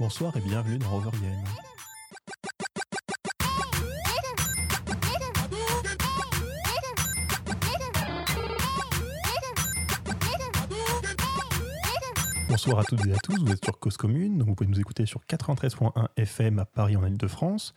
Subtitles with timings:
[0.00, 1.42] Bonsoir et bienvenue dans Overgame.
[12.48, 14.78] Bonsoir à toutes et à tous, vous êtes sur Cause Commune, donc vous pouvez nous
[14.78, 17.74] écouter sur 93.1 FM à Paris en Ile-de-France,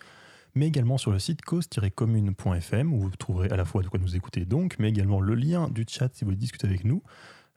[0.53, 4.15] mais également sur le site cause-commune.fm où vous trouverez à la fois de quoi nous
[4.15, 7.01] écouter donc, mais également le lien du chat si vous voulez discuter avec nous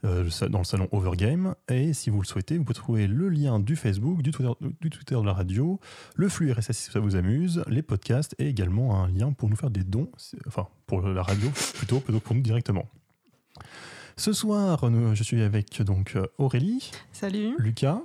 [0.04, 1.54] dans le salon Overgame.
[1.68, 4.90] Et si vous le souhaitez, vous pouvez trouver le lien du Facebook, du Twitter, du
[4.90, 5.80] Twitter de la radio,
[6.14, 9.56] le flux RSS si ça vous amuse, les podcasts et également un lien pour nous
[9.56, 10.10] faire des dons,
[10.46, 12.86] enfin pour la radio plutôt, plutôt que pour nous directement.
[14.16, 17.54] Ce soir, nous- je suis avec donc euh, Aurélie, Salut.
[17.58, 18.00] Lucas,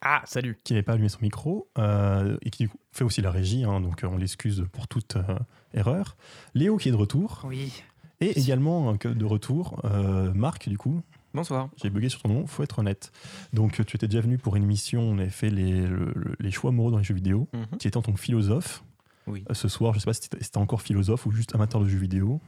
[0.00, 0.56] Ah, salut.
[0.64, 4.02] qui n'avait pas allumé son micro euh, et qui fait aussi la régie, hein, donc
[4.04, 5.38] euh, on l'excuse pour toute euh,
[5.74, 6.16] erreur.
[6.54, 7.72] Léo qui est de retour Oui.
[8.20, 11.02] et également euh, que de retour euh, Marc du coup.
[11.32, 11.68] Bonsoir.
[11.80, 13.12] J'ai bugué sur ton nom, faut être honnête.
[13.52, 16.50] Donc tu étais déjà venu pour une émission, on avait fait les, le- le- les
[16.50, 17.48] choix moraux dans les jeux vidéo.
[17.78, 18.82] Tu étais en tant que philosophe.
[19.26, 19.44] Oui.
[19.50, 21.88] Euh, Ce soir, je sais pas si t'étais si encore philosophe ou juste amateur de
[21.88, 22.40] jeux vidéo.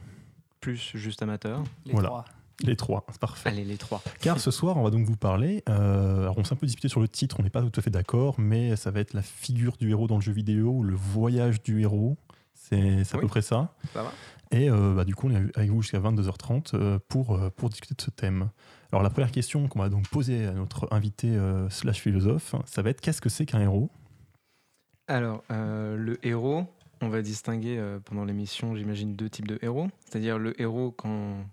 [0.59, 1.63] Plus juste amateur.
[1.85, 2.07] Les Voilà.
[2.09, 2.25] trois.
[2.63, 3.49] Les trois, c'est parfait.
[3.49, 4.01] Allez, les trois.
[4.21, 5.63] Car ce soir, on va donc vous parler.
[5.69, 7.81] euh, alors, on s'est un peu disputé sur le titre, on n'est pas tout à
[7.81, 10.83] fait d'accord, mais ça va être la figure du héros dans le jeu vidéo, ou
[10.83, 12.15] le voyage du héros.
[12.53, 13.23] C'est c'est à Oui.
[13.23, 13.73] peu près ça.
[13.93, 14.11] Ça va
[14.53, 17.69] Et euh, bah, du coup, on est avec vous jusqu'à 22h30 euh, pour, euh, pour
[17.69, 18.51] discuter de ce thème.
[18.91, 21.35] Alors, la première question qu'on va donc poser à notre invité
[21.71, 23.89] slash philosophe, ça va être qu'est-ce que c'est qu'un héros?
[25.07, 26.67] Alors, le héros,
[27.01, 29.87] on va distinguer pendant l'émission, j'imagine, deux types de héros.
[30.05, 31.49] C'est-à-dire le héros qu'on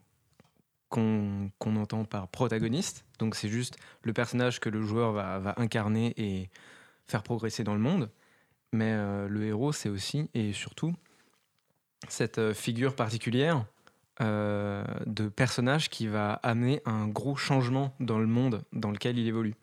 [1.65, 3.07] entend par protagoniste.
[3.19, 6.51] Donc, c'est juste le personnage que le joueur va, va incarner et
[7.07, 8.11] faire progresser dans le monde.
[8.75, 8.95] Mais
[9.29, 10.93] le héros, c'est aussi et surtout
[12.09, 13.65] cette euh, figure particulière
[14.21, 19.27] euh, de personnage qui va amener un gros changement dans le monde dans lequel il
[19.27, 19.55] évolue.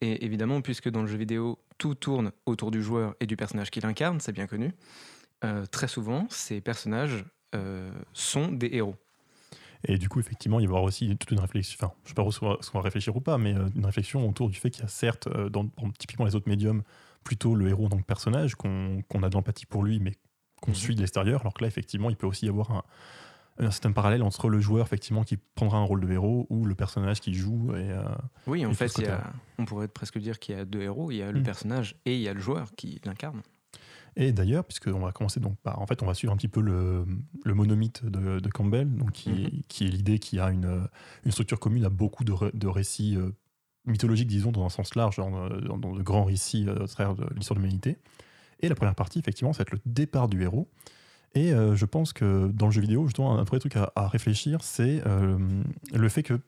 [0.00, 3.70] Et évidemment, puisque dans le jeu vidéo, tout tourne autour du joueur et du personnage
[3.70, 4.72] qu'il incarne, c'est bien connu,
[5.44, 7.24] euh, très souvent, ces personnages
[8.12, 8.94] sont des héros.
[9.84, 12.30] Et du coup, effectivement, il va y avoir aussi toute une réflexion, enfin, je ne
[12.30, 14.82] sais pas ce qu'on va réfléchir ou pas, mais une réflexion autour du fait qu'il
[14.82, 15.66] y a certes, dans,
[15.98, 16.82] typiquement les autres médiums,
[17.24, 20.12] plutôt le héros que personnage, qu'on qu'on a de l'empathie pour lui, mais
[20.60, 20.76] qu'on Mhm.
[20.76, 22.82] suit de l'extérieur, alors que là, effectivement, il peut aussi y avoir un,
[23.60, 26.74] un certain parallèle entre le joueur, effectivement, qui prendra un rôle de héros, ou le
[26.74, 27.72] personnage qui joue.
[27.74, 28.02] Et, euh,
[28.46, 30.80] Oui, en Et fait, il y a- on pourrait presque dire qu'il y a deux
[30.82, 31.10] héros.
[31.10, 31.44] Il y a le Mm.
[31.44, 33.42] personnage et il y a le joueur qui l'incarne.
[34.16, 36.60] Et d'ailleurs, puisqu'on va commencer donc par, en fait, on va suivre un petit peu
[36.60, 37.04] le,
[37.44, 39.62] le monomythe de, de Campbell, donc qui, Mhm.
[39.68, 40.88] qui est l'idée qu'il y a une,
[41.24, 43.30] une structure commune à beaucoup de, ré- de récits euh,
[43.86, 45.48] mythologiques, disons, dans un sens large, dans,
[45.78, 47.96] dans- de grands récits euh, au travers de l'histoire de l'humanité.
[48.60, 50.68] Et la première partie, effectivement, ça va être le départ du héros.
[51.34, 54.62] Et euh, je pense que dans le jeu vidéo, justement, un vrai truc à, réfléchir,
[54.62, 55.38] c'est euh,
[55.92, 56.40] le fait que,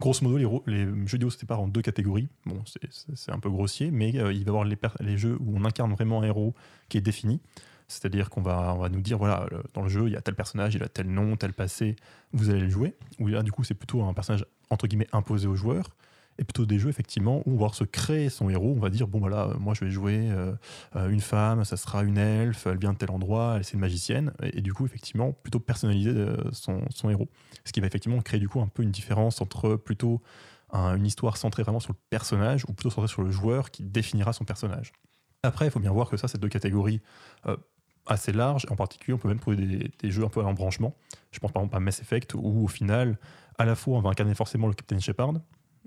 [0.00, 2.28] grosso modo, les, jeux vidéo se séparent en deux catégories.
[2.46, 5.64] Bon, c'est- un peu grossier, mais euh, il va y avoir les, jeux où on
[5.64, 6.54] incarne vraiment un héros
[6.88, 7.40] qui est défini.
[7.88, 10.34] C'est-à-dire qu'on va, on va nous dire, voilà, dans le jeu, il y a tel
[10.34, 11.96] personnage, il a tel nom, tel passé,
[12.32, 12.94] vous allez le jouer.
[13.18, 15.94] Ou là, du coup, c'est plutôt un personnage, entre guillemets, imposé au joueur.
[16.38, 18.72] Et plutôt des jeux, effectivement, où on va se créer son héros.
[18.76, 20.52] On va dire, bon, voilà, euh, moi, je vais jouer euh,
[20.96, 23.80] euh, une femme, ça sera une elfe, elle vient de tel endroit, elle c'est une
[23.80, 24.32] magicienne.
[24.42, 26.14] Et, du coup, effectivement, plutôt personnaliser
[26.52, 27.28] son, héros.
[27.64, 30.22] Ce qui va effectivement créer, du coup, un peu une différence entre plutôt
[30.72, 33.82] un- une histoire centrée vraiment sur le personnage ou plutôt centrée sur le joueur qui
[33.82, 34.92] définira son personnage.
[35.42, 37.00] Après, il faut bien voir que ça, c'est deux catégories
[37.46, 37.56] euh,
[38.06, 38.66] assez larges.
[38.70, 40.94] En particulier, on peut même trouver des, des jeux un peu à l'embranchement.
[41.30, 43.18] Je pense par exemple à Mass Effect, où au final,
[43.58, 45.34] à la fois, on va incarner forcément le Captain Shepard.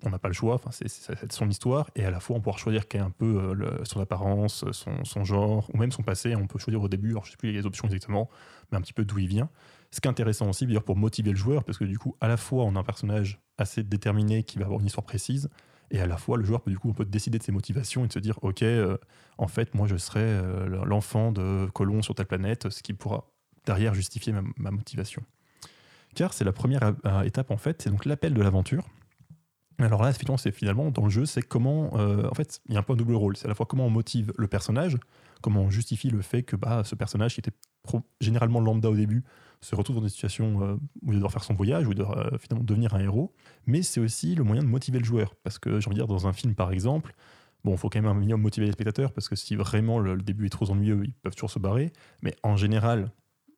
[0.04, 2.88] On n'a pas le choix, c'est son histoire, et à la fois on pourra choisir
[2.88, 6.36] quel un peu euh, son apparence, son, genre, ou même son passé.
[6.36, 8.30] On peut choisir au début, je ne sais plus les options exactement,
[8.72, 9.50] mais un petit peu d'où il vient.
[9.92, 12.28] Ce qui est intéressant aussi, d'ailleurs, pour motiver le joueur, parce que du coup, à
[12.28, 15.50] la fois on a un personnage assez déterminé qui va avoir une histoire précise,
[15.92, 18.40] et à la fois le joueur peut décider de ses motivations et de se dire,
[18.42, 18.98] ok, euh,
[19.38, 23.30] en fait, moi je serai euh, l'enfant de colon sur telle planète, ce qui pourra
[23.66, 25.24] derrière justifier ma, motivation.
[26.16, 26.94] Car c'est la première
[27.26, 28.86] étape en fait, c'est donc l'appel de l'aventure.
[29.80, 31.98] Alors là, effectivement, c'est finalement dans le jeu, c'est comment.
[31.98, 33.36] euh, en fait, il y a un peu un double rôle.
[33.36, 34.98] C'est à la fois comment on motive le personnage,
[35.42, 37.52] comment on justifie le fait que bah, ce personnage qui était
[38.22, 39.24] généralement lambda au début
[39.62, 42.18] se retrouve dans des situations euh, où il doit faire son voyage, où il doit
[42.18, 43.34] euh, finalement devenir un héros.
[43.66, 45.36] Mais c'est aussi le moyen de motiver le joueur.
[45.44, 47.14] Parce que, j'ai envie de dire, dans un film par exemple,
[47.64, 50.18] bon, il faut quand même un minimum motiver les spectateurs, parce que si vraiment le
[50.18, 51.92] début est trop ennuyeux, ils peuvent toujours se barrer.
[52.22, 53.12] Mais en général,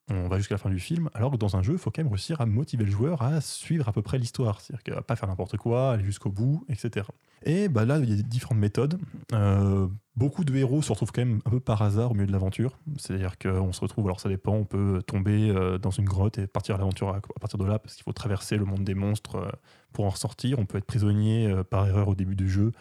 [0.10, 2.02] on va jusqu'à la fin du film, alors que dans un jeu, il faut quand
[2.02, 5.16] même réussir à motiver le joueur à suivre à peu près l'histoire, c'est-à-dire qu'à pas
[5.18, 7.06] faire n'importe quoi, aller jusqu'au bout, etc.
[7.44, 8.98] Et bah là, il y a différentes méthodes.
[9.34, 12.32] Euh, beaucoup de héros se retrouvent quand même un peu par hasard au milieu de
[12.32, 16.38] l'aventure, c'est-à-dire qu'on se retrouve, alors ça dépend, on peut tomber euh, dans une grotte
[16.38, 18.96] et partir à l'aventure à, partir de là, parce qu'il faut traverser le monde des
[18.96, 19.50] monstres euh,
[19.92, 22.72] pour en ressortir, on peut être prisonnier par erreur au début du jeu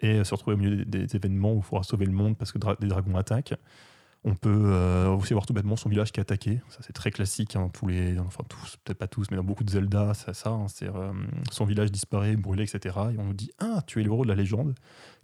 [0.00, 2.50] et se retrouver au milieu des, des événements où il faudra sauver le monde parce
[2.50, 3.54] que des dragons attaquent.
[4.24, 6.60] On peut euh, aussi avoir tout bêtement son village qui est attaqué.
[6.68, 7.56] Ça, c'est très classique.
[7.56, 10.50] Hein, tous les, enfin, tous, peut-être pas tous, mais dans beaucoup de Zelda, c'est ça.
[10.50, 11.12] Hein, c'est euh,
[11.50, 12.96] son village disparaît, brûlé, etc.
[13.12, 14.74] Et on nous dit Ah, tu es le héros de la légende.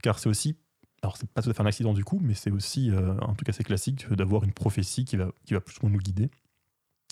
[0.02, 0.56] Car c'est aussi.
[1.02, 3.34] Alors, c'est pas tout à fait un accident du coup, mais c'est aussi, euh, en
[3.34, 6.00] tout cas, c'est classique d'avoir une prophétie qui va, qui va plus ou moins nous
[6.00, 6.28] guider.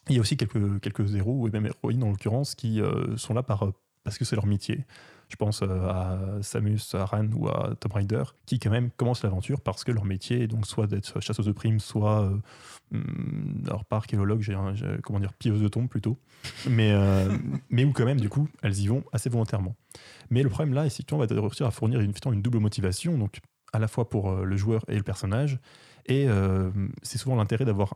[0.09, 2.81] Il y a aussi quelques, quelques héros, et même héroïnes en l'occurrence, qui
[3.17, 3.73] sont là par,
[4.03, 4.85] parce que c'est leur métier.
[5.29, 9.61] Je pense euh, à Samus Aran ou à Tomb Raider, qui quand même commencent l'aventure
[9.61, 12.37] parce que leur métier est donc soit d'être chasseuse de primes, soit, euh,
[12.93, 14.57] hmm, alors pas archéologue, j'ai
[15.03, 16.19] comment dire, pilleuse de tombes plutôt,
[16.69, 17.29] mais, euh,
[17.71, 19.75] mais où quand même, du coup, elles y vont assez volontairement.
[20.31, 23.41] Mais le problème là, c'est qu'on va réussir à fournir une, une double motivation, donc
[23.73, 25.59] à la fois pour le joueur et le personnage,
[26.09, 26.71] et euh,
[27.03, 27.95] c'est souvent l'intérêt d'avoir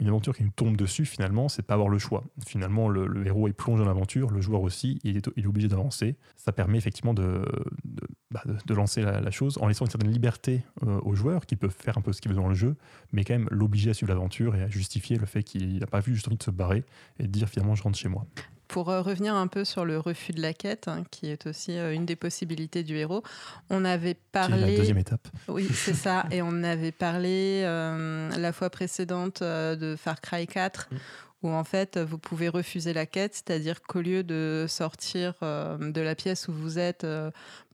[0.00, 2.24] une aventure qui nous tombe dessus, finalement, c'est pas avoir le choix.
[2.44, 6.16] Finalement, le, héros est plongé dans l'aventure, le joueur aussi, il est, obligé d'avancer.
[6.36, 7.44] Ça permet effectivement de,
[7.84, 11.68] de, bah, lancer la, chose en laissant une certaine liberté euh, au joueur qui peut
[11.68, 12.76] faire un peu ce qu'il veut dans le jeu,
[13.12, 16.00] mais quand même l'obliger à suivre l'aventure et à justifier le fait qu'il n'a pas
[16.00, 16.84] vu juste envie de se barrer
[17.20, 18.26] et de dire finalement je rentre chez moi.
[18.68, 21.76] Pour euh, revenir un peu sur le refus de la quête, hein, qui est aussi
[21.76, 23.22] euh, une des possibilités du héros,
[23.70, 24.60] on avait parlé.
[24.60, 25.28] la deuxième étape.
[25.48, 26.24] Oui, c'est ça.
[26.30, 30.96] Et on avait parlé euh, la fois précédente de Far Cry 4, mm.
[31.42, 36.14] où en fait vous pouvez refuser la quête, c'est-à-dire qu'au lieu de sortir de la
[36.14, 37.06] pièce où vous êtes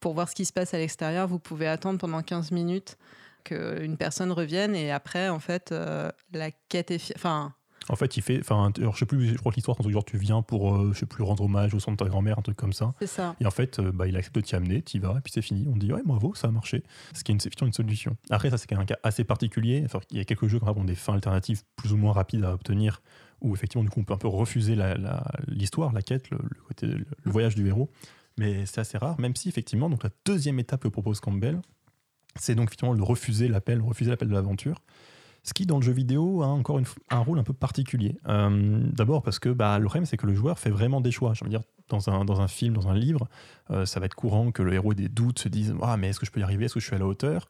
[0.01, 2.97] pour voir ce qui se passe à l'extérieur, vous pouvez attendre pendant 15 minutes
[3.45, 5.75] qu'une personne revienne et après en fait
[6.33, 7.55] la quête est enfin
[7.89, 8.39] en fait, il fait.
[8.41, 11.01] Enfin, je sais plus, je crois que l'histoire, quand genre, tu viens pour, euh, je
[11.01, 12.93] sais plus, rendre hommage au son de ta grand-mère, un truc comme ça.
[13.01, 13.35] C'est ça.
[13.41, 15.33] Et en fait, euh, bah, il accepte de t'y amener, tu y vas, et puis
[15.33, 15.67] c'est fini.
[15.73, 16.85] On dit, ouais, bravo, ça a marché.
[17.15, 18.17] Ce qui est une, une solution.
[18.29, 19.83] Après, ça, c'est quand même un cas assez particulier.
[19.85, 22.45] Enfin, il y a quelques jeux qui ont des fins alternatives plus ou moins rapides
[22.45, 23.03] à obtenir,
[23.41, 24.77] où effectivement, du coup, on peut un peu refuser
[25.49, 26.39] l'histoire, la, la, quête, le,
[26.69, 27.91] côté, le, voyage du héros.
[28.39, 31.61] Mais c'est assez rare, même si, effectivement, donc la deuxième étape que propose Campbell,
[32.37, 34.83] c'est donc effectivement le refuser l'appel, refuser l'appel de l'aventure.
[35.43, 38.17] Ce qui, dans le jeu vidéo, a encore une, un rôle un peu particulier.
[38.29, 41.33] Euh, d'abord parce que bah, le problème, c'est que le joueur fait vraiment des choix.
[41.35, 43.29] Je veux dire, dans un, dans un film, dans un livre,
[43.71, 46.09] euh, ça va être courant que le héros ait des doutes, se dise ah, mais
[46.09, 46.67] est-ce que je peux y arriver?
[46.67, 47.49] Est-ce que je suis à la hauteur?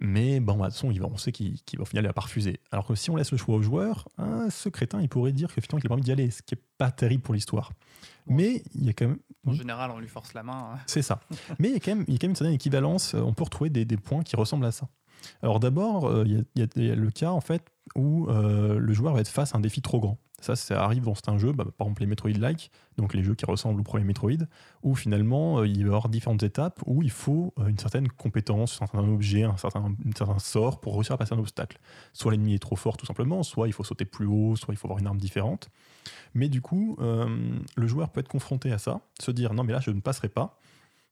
[0.00, 2.22] Mais bon, bah, de toute façon, il va, on sait qu'il va au final pas
[2.22, 2.58] refuser.
[2.72, 5.54] Alors que si on laisse le choix au joueur, hein, ce crétin, il pourrait dire
[5.54, 7.70] que finalement, il a pas envie d'y aller, ce qui est pas terrible pour l'histoire.
[8.26, 9.18] Mais il y a quand même.
[9.46, 10.72] En général, on lui force la main.
[10.74, 10.78] Hein.
[10.86, 11.20] C'est ça.
[11.60, 13.14] Mais il y, a quand même, il y a quand même une certaine équivalence.
[13.14, 14.88] On peut retrouver des, des points qui ressemblent à ça.
[15.42, 17.62] Alors d'abord, euh, il y, a le cas en fait
[17.94, 20.18] où euh, le joueur va être face à un défi trop grand.
[20.40, 23.80] Ça, arrive dans certains jeux, bah, par exemple les Metroid-like, donc les jeux qui ressemblent
[23.80, 24.44] au premier Metroid,
[24.82, 28.74] où finalement euh, il va y avoir différentes étapes où il faut une certaine compétence,
[28.82, 29.94] un certain objet, un certain,
[30.38, 31.78] sort pour réussir à passer un obstacle.
[32.12, 34.76] Soit l'ennemi est trop fort tout simplement, soit il faut sauter plus haut, soit il
[34.76, 35.70] faut avoir une arme différente.
[36.34, 39.80] Mais du coup, le joueur peut être confronté à ça, se dire non mais là
[39.80, 40.58] je ne passerai pas,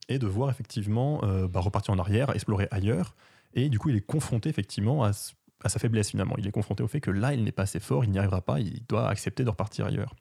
[0.08, 3.14] et de voir effectivement bah, repartir en arrière, explorer ailleurs,
[3.54, 6.34] et du coup, il est confronté effectivement à, sa faiblesse finalement.
[6.38, 8.40] Il est confronté au fait que là, il n'est pas assez fort, il n'y arrivera
[8.40, 10.14] pas, il doit accepter de repartir ailleurs.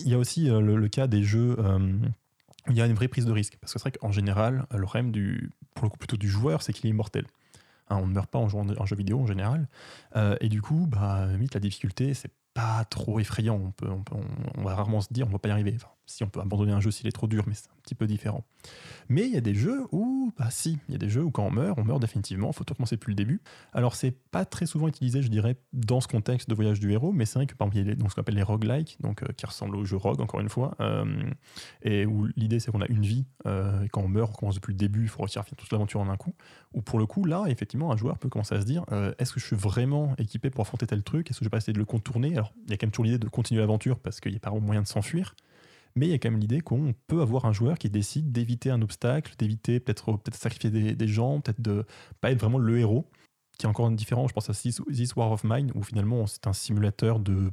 [0.00, 1.78] Il y a aussi euh, le, cas des jeux euh,
[2.68, 3.56] où il y a une vraie prise de risque.
[3.60, 6.62] Parce que c'est vrai qu'en général, le problème du, pour le coup plutôt du joueur,
[6.62, 7.26] c'est qu'il est immortel.
[7.90, 9.68] Hein, on ne meurt pas en jouant en jeu vidéo en général.
[10.16, 13.56] Euh, et du coup, bah, limite, la difficulté, c'est pas trop effrayant.
[13.56, 13.88] On, peut,
[14.56, 15.76] on, va rarement se dire on va pas y arriver.
[16.08, 18.06] Si on peut abandonner un jeu s'il est trop dur, mais c'est un petit peu
[18.06, 18.44] différent.
[19.08, 21.30] Mais il y a des jeux où, bah si, il y a des jeux où
[21.30, 23.40] quand on meurt, on meurt définitivement, il faut tout recommencer depuis le début.
[23.72, 27.12] Alors c'est pas très souvent utilisé, je dirais, dans ce contexte de voyage du héros,
[27.12, 28.96] mais c'est vrai que par exemple, il y a donc, ce qu'on appelle les roguelikes,
[29.00, 31.04] donc, euh, qui ressemblent au jeu rogue, encore une fois, euh,
[31.82, 34.54] et où l'idée c'est qu'on a une vie, euh, et quand on meurt, on commence
[34.56, 36.34] depuis le début, il faut finir toute l'aventure en un coup.
[36.74, 38.84] Ou pour le coup, là, effectivement, un joueur peut commencer à se dire,
[39.18, 41.30] est-ce que je suis vraiment équipé pour affronter tel truc?
[41.30, 42.32] Est-ce que je vais pas essayer de le contourner?
[42.34, 44.40] Alors, il y a quand même toujours l'idée de continuer l'aventure parce qu'il n'y a
[44.40, 45.34] pas moyen de s'enfuir.
[45.94, 48.70] Mais il y a quand même l'idée qu'on peut avoir un joueur qui décide d'éviter
[48.70, 51.84] un obstacle, d'éviter peut-être peut sacrifier des, gens, peut-être de
[52.20, 53.10] pas être vraiment le héros,
[53.58, 54.28] qui est encore différent.
[54.28, 57.50] Je pense à This War of Mine, où finalement c'est un simulateur de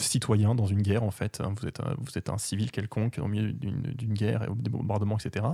[0.00, 1.42] citoyen dans une guerre en fait.
[1.56, 5.18] Vous êtes un, vous êtes un civil quelconque au milieu d'une guerre et des bombardements,
[5.18, 5.44] etc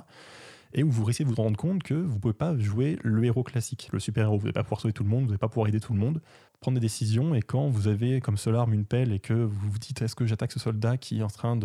[0.73, 3.25] et où vous risquez de vous rendre compte que vous ne pouvez pas jouer le
[3.25, 4.38] héros classique, le super-héros.
[4.38, 5.99] Vous n'allez pas pouvoir sauver tout le monde, vous n'allez pas pouvoir aider tout le
[5.99, 6.20] monde.
[6.60, 9.70] Prendre des décisions, et quand vous avez comme seule arme une pelle et que vous
[9.70, 11.56] vous dites est-ce que j'attaque ce soldat qui est en train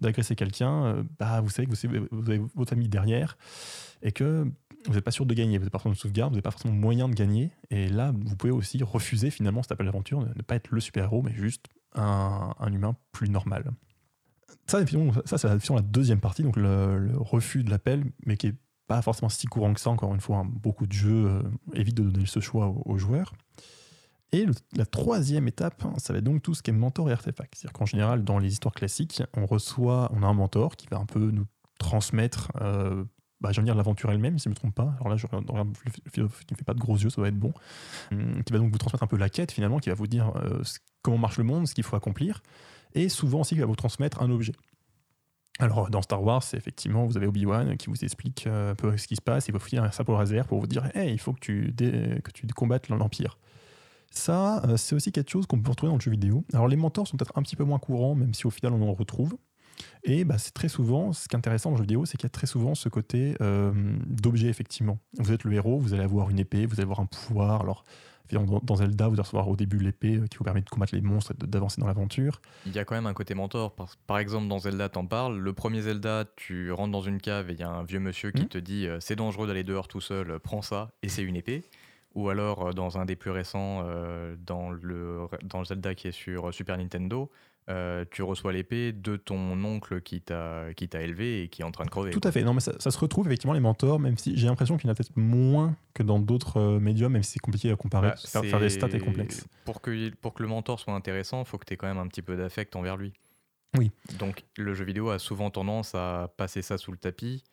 [0.00, 3.36] d'agresser quelqu'un, euh, bah, vous savez que vous, avez votre ami derrière
[4.02, 4.50] et que
[4.86, 6.52] vous n'êtes pas sûr de gagner, vous n'avez pas forcément de sauvegarde, vous n'avez pas
[6.52, 7.50] forcément moyen de gagner.
[7.70, 11.20] Et là, vous pouvez aussi refuser finalement cet appel d'aventure, ne pas être le super-héros,
[11.20, 13.72] mais juste un, un humain plus normal.
[14.66, 14.78] Ça,
[15.24, 18.54] ça c'est la deuxième partie, donc le, refus de l'appel, mais qui est
[18.86, 20.38] pas forcément si courant que ça, encore une fois.
[20.38, 20.48] Hein.
[20.48, 21.42] Beaucoup de jeux euh,
[21.74, 23.34] évitent de donner ce choix aux, joueurs.
[24.32, 24.46] Et
[24.76, 27.54] la troisième étape, hein, ça va être donc tout ce qui est mentor et artefact.
[27.54, 30.98] C'est-à-dire qu'en général, dans les histoires classiques, on reçoit, on a un mentor qui va
[30.98, 31.46] un peu nous
[31.78, 33.04] transmettre, euh,
[33.40, 34.94] bah, dire l'aventure elle-même, si je ne me trompe pas.
[35.00, 37.52] Alors là, je ne fait pas de gros yeux, ça va être bon.
[38.12, 40.32] Hum, qui va donc vous transmettre un peu la quête, finalement, qui va vous dire
[40.36, 40.62] euh,
[41.02, 42.42] comment marche le monde, ce qu'il faut accomplir
[42.94, 44.52] et souvent aussi qui va vous transmettre un objet.
[45.58, 48.96] Alors, dans Star Wars, c'est effectivement, vous avez Obi-Wan qui vous explique euh, un peu
[48.96, 51.12] ce qui se passe, il va vous filer un sabre laser pour vous dire hey,
[51.12, 53.38] il faut que tu, que tu combattes l'Empire.
[54.10, 56.44] Ça, euh, c'est aussi quelque chose qu'on peut retrouver dans le jeu vidéo.
[56.52, 58.82] Alors, les mentors sont peut-être un petit peu moins courants, même si au final on
[58.82, 59.36] en retrouve.
[60.04, 62.24] Et bah, c'est très souvent, ce qui est intéressant dans le jeu vidéo, c'est qu'il
[62.24, 63.72] y a très souvent ce côté euh,
[64.06, 64.98] d'objet, effectivement.
[65.18, 67.62] Vous êtes le héros, vous allez avoir une épée, vous allez avoir un pouvoir.
[67.62, 67.84] Alors,
[68.32, 71.00] dans, Zelda, vous allez recevoir au début l'épée euh, qui vous permet de combattre les
[71.00, 72.40] monstres et d'avancer dans l'aventure.
[72.66, 73.74] Il y a quand même un côté mentor.
[74.06, 75.38] Par, exemple, dans Zelda, t'en parles.
[75.38, 78.30] Le premier Zelda, tu rentres dans une cave et il y a un vieux monsieur
[78.30, 78.48] qui hmm.
[78.48, 81.64] te dit c'est dangereux d'aller dehors tout seul, prends ça et c'est une épée.
[82.14, 83.84] Ou alors, euh, dans un des plus récents,
[84.46, 87.30] dans, le, dans Zelda qui est sur Super Nintendo,
[87.70, 91.84] euh, tu reçois l'épée de ton oncle qui t'a élevé et qui est en train
[91.84, 92.10] de crever.
[92.10, 92.42] Tout à fait.
[92.42, 94.92] Non, mais ça, se retrouve effectivement les mentors, même si j'ai l'impression qu'il y en
[94.92, 98.08] a peut-être moins que dans d'autres euh, médiums, même si c'est compliqué à comparer.
[98.08, 99.46] Bah, faire, des stats est complexe.
[99.64, 101.98] Pour que, pour que le mentor soit intéressant, il faut que tu aies quand même
[101.98, 103.12] un petit peu d'affect envers lui.
[103.78, 103.92] Oui.
[104.18, 107.44] Donc le jeu vidéo a souvent tendance à passer ça sous le tapis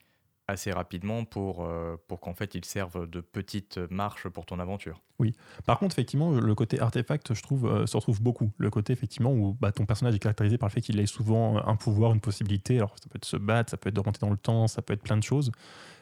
[0.48, 5.02] assez rapidement pour, euh, pour qu'en fait ils servent de petite marche pour ton aventure.
[5.20, 5.34] Oui.
[5.66, 8.52] Par contre, effectivement, le côté artefact, je trouve, euh, se retrouve beaucoup.
[8.58, 11.58] Le côté, effectivement, où bah, ton personnage est caractérisé par le fait qu'il ait souvent
[11.66, 12.78] un pouvoir, une possibilité.
[12.78, 14.82] Alors, ça peut être se battre, ça peut être de remonter dans le temps, ça
[14.82, 15.52] peut être plein de choses.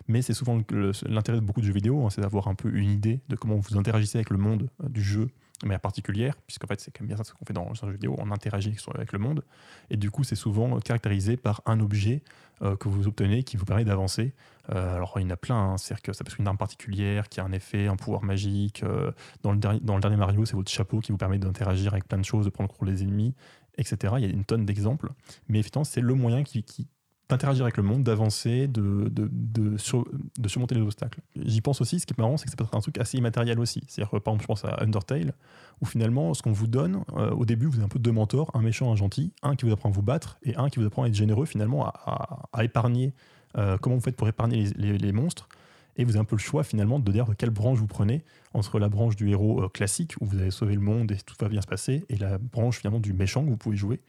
[0.07, 0.59] Mais c'est souvent
[1.07, 3.55] l'intérêt de beaucoup de jeux vidéo, hein, c'est d'avoir un peu une idée de comment
[3.55, 5.29] vous interagissez avec le monde euh, du jeu
[5.65, 7.73] de manière particulière, puisqu'en fait c'est quand même bien ça ce qu'on fait dans un
[7.73, 9.43] jeu vidéo, on interagit avec le monde,
[9.89, 12.21] et du coup c'est souvent caractérisé par un objet
[12.61, 14.33] euh, que vous obtenez qui vous permet d'avancer.
[14.69, 15.77] Euh, alors il y en a plein, hein.
[15.77, 18.83] c'est-à-dire que ça peut être une arme particulière qui a un effet, un pouvoir magique.
[18.83, 21.93] Euh, dans, le dernier, dans le dernier Mario, c'est votre chapeau qui vous permet d'interagir
[21.93, 23.33] avec plein de choses, de prendre le contrôle des ennemis,
[23.77, 24.13] etc.
[24.17, 25.09] Il y a une tonne d'exemples,
[25.49, 26.87] mais effectivement c'est le moyen qui, qui
[27.29, 31.21] d'interagir avec le monde, d'avancer, de, de, de, surmonter les obstacles.
[31.35, 33.17] J'y pense aussi, ce qui est marrant, c'est que ça peut être un truc assez
[33.17, 33.83] immatériel aussi.
[33.87, 35.33] C'est-à-dire, par exemple, je pense à Undertale,
[35.81, 38.51] où finalement, ce qu'on vous donne, euh, au début, vous avez un peu deux mentors,
[38.53, 40.85] un méchant, un gentil, un qui vous apprend à vous battre, et un qui vous
[40.85, 43.13] apprend à être généreux, finalement, à, épargner,
[43.57, 45.49] euh, comment vous faites pour épargner les, les, monstres.
[45.97, 48.23] Et vous avez un peu le choix, finalement, de dire de quelle branche vous prenez,
[48.53, 51.35] entre la branche du héros euh, classique, où vous allez sauver le monde et tout
[51.39, 53.99] va bien se passer, et la branche, finalement, du méchant que vous pouvez jouer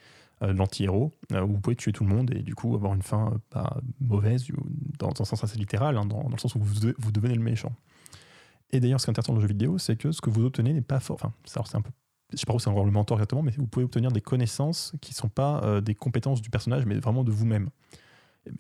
[0.41, 3.33] l'anti-héros, euh, où vous pouvez tuer tout le monde et du coup avoir une fin
[3.33, 4.47] euh, pas mauvaise,
[4.99, 7.73] dans, un sens assez littéral, hein, dans, le sens où vous, vous, devenez le méchant.
[8.71, 10.45] Et d'ailleurs, ce qui est intéressant dans le jeu vidéo, c'est que ce que vous
[10.45, 11.17] obtenez n'est pas fort.
[11.17, 11.91] Enfin, c'est un peu.
[12.33, 14.93] Je sais pas où c'est encore le mentor exactement, mais vous pouvez obtenir des connaissances
[15.01, 17.71] qui ne sont pas des compétences du personnage, mais vraiment de vous-même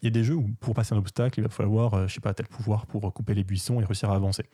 [0.02, 2.14] il y a des jeux où pour passer un obstacle, il va falloir, euh, je
[2.14, 4.44] sais pas, tel pouvoir pour couper les buissons et réussir à avancer.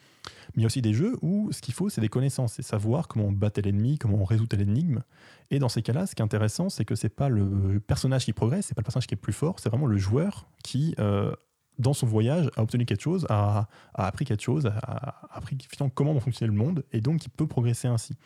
[0.55, 2.63] Mais il y a aussi des jeux où ce qu'il faut, c'est des connaissances, c'est
[2.63, 5.03] savoir comment on bat l'ennemi, comment on résout l'énigme.
[5.51, 8.33] Et dans ces cas-là, ce qui est intéressant, c'est que c'est pas le personnage qui
[8.33, 11.33] progresse, c'est pas le personnage qui est plus fort, c'est vraiment le joueur qui, euh,
[11.79, 15.59] dans son voyage, a obtenu quelque chose, a, appris quelque chose, a, appris
[15.95, 18.17] comment fonctionne le monde, et donc il peut progresser ainsi.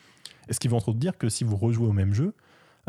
[0.49, 2.33] Et ce qui veut entre autres dire que si vous rejouez au même jeu,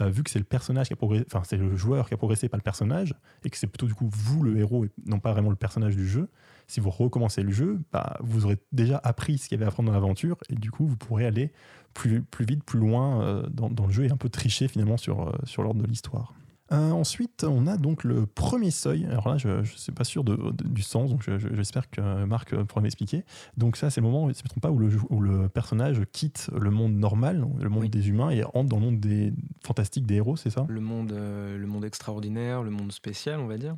[0.01, 2.17] euh, vu que c'est le personnage qui a progressé, enfin c'est le joueur qui a
[2.17, 3.15] progressé, pas le personnage,
[3.45, 5.97] et que c'est plutôt du coup vous le héros et non pas vraiment le personnage
[5.97, 6.29] du jeu,
[6.67, 9.69] si vous recommencez le jeu, bah, vous aurez déjà appris ce qu'il y avait à
[9.69, 11.53] apprendre dans l'aventure, et du coup vous pourrez aller
[11.95, 14.97] plus, plus vite, plus loin euh, dans, dans, le jeu et un peu tricher finalement
[14.97, 16.35] sur, euh, sur l'ordre de l'histoire.
[16.71, 19.07] Euh, ensuite, on a donc le premier seuil.
[19.07, 21.23] Alors là, je ne suis pas sûr du sens, donc
[21.55, 23.25] j'espère que Marc pourra m'expliquer.
[23.57, 25.49] Donc ça, c'est le moment, si je ne me trompe pas, où le, où le,
[25.49, 29.33] personnage quitte le monde normal, le monde des humains, et entre dans le monde des
[29.65, 30.67] fantastiques des héros, c'est ça?
[30.69, 33.77] Le monde, euh, le monde extraordinaire, le monde spécial, on va dire.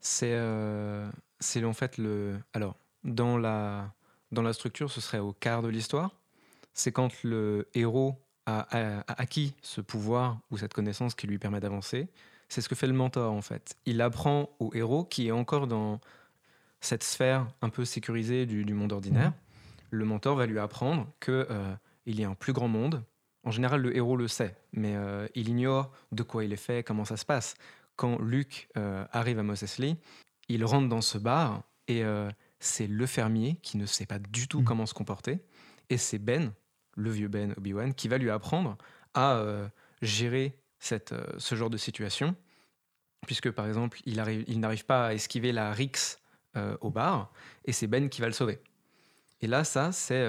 [0.00, 1.10] C'est euh,
[1.64, 2.38] en fait le...
[2.54, 3.92] Alors, dans la,
[4.32, 6.12] dans la structure, ce serait au quart de l'histoire.
[6.72, 12.08] C'est quand le héros a, acquis ce pouvoir ou cette connaissance qui lui permet d'avancer.
[12.48, 13.76] C'est ce que fait le mentor en fait.
[13.86, 16.00] Il apprend au héros qui est encore dans
[16.80, 19.30] cette sphère un peu sécurisée du, monde ordinaire.
[19.30, 19.34] Mhm.
[19.90, 21.74] Le mentor va lui apprendre que euh,
[22.06, 23.02] il y a un plus grand monde.
[23.44, 26.84] En général, le héros le sait, mais euh, il ignore de quoi il est fait,
[26.84, 27.54] comment ça se passe.
[27.94, 29.96] Quand Luke euh, arrive à Mos Eisley,
[30.48, 32.02] il rentre dans ce bar et
[32.58, 34.64] c'est le fermier qui ne sait pas du tout mhm.
[34.64, 35.40] comment se comporter.
[35.88, 36.52] Et c'est Ben,
[36.96, 38.76] le vieux Ben Obi-Wan, qui va lui apprendre
[39.14, 39.68] à euh,
[40.02, 42.34] gérer cette, euh, ce genre de situation,
[43.26, 46.18] puisque par exemple, il, il n'arrive pas à esquiver la Rix
[46.56, 47.30] euh, au bar,
[47.64, 48.60] et c'est Ben qui va le sauver.
[49.42, 50.26] Et là, ça, c'est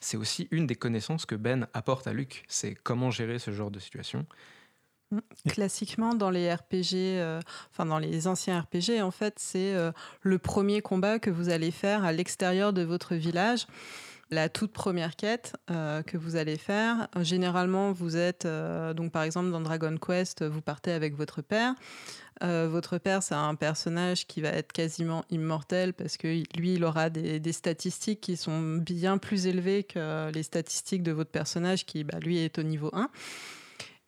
[0.00, 2.42] c'est aussi une des connaissances que Ben apporte à Luc.
[2.48, 4.26] C'est comment gérer ce genre de situation.
[5.48, 7.22] Classiquement, dans les RPG,
[7.70, 9.72] enfin dans les anciens RPG, en fait, c'est
[10.22, 13.68] le premier combat que vous allez faire à l'extérieur de votre village.
[14.30, 18.46] La toute première quête euh, que vous allez faire, généralement, vous êtes,
[18.94, 21.74] donc par exemple dans Dragon Quest, vous partez avec votre père.
[22.40, 27.10] votre père, c'est un personnage qui va être quasiment immortel parce que lui, il aura
[27.10, 32.04] des, des, statistiques qui sont bien plus élevées que les statistiques de votre personnage qui,
[32.04, 33.10] bah, lui, est au niveau 1.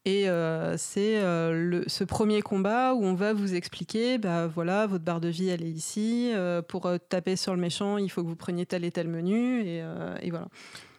[0.04, 5.04] Et euh, c'est euh, ce premier combat où on va vous expliquer, bah voilà, votre
[5.04, 6.32] barre de vie elle est ici.
[6.34, 9.60] Euh, pour taper sur le méchant, il faut que vous preniez tel et tel menu,
[9.60, 9.82] et,
[10.30, 10.48] voilà.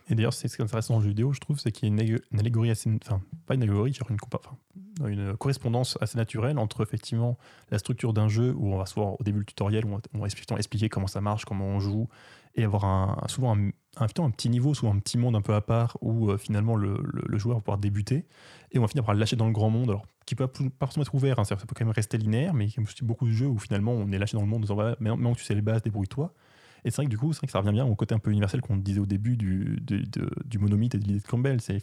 [0.09, 1.87] Et d'ailleurs, c'est ce qui est intéressant dans le jeu vidéo, je trouve, c'est qu'il
[1.87, 6.17] y a une, allégorie assez, enfin pas une allégorie, genre une, enfin, une correspondance assez
[6.17, 7.37] naturelle entre effectivement
[7.71, 10.19] la structure d'un jeu où on va se voir au début du tutoriel, où on
[10.19, 12.07] va expliquer comment ça marche, comment on joue,
[12.55, 15.53] et avoir un, souvent un, un, un, petit niveau, souvent un petit monde un peu
[15.53, 18.25] à part où euh, finalement le, le, joueur va pouvoir débuter
[18.71, 20.85] et on va finir par le lâcher dans le grand monde, alors qui peut pas
[20.85, 23.03] forcément être ouvert, hein, ça peut quand même rester linéaire, mais il y a aussi
[23.03, 25.33] beaucoup de jeux où finalement on est lâché dans le monde en disant voilà, maintenant
[25.33, 26.33] que tu sais les bases, débrouille-toi.
[26.85, 28.19] Et c'est vrai que du coup, c'est vrai que ça revient bien au côté un
[28.19, 30.03] peu universel qu'on disait au début du, du,
[30.45, 31.61] du monomythe et de l'idée de Campbell.
[31.61, 31.77] C'est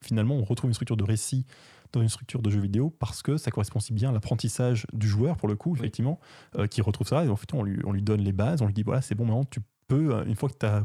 [0.00, 1.44] finalement, on retrouve une structure de récit
[1.92, 5.08] dans une structure de jeu vidéo parce que ça correspond si bien à l'apprentissage du
[5.08, 6.20] joueur, pour le coup, effectivement,
[6.56, 7.24] euh, qui retrouve ça.
[7.24, 9.14] Et en fait, on lui, on lui donne les bases, on lui dit voilà, c'est
[9.14, 9.60] bon, maintenant tu
[9.94, 10.84] euh, une fois que tu as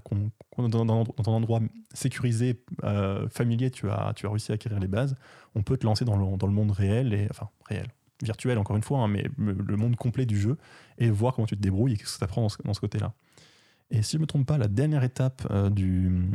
[0.57, 1.59] dans, dans, ton endroit
[1.93, 5.15] sécurisé, euh, familier, tu as, tu as réussi à acquérir les bases,
[5.55, 7.87] on peut te lancer dans le, dans le monde réel, et, enfin réel,
[8.21, 10.57] virtuel encore une fois, hein, mais le monde complet du jeu,
[10.97, 13.13] et voir comment tu te débrouilles et qu'est-ce que ça prend dans ce, côté-là.
[13.91, 16.29] Et si je ne me trompe pas, la dernière étape euh, du,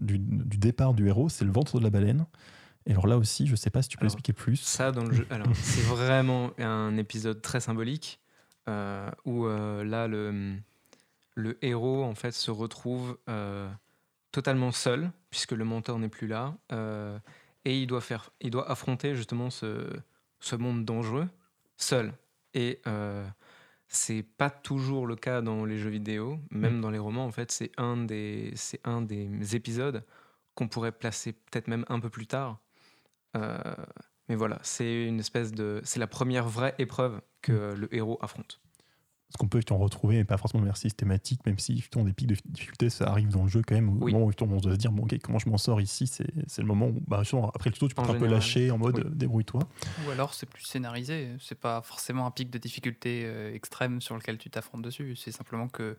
[0.00, 2.26] du, départ du héros, c'est le ventre de la baleine.
[2.86, 4.56] Et alors là aussi, je ne sais pas si tu peux expliquer plus.
[4.56, 8.20] Ça, dans le jeu, alors c'est vraiment un épisode très symbolique
[9.24, 10.60] où là, le,
[11.34, 13.70] le héros en fait se retrouve euh,
[14.32, 17.18] totalement seul puisque le mentor n'est plus là euh,
[17.64, 19.88] et il doit faire, il doit affronter justement ce,
[20.40, 21.28] ce monde dangereux
[21.76, 22.12] seul
[22.54, 23.26] et euh,
[23.88, 26.80] c'est pas toujours le cas dans les jeux vidéo, même mm.
[26.80, 30.04] dans les romans en fait c'est un des c'est un des épisodes
[30.54, 32.60] qu'on pourrait placer peut-être même un peu plus tard.
[33.34, 37.74] mais voilà, c'est une espèce de c'est la première vraie épreuve que mm.
[37.74, 38.60] le héros affronte
[39.30, 42.12] ce qu'on peut en retrouver, mais pas forcément de manière systématique, même si effectivement, des
[42.12, 44.72] pics de difficulté, ça arrive dans le jeu quand même, au moment où on doit
[44.72, 47.22] se dire, bon, ok, comment je m'en sors ici, c'est le moment où, bah,
[47.54, 49.62] après le tuto, tu peux un peu lâcher en mode débrouille-toi.
[50.06, 54.16] Ou alors c'est plus scénarisé, c'est pas forcément un pic de difficulté euh, extrême sur
[54.16, 55.96] lequel tu t'affrontes dessus, c'est simplement que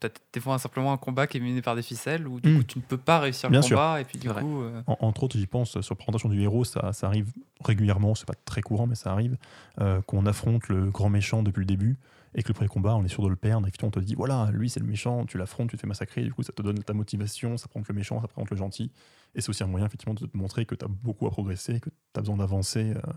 [0.00, 2.48] tu as des fois simplement un combat qui est mené par des ficelles où du
[2.48, 2.56] hmm.
[2.58, 5.38] coup tu ne peux pas réussir le combat et puis du coup euh, entre autres
[5.38, 7.30] j'y pense sur la présentation du héros ça, ça arrive
[7.64, 9.36] régulièrement c'est pas très courant mais ça arrive
[9.80, 11.98] euh, qu'on affronte le grand méchant depuis le début
[12.34, 14.14] et que le premier combat, on est sûr de le perdre, et on te dit,
[14.14, 16.62] voilà, lui c'est le méchant, tu l'affrontes, tu te fais massacrer, du coup ça te
[16.62, 18.90] donne ta motivation, ça prend le méchant, ça prend le gentil,
[19.34, 21.80] et c'est aussi un moyen effectivement de te montrer que tu as beaucoup à progresser,
[21.80, 23.12] que tu as besoin d'avancer euh,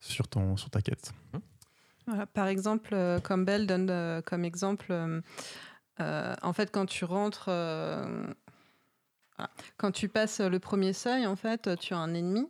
[0.00, 1.12] sur, ton, sur ta quête.
[2.34, 4.92] par exemple, euh, Campbell donne euh, comme exemple,
[5.98, 7.50] en fait quand tu rentres...
[9.76, 12.48] Quand tu passes le premier seuil, en fait, tu as un ennemi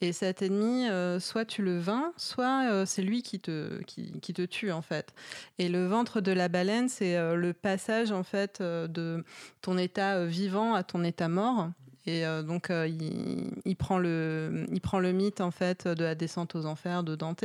[0.00, 4.32] et cet ennemi, euh, soit tu le vains, soit euh, c'est lui qui te, qui,
[4.32, 5.12] te tue en fait.
[5.58, 9.24] Et le ventre de la baleine, c'est euh, le passage en fait de
[9.60, 11.70] ton état vivant à ton état mort.
[12.06, 16.64] Et donc il, prend le, il prend le mythe en fait de la descente aux
[16.64, 17.44] enfers de Dante,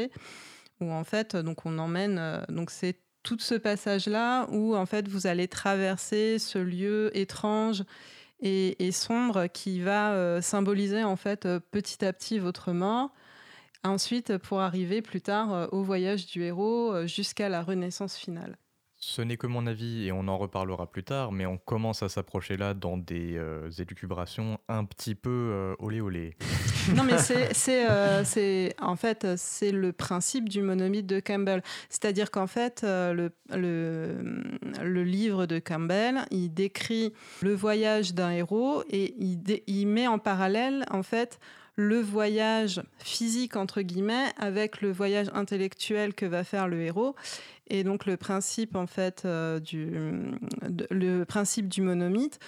[0.79, 5.09] où en fait donc on emmène donc c'est tout ce passage là où en fait
[5.09, 7.83] vous allez traverser ce lieu étrange
[8.43, 13.10] et, sombre qui va euh, symboliser en fait euh, petit à petit votre mort.
[13.84, 18.58] Ensuite, pour arriver plus tard euh, au voyage du héros jusqu'à la renaissance finale.
[19.05, 22.09] Ce n'est que mon avis et on en reparlera plus tard, mais on commence à
[22.09, 26.37] s'approcher là dans des euh, élucubrations un petit peu euh, olé olé.
[26.95, 32.47] non, mais c'est euh, en fait c'est le principe du monomythe de Campbell, c'est-à-dire qu'en
[32.47, 34.41] fait le, le,
[34.81, 37.11] le, livre de Campbell il décrit
[37.41, 41.41] le voyage d'un héros et il, il met en parallèle en fait
[41.75, 47.15] le voyage physique entre guillemets avec le voyage intellectuel que va faire le héros
[47.67, 49.91] et donc le principe en fait euh, du
[50.91, 52.39] le principe du monomythe.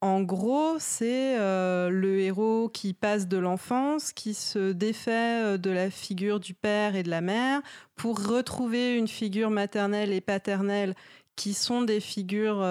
[0.00, 5.70] En gros, c'est euh, le héros qui passe de l'enfance, qui se défait euh, de
[5.70, 7.62] la figure du père et de la mère
[7.96, 10.94] pour retrouver une figure maternelle et paternelle
[11.34, 12.66] qui sont des figures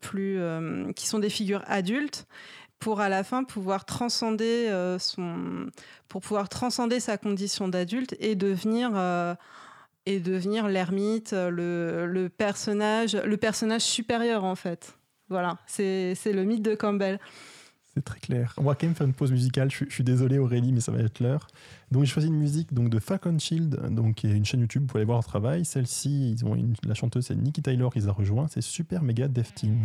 [0.00, 0.40] plus,
[0.96, 2.26] qui sont des figures adultes
[2.80, 5.66] pour à la fin pouvoir transcender son,
[6.08, 8.90] pour pouvoir transcender sa condition d'adulte et devenir
[10.06, 14.96] et devenir l'ermite, le, le, personnage, le personnage supérieur en fait.
[15.28, 17.20] Voilà, c'est le mythe de Campbell.
[17.94, 18.54] C'est très clair.
[18.56, 19.70] On va quand même faire une pause musicale.
[19.70, 21.48] Je, suis désolé Aurélie, mais ça va être l'heure.
[21.90, 24.82] Donc j'ai choisi une musique donc, de Falcon Shield, donc, qui est une chaîne YouTube,
[24.82, 25.64] vous pouvez aller voir leur travail.
[25.64, 28.46] Celle-ci, ils ont la chanteuse, c'est Nikki Taylor, ils a rejoint.
[28.48, 29.78] C'est super méga Dev Team.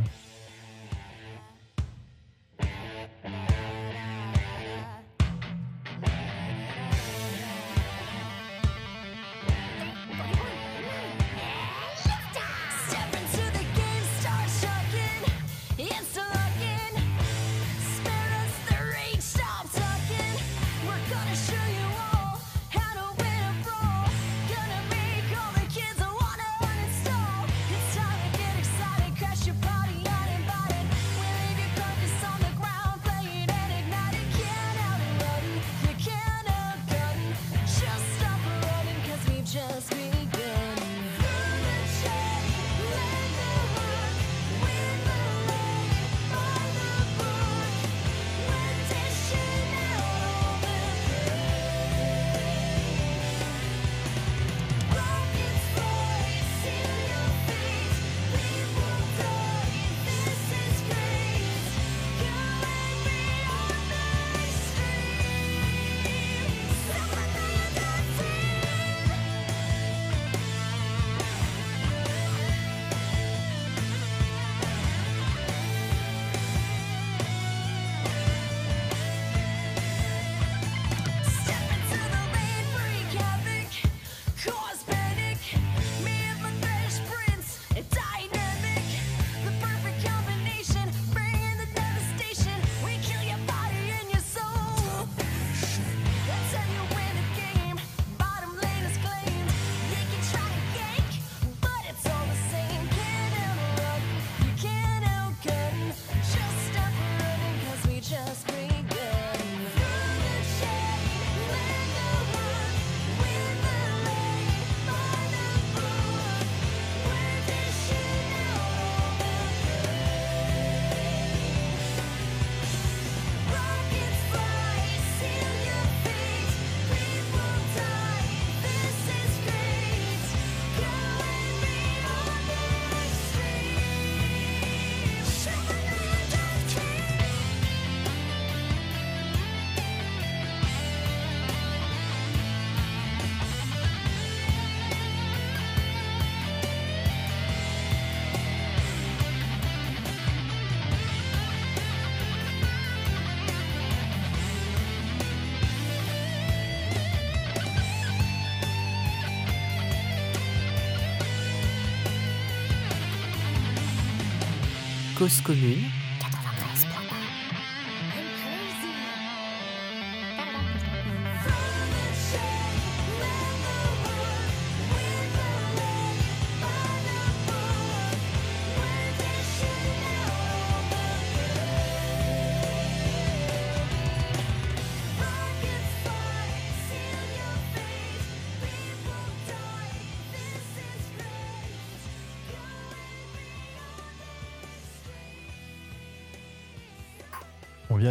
[165.25, 165.94] Cause commune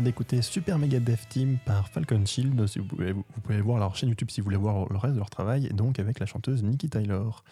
[0.04, 2.60] d'écouter Super Mega Dev Team par Falcon Shield.
[2.60, 2.84] Vous
[3.40, 5.72] pouvez, voir leur chaîne YouTube si vous voulez voir le reste de leur travail, et
[5.72, 7.42] donc avec la chanteuse Nikki Taylor.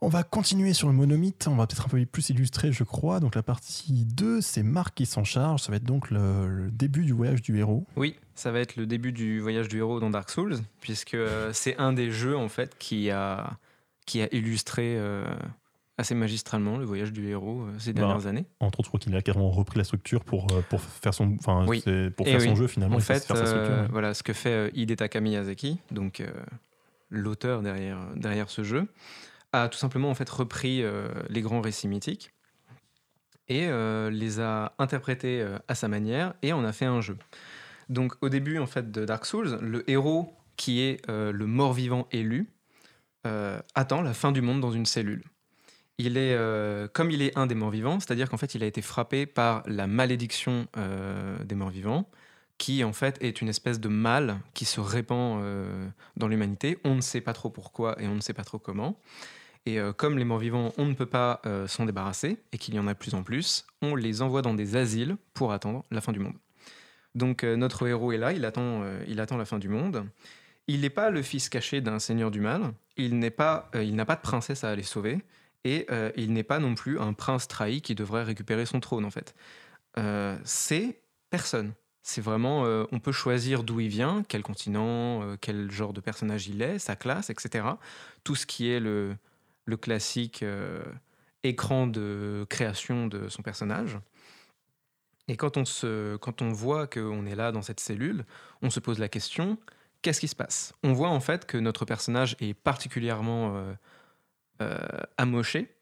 [0.00, 3.20] On va continuer sur le monomythe, on va peut-être un peu plus illustrer, je crois.
[3.20, 5.62] Donc la partie 2, c'est Marc qui s'en charge.
[5.62, 7.86] Ça va être donc le, début du voyage du héros.
[7.96, 11.16] Oui, ça va être le début du voyage du héros dans Dark Souls, puisque
[11.52, 13.58] c'est un des jeux en fait qui a,
[14.06, 15.24] qui a illustré euh,
[15.98, 18.46] assez magistralement le voyage du héros euh, ces bah, dernières années.
[18.60, 21.36] Entre autres, je crois qu'il a carrément repris la structure pour, euh, pour faire son,
[21.40, 21.66] enfin,
[22.16, 22.96] pour faire son jeu finalement.
[22.96, 26.24] En fait, euh, voilà, ce que fait Hidetaka Miyazaki, donc
[27.10, 28.86] l'auteur derrière, derrière ce jeu,
[29.52, 30.82] a tout simplement en fait repris
[31.28, 32.32] les grands récits mythiques
[33.48, 33.68] et
[34.10, 37.16] les a interprétés à sa manière et on a fait un jeu.
[37.88, 42.52] Donc au début en fait de Dark Souls, le héros qui est le mort-vivant élu
[43.74, 45.24] attend la fin du monde dans une cellule
[45.98, 48.66] il est, euh, comme il est un des morts vivants, c'est-à-dire qu'en fait, il a
[48.66, 52.08] été frappé par la malédiction euh, des morts vivants,
[52.56, 56.78] qui en fait est une espèce de mal qui se répand euh, dans l'humanité.
[56.84, 58.98] On ne sait pas trop pourquoi et on ne sait pas trop comment.
[59.66, 62.86] Et comme les morts vivants, on ne peut pas s'en débarrasser et qu'il y en
[62.86, 66.12] a de plus en plus, on les envoie dans des asiles pour attendre la fin
[66.12, 66.32] du monde.
[67.14, 70.06] Donc notre héros est là, il attend, il attend la fin du monde.
[70.68, 72.72] Il n'est pas le fils caché d'un seigneur du mal.
[72.96, 75.18] Il n'est pas, il n'a pas de princesse à aller sauver
[75.64, 79.10] Et il n'est pas non plus un prince trahi qui devrait récupérer son trône, en
[79.10, 79.34] fait.
[80.44, 81.74] c'est personne.
[82.02, 86.62] C'est vraiment, on peut choisir d'où il vient, quel continent, quel genre de personnage il
[86.62, 87.66] est, sa classe, etc.
[88.24, 89.16] Tout ce qui est le,
[89.80, 90.44] classique
[91.42, 93.98] écran de création de son personnage.
[95.28, 98.24] Et quand on, se, quand on voit qu'on est là dans cette cellule,
[98.62, 99.58] on se pose la question,
[100.00, 100.72] qu'est-ce qui se passe?
[100.82, 103.74] On voit en fait que notre personnage est particulièrement euh, euh,
[105.16, 105.78] amoché,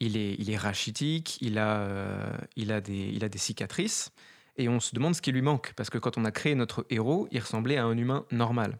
[0.00, 4.12] il est, il est rachitique, il a, euh, il, a des, il a des cicatrices,
[4.56, 6.86] et on se demande ce qui lui manque, parce que quand on a créé notre
[6.90, 8.78] héros, il ressemblait à un humain normal.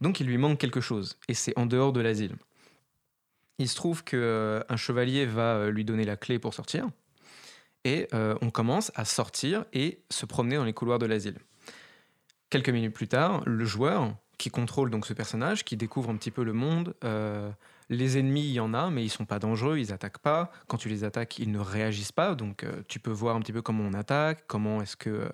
[0.00, 2.36] Donc il lui manque quelque chose, et c'est en dehors de l'asile.
[3.58, 6.88] Il se trouve qu'un euh, chevalier va euh, lui donner la clé pour sortir.
[7.84, 11.38] Et euh, on commence à sortir et se promener dans les couloirs de l'asile.
[12.50, 16.30] Quelques minutes plus tard, le joueur, qui contrôle donc ce personnage, qui découvre un petit
[16.30, 16.94] peu le monde,
[17.88, 20.50] les ennemis, il y en a, mais ils sont pas dangereux, ils attaquent pas.
[20.66, 22.34] Quand tu les attaques, ils ne réagissent pas.
[22.34, 25.30] Donc tu peux voir un petit peu comment on attaque, comment est-ce que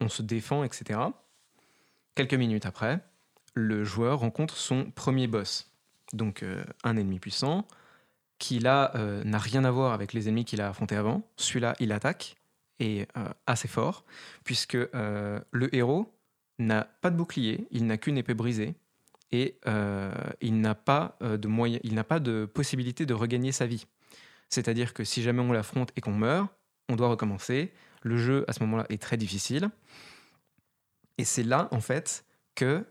[0.00, 1.00] on se défend, etc.
[2.14, 3.00] Quelques minutes après,
[3.54, 5.72] le joueur rencontre son premier boss
[6.12, 7.66] donc euh, un ennemi puissant,
[8.38, 11.22] qui là euh, n'a rien à voir avec les ennemis qu'il a affrontés avant.
[11.36, 12.36] Celui-là, il attaque,
[12.80, 14.04] et euh, assez fort,
[14.44, 16.12] puisque le héros
[16.58, 18.74] n'a pas de bouclier, il n'a qu'une épée brisée,
[19.32, 19.58] et
[20.40, 23.86] il n'a pas, de moyen, il n'a pas de possibilité de regagner sa vie.
[24.48, 26.48] C'est-à-dire que si jamais on l'affronte et qu'on meurt,
[26.88, 27.72] on doit recommencer.
[28.02, 29.70] Le jeu, à ce moment-là, est très difficile.
[31.18, 32.84] Et c'est là, en fait, que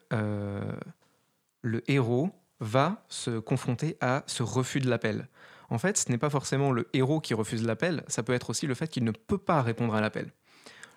[1.62, 5.28] le héros va se confronter à ce refus de l'appel.
[5.70, 8.68] En fait, ce n'est pas forcément le héros qui refuse l'appel, ça peut être aussi
[8.68, 10.32] le fait qu'il ne peut pas répondre à l'appel.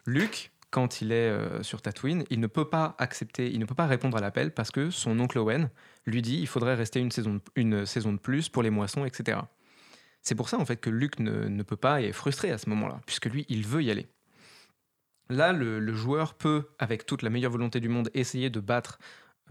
[0.04, 3.76] Luke, quand il est euh, sur Tatooine, il ne peut pas accepter, il ne peut
[3.76, 5.70] pas répondre à l'appel parce que son oncle Owen
[6.04, 9.38] lui dit il faudrait rester une saison, de, plus pour les moissons, etc.
[10.20, 12.68] C'est pour ça en fait que Luke ne, peut pas et est frustré à ce
[12.70, 14.08] moment-là, puisque lui, il veut y aller.
[15.28, 18.98] Là, le, joueur peut, avec toute la meilleure volonté du monde, essayer de battre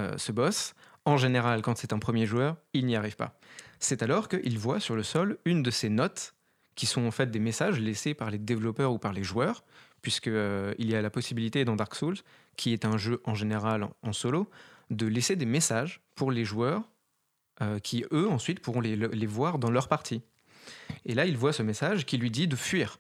[0.02, 3.40] euh, ce boss en général, quand c'est un premier joueur, il n'y arrive pas.
[3.80, 6.36] C'est alors qu'il voit sur le sol une de ces notes,
[6.76, 9.64] qui sont en fait des messages laissés par les développeurs ou par les joueurs,
[10.04, 12.18] puisqu'il euh, y a la possibilité dans Dark Souls,
[12.56, 14.48] qui est un jeu en général en, solo,
[14.92, 16.84] de laisser des messages pour les joueurs
[17.62, 20.22] euh, qui, eux, ensuite pourront les, voir dans leur partie.
[21.06, 23.00] Et là, il voit ce message qui lui dit de fuir.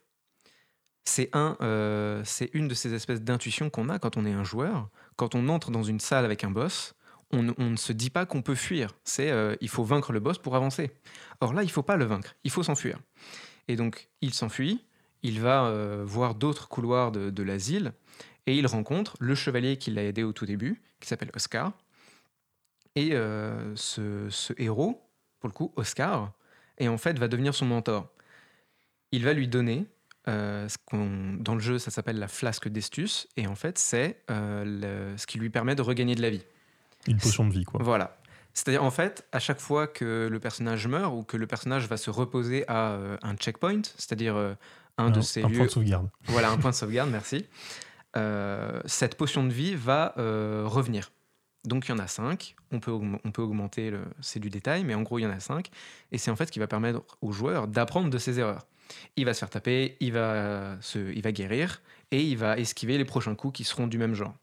[1.05, 4.45] C'est un, euh, c'est une de ces espèces d'intuitions qu'on a quand on est un
[4.45, 4.89] joueur.
[5.17, 6.95] Quand on entre dans une salle avec un boss,
[7.31, 8.95] on, ne se dit pas qu'on peut fuir.
[9.03, 10.91] C'est il faut vaincre le boss pour avancer.
[11.41, 12.99] Or là, il faut pas le vaincre, il faut s'enfuir.
[13.67, 14.85] Et donc, il s'enfuit,
[15.23, 17.93] il va euh, voir d'autres couloirs de, l'asile,
[18.45, 21.71] et il rencontre le chevalier qui l'a aidé au tout début, qui s'appelle Oscar.
[22.95, 24.29] Et euh, ce,
[24.61, 25.01] héros,
[25.39, 26.31] pour le coup, Oscar,
[26.77, 28.09] et en fait va devenir son mentor.
[29.11, 29.85] Il va lui donner
[30.25, 35.25] ce qu'on, dans le jeu, ça s'appelle la flasque d'Estus, et en fait, c'est ce
[35.25, 36.43] qui lui permet de regagner de la vie.
[37.07, 37.81] Une potion de vie, quoi.
[37.83, 38.17] Voilà.
[38.53, 41.97] C'est-à-dire, en fait, à chaque fois que le personnage meurt ou que le personnage va
[41.97, 44.53] se reposer à euh, un checkpoint, c'est-à-dire euh,
[44.97, 45.57] un de ces un lieux.
[45.57, 46.09] point de sauvegarde.
[46.25, 47.45] Voilà, un point de sauvegarde, merci.
[48.15, 51.11] Euh, cette potion de vie va revenir.
[51.65, 52.55] Donc, il y en a cinq.
[52.71, 54.01] On peut, on peut augmenter, le...
[54.19, 55.69] c'est du détail, mais en gros, il y en a cinq.
[56.11, 58.65] Et c'est en fait ce qui va permettre au joueur d'apprendre de ses erreurs.
[59.15, 61.11] Il va se faire taper, il va, se...
[61.13, 64.35] il va guérir et il va esquiver les prochains coups qui seront du même genre.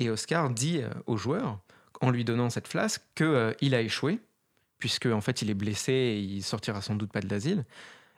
[0.00, 1.60] Et Oscar dit euh, au joueur,
[2.00, 4.18] en lui donnant cette flasque, qu'il euh, il a échoué,
[4.78, 7.64] puisque en fait il est blessé et il sortira sans doute pas de l'asile.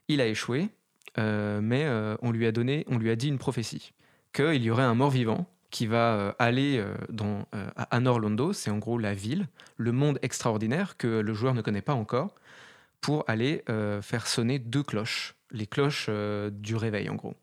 [0.09, 0.69] Il a échoué, euh,
[1.17, 1.87] mais
[2.23, 3.93] on lui a donné, on lui a dit une prophétie,
[4.33, 9.15] qu'il y aurait un mort-vivant qui va aller dans, à Anorlando, c'est en gros la
[9.15, 12.35] ville, le monde extraordinaire que le joueur ne connaît pas encore,
[13.01, 13.65] pour aller
[14.03, 16.11] faire sonner deux cloches, les cloches
[16.53, 17.35] du réveil en gros.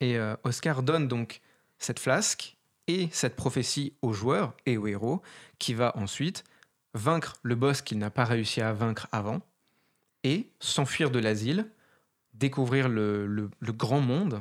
[0.00, 1.40] Et Oscar donne donc
[1.78, 2.56] cette flasque
[2.88, 5.22] et cette prophétie au joueur et au héros
[5.58, 6.44] qui va ensuite
[6.94, 9.40] vaincre le boss qu'il n'a pas réussi à vaincre avant
[10.24, 11.66] et s'enfuir de l'asile,
[12.42, 14.40] découvrir le, grand monde.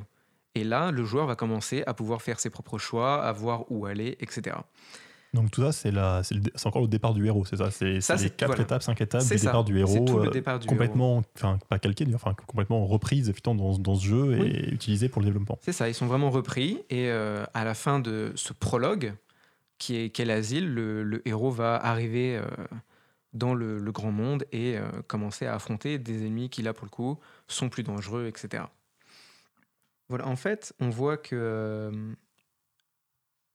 [0.56, 3.86] Et là, le joueur va commencer à pouvoir faire ses propres choix, à voir où
[3.86, 4.58] aller, etc.
[5.34, 7.72] Donc tout ça, c'est encore le départ du héros, c'est ça?
[7.72, 10.68] C'est les 4 étapes, 5 étapes du départ du héros, tout le euh, départ du
[10.68, 15.28] complètement, enfin pas calqué, enfin complètement reprise dans, dans ce jeu et utilisé pour le
[15.28, 15.58] développement.
[15.62, 19.14] C'est ça, ils sont vraiment repris et euh, à la fin de ce prologue,
[19.78, 22.44] qui est quel asile, le, héros va arriver euh,
[23.34, 27.20] dans le, grand monde et commencer à affronter des ennemis qui là pour le coup
[27.48, 28.64] sont plus dangereux, etc.
[30.10, 31.92] Voilà, en fait, on voit que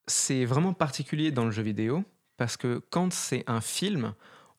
[0.06, 2.04] c'est vraiment particulier dans le jeu vidéo
[2.36, 4.14] parce que quand c'est un film,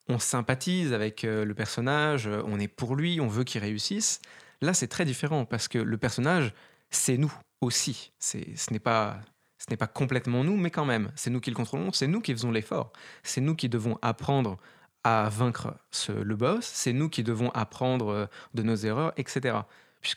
[0.07, 4.21] on sympathise avec le personnage, on est pour lui, on veut qu'il réussisse.
[4.61, 6.53] Là, c'est très différent parce que le personnage,
[6.89, 8.11] c'est nous aussi.
[8.19, 8.37] ce
[8.71, 9.19] n'est pas
[9.57, 12.21] ce n'est pas complètement nous, mais quand même, c'est nous qui le contrôlons, c'est nous
[12.21, 14.57] qui faisons l'effort, c'est nous qui devons apprendre
[15.07, 15.73] à vaincre
[16.09, 19.59] le boss, c'est nous qui devons apprendre euh, de nos erreurs, etc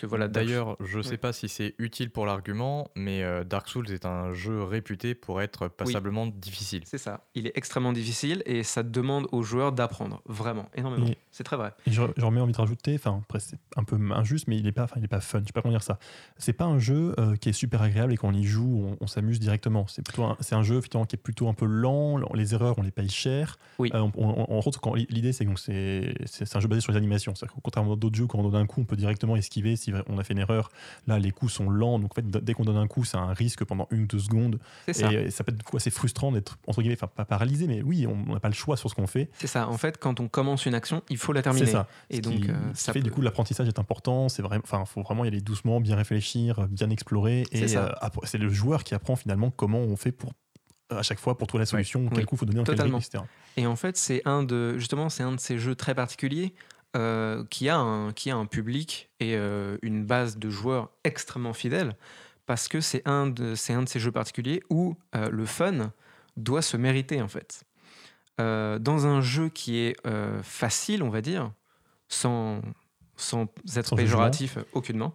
[0.02, 0.28] voilà.
[0.28, 4.04] D'ailleurs, je ne sais pas si c'est utile pour l'argument, mais euh, Dark Souls est
[4.04, 6.82] un jeu réputé pour être passablement difficile.
[6.86, 7.26] C'est ça.
[7.34, 11.06] Il est extrêmement difficile et ça demande aux joueurs d'apprendre vraiment énormément.
[11.30, 11.72] C'est très vrai.
[11.86, 14.86] Et j'aurais envie de rajouter, enfin après c'est un peu injuste, mais il n'est pas,
[14.96, 15.40] il est pas fun.
[15.40, 15.98] Je sais pas comment dire ça.
[16.38, 19.06] C'est pas un jeu euh, qui est super agréable et quand on y joue, on,
[19.06, 19.86] s'amuse directement.
[19.88, 22.18] C'est plutôt, c'est un jeu qui est plutôt un peu lent.
[22.34, 23.58] Les erreurs, on les paye cher.
[23.78, 23.90] Oui.
[23.94, 27.34] Euh, en quand l'idée c'est que c'est un jeu basé sur les animations.
[27.34, 29.92] C'est-à-dire contrairement à d'autres jeux, quand on donne un coup, on peut directement esquiver si
[30.08, 30.70] on a fait une erreur,
[31.06, 33.32] là les coups sont lents, donc en fait dès qu'on donne un coup, c'est un
[33.32, 34.58] risque pendant une ou deux secondes.
[34.88, 38.32] Et ça peut être assez frustrant d'être entre guillemets, enfin pas paralysé, mais oui, on
[38.32, 39.30] n'a pas le choix sur ce qu'on fait.
[39.38, 39.68] C'est ça.
[39.68, 41.66] En fait, quand on commence une action, il faut la terminer.
[41.66, 41.88] C'est ça.
[42.10, 44.28] Et donc euh, ça fait du coup l'apprentissage est important.
[44.28, 47.44] C'est vraiment, enfin, faut vraiment y aller doucement, bien réfléchir, bien explorer.
[47.52, 47.88] Et euh,
[48.24, 50.32] c'est le joueur qui apprend finalement comment on fait pour
[50.90, 52.98] à chaque fois pour trouver la solution, quel coup faut donner en Totalement.
[52.98, 53.22] etc.
[53.56, 56.52] Et en fait, c'est un de justement, c'est un de ces jeux très particuliers
[56.96, 61.52] euh, qui, a un, qui a un public et euh, une base de joueurs extrêmement
[61.52, 61.96] fidèles,
[62.46, 65.92] parce que c'est un, de, un de ces jeux particuliers où euh, le fun
[66.36, 67.64] doit se mériter en fait.
[68.38, 69.96] dans un jeu qui est
[70.42, 71.52] facile, on va dire,
[72.08, 72.60] sans,
[73.16, 75.14] sans être péjoratif aucunement,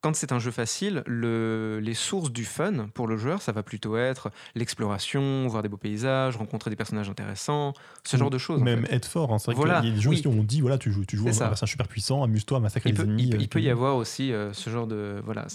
[0.00, 3.96] quand c'est un jeu facile, les sources du fun pour le joueur, ça va plutôt
[3.96, 8.62] être l'exploration, voir des beaux paysages, rencontrer des personnages intéressants, ce genre de choses.
[8.62, 9.32] Même être fort.
[9.32, 9.38] Hein.
[9.38, 11.28] C'est vrai qu'il y a des jeux qui ont dit voilà, tu joues, tu joues
[11.28, 13.30] un personnage super puissant, amuse-toi, massacre les ennemis.
[13.38, 15.20] Il, peut, y avoir aussi euh, ce genre de.
[15.24, 15.46] Voilà,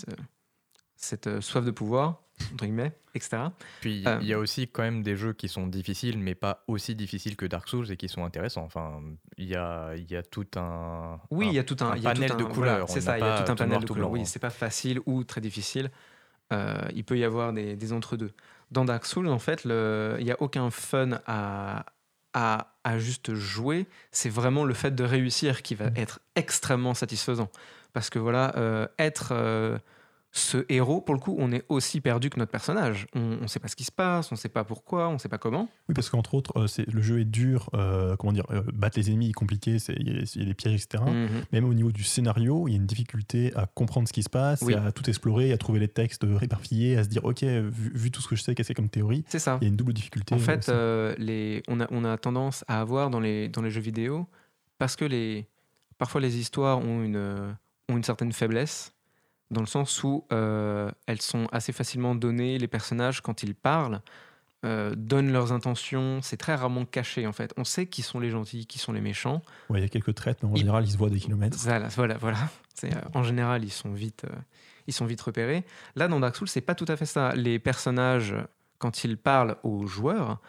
[0.96, 2.22] cette euh, soif de pouvoir
[2.54, 3.38] entre guillemets, etc.
[3.82, 6.64] Puis il y a euh, aussi quand même des jeux qui sont difficiles, mais pas
[6.68, 8.64] aussi difficiles que Dark Souls et qui sont intéressants.
[8.64, 9.02] Enfin,
[9.38, 11.20] il y a, y a tout un.
[11.32, 12.90] Oui, il y a tout un, panel de couleurs.
[12.90, 14.12] c'est ça, il y a tout un panel de couleurs.
[14.12, 15.92] Oui, c'est pas facile ou très difficile.
[16.54, 18.32] Euh, il peut y avoir des, des entre-deux.
[18.72, 21.86] Dans Dark Souls, en fait, il n'y a aucun fun à,
[22.34, 23.88] à, à juste jouer.
[24.12, 25.98] C'est vraiment le fait de réussir qui va mm.
[25.98, 27.50] être extrêmement satisfaisant.
[27.94, 29.32] Parce que voilà, euh, être
[30.38, 33.08] ce héros, pour le coup, on est aussi perdu que notre personnage.
[33.16, 35.18] On ne sait pas ce qui se passe, on ne sait pas pourquoi, on ne
[35.18, 35.70] sait pas comment.
[35.88, 39.10] Oui, parce qu'entre autres, euh, le jeu est dur, euh, comment dire, euh, battre les
[39.10, 41.04] ennemis est compliqué, il y, a des pièges, etc.
[41.08, 41.46] Mhm.
[41.54, 44.30] Même au niveau du scénario, il y a une difficulté à comprendre ce qui se
[44.30, 48.22] passe, à tout explorer, à trouver les textes réparpillés, à se dire, ok, vu, tout
[48.22, 49.58] ce que je sais, qu'est-ce que c'est comme théorie C'est ça.
[49.62, 50.36] Il y a une double difficulté.
[50.36, 50.70] En fait,
[51.18, 54.28] les, on, a, on a tendance à avoir dans les, dans les jeux vidéo,
[54.80, 55.48] parce que les,
[55.98, 57.56] parfois les histoires ont une,
[57.88, 58.95] ont une certaine faiblesse
[59.52, 64.02] dans le sens où euh, elles sont assez facilement données, les personnages, quand ils parlent,
[64.66, 67.54] euh, donnent leurs intentions, c'est très rarement caché en fait.
[67.58, 69.44] On sait qui sont les gentils, qui sont les méchants.
[69.70, 71.58] il y a quelques traits, mais en général, ils se voient des kilomètres.
[71.60, 72.18] Voilà, voilà.
[72.18, 72.38] voilà.
[72.84, 74.26] Euh, en général, ils sont, vite,
[74.86, 75.64] ils sont vite repérés.
[75.96, 77.34] Là, dans Dark Souls, c'est pas tout à fait ça.
[77.34, 78.36] Les personnages,
[78.80, 80.42] quand ils parlent aux joueurs,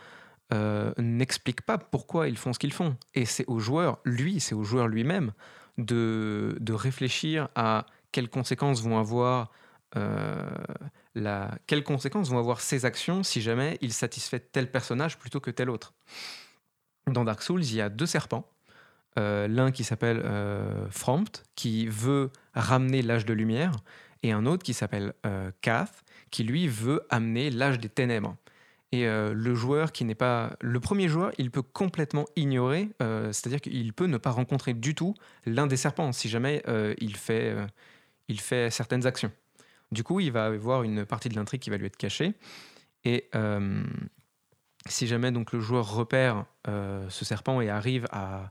[0.98, 2.96] n'expliquent pas pourquoi ils font ce qu'ils font.
[3.14, 5.30] Et c'est au joueur, lui, c'est au joueur lui-même,
[5.78, 9.50] de, de réfléchir à quelles conséquences vont avoir
[9.94, 10.48] euh,
[11.14, 11.50] la...
[11.66, 15.68] quelles conséquences vont avoir ses actions si jamais il satisfait tel personnage plutôt que tel
[15.68, 15.92] autre?
[17.06, 18.48] Dans Dark Souls, il y a deux serpents.
[19.18, 23.72] Euh, l'un qui s'appelle euh, Frampt, qui veut ramener l'âge de lumière,
[24.22, 28.34] et un autre qui s'appelle euh, Kath, qui lui veut amener l'âge des ténèbres.
[28.92, 30.56] Et le joueur qui n'est pas.
[30.60, 35.12] Le premier joueur, il peut complètement ignorer, c'est-à-dire qu'il peut ne pas rencontrer du tout
[35.44, 36.62] l'un des serpents si jamais
[36.98, 37.54] il fait
[38.28, 39.32] il fait certaines actions.
[39.92, 42.34] Du coup, il va avoir une partie de l'intrigue qui va lui être cachée.
[43.04, 43.84] Et euh,
[44.86, 48.48] si jamais donc le joueur repère euh, ce serpent et arrive à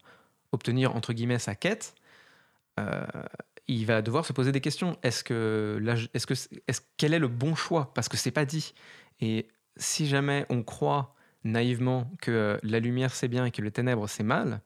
[0.52, 1.94] obtenir entre guillemets sa quête,
[2.80, 3.06] euh,
[3.68, 4.98] il va devoir se poser des questions.
[5.04, 5.82] Est-ce que,
[6.14, 6.34] est-ce que,
[6.98, 7.94] quel est le bon choix?
[7.94, 8.74] Parce que c'est pas dit.
[9.20, 14.08] Et si jamais on croit naïvement que la lumière c'est bien et que le ténèbre
[14.08, 14.62] c'est mal,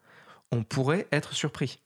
[0.52, 1.80] on pourrait être surpris.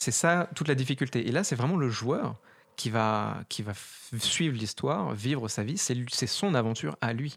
[0.00, 1.28] C'est ça toute la difficulté.
[1.28, 2.36] Et là, c'est vraiment le joueur
[2.76, 3.74] qui va, qui va
[4.18, 5.76] suivre l'histoire, vivre sa vie.
[5.76, 7.36] C'est son aventure à lui.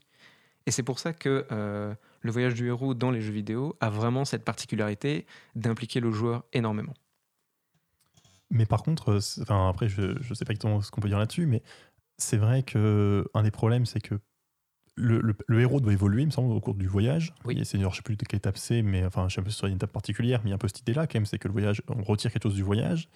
[0.65, 3.89] Et c'est pour ça que euh, le voyage du héros dans les jeux vidéo a
[3.89, 6.93] vraiment cette particularité d'impliquer le joueur énormément.
[8.49, 11.45] Mais par contre, enfin, après, je ne sais pas exactement ce qu'on peut dire là-dessus,
[11.45, 11.61] mais
[12.17, 14.15] c'est vrai que un des problèmes, c'est que
[14.95, 17.33] le, héros doit évoluer, il me semble, au cours du voyage.
[17.45, 17.57] Oui.
[17.59, 19.57] Et c'est, je sais plus de quelle étape c'est, mais enfin, je sais pas si
[19.57, 21.39] sur une étape particulière, mais il y a un peu cette idée-là quand même, c'est
[21.39, 23.09] que le voyage, on retire quelque chose du voyage.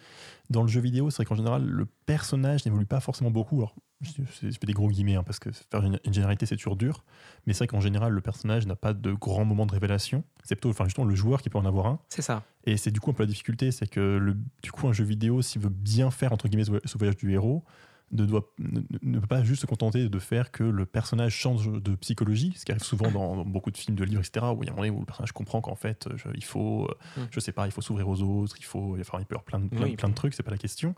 [0.49, 3.57] Dans le jeu vidéo, c'est vrai qu'en général, le personnage n'évolue pas forcément beaucoup.
[3.57, 7.03] Alors, je, fais des gros guillemets, hein, parce que faire une, généralité, c'est toujours dur.
[7.45, 10.23] Mais c'est vrai qu'en général, le personnage n'a pas de grands moments de révélation.
[10.43, 11.99] C'est plutôt, enfin, justement, le joueur qui peut en avoir un.
[12.09, 12.43] C'est ça.
[12.65, 15.03] Et c'est du coup un peu la difficulté, c'est que le, du coup, un jeu
[15.03, 17.63] vidéo, s'il veut bien faire, entre guillemets, ce voyage du héros,
[18.11, 21.95] ne, doit, ne, peut pas juste se contenter de faire que le personnage change de
[21.95, 24.69] psychologie, ce qui arrive souvent dans, beaucoup de films, de livres, etc., où il y
[24.69, 27.27] a un moment où le personnage comprend qu'en fait, il faut, euh, mm.
[27.31, 29.43] je sais pas, il faut s'ouvrir aux autres, il faut, enfin, il peut y avoir
[29.43, 30.95] plein de, plein, plein de trucs, c'est pas la question.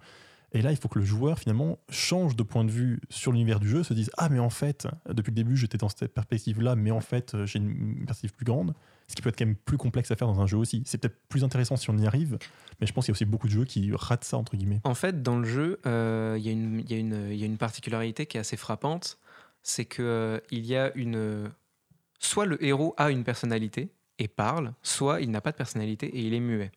[0.51, 3.59] Et là, il faut que le joueur, finalement, change de point de vue sur l'univers
[3.59, 6.75] du jeu, se dise Ah, mais en fait, depuis le début, j'étais dans cette perspective-là,
[6.75, 8.73] mais en fait, j'ai une perspective plus grande.
[9.09, 10.83] Ce qui peut être quand même plus complexe à faire dans un jeu aussi.
[10.85, 12.37] C'est peut-être plus intéressant si on y arrive,
[12.79, 14.79] mais je pense qu'il y a aussi beaucoup de jeux qui ratent ça, entre guillemets.
[14.83, 19.19] En fait, dans le jeu, euh, il y, a une particularité qui est assez frappante
[19.63, 21.51] c'est qu'il euh, y a une.
[22.19, 26.21] Soit le héros a une personnalité et parle, soit il n'a pas de personnalité et
[26.21, 26.71] il est muet.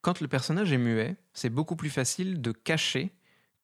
[0.00, 3.10] Quand le personnage est muet, c'est beaucoup plus facile de cacher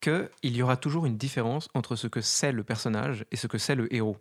[0.00, 3.58] qu'il y aura toujours une différence entre ce que c'est le personnage et ce que
[3.58, 4.16] c'est le héros.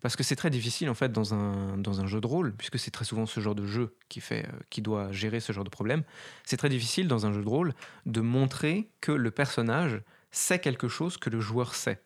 [0.00, 2.78] Parce que c'est très difficile en fait dans un, dans un jeu de rôle, puisque
[2.78, 5.64] c'est très souvent ce genre de jeu qui, fait, euh, qui doit gérer ce genre
[5.64, 6.02] de problème.
[6.44, 7.72] C'est très difficile dans un jeu de rôle
[8.04, 12.02] de montrer que le personnage sait quelque chose que le joueur sait.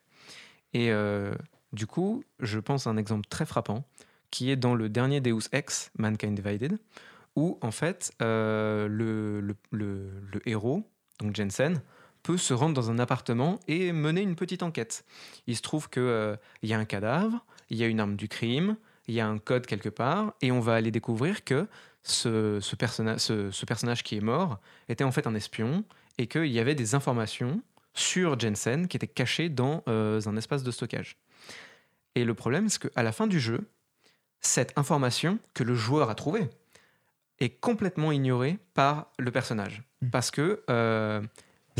[0.74, 1.34] Et euh,
[1.72, 3.84] du coup, je pense à un exemple très frappant
[4.30, 6.78] qui est dans le dernier Deus Ex, Mankind Divided,
[7.34, 10.84] où en fait euh, le, le, le, héros,
[11.18, 11.80] donc Jensen,
[12.22, 15.04] peut se rendre dans un appartement et mener une petite enquête.
[15.46, 18.28] Il se trouve qu'il il y a un cadavre, il y a une arme du
[18.28, 21.66] crime, il y a un code quelque part, et on va aller découvrir que
[22.02, 25.84] ce, ce, ce, personnage qui est mort était en fait un espion,
[26.18, 27.62] et qu'il y avait des informations
[27.94, 31.16] sur Jensen qui étaient cachées dans euh, un espace de stockage.
[32.14, 33.68] Et le problème, c'est qu'à la fin du jeu,
[34.40, 36.48] cette information que le joueur a trouvée
[37.40, 39.82] est complètement ignorée par le personnage.
[40.00, 40.10] Hmm.
[40.10, 41.22] Parce que euh,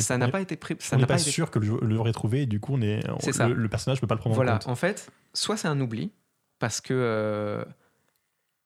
[0.01, 0.76] ça n'a pas été pris.
[0.78, 3.07] Ça on n'est pas, sûr que le joueur ait trouvé, et du coup, on est,
[3.07, 4.64] le, le, personnage ne peut pas le prendre voilà, en compte.
[4.64, 6.11] Voilà, en fait, soit c'est un oubli,
[6.59, 6.94] parce que.
[6.94, 7.64] Euh,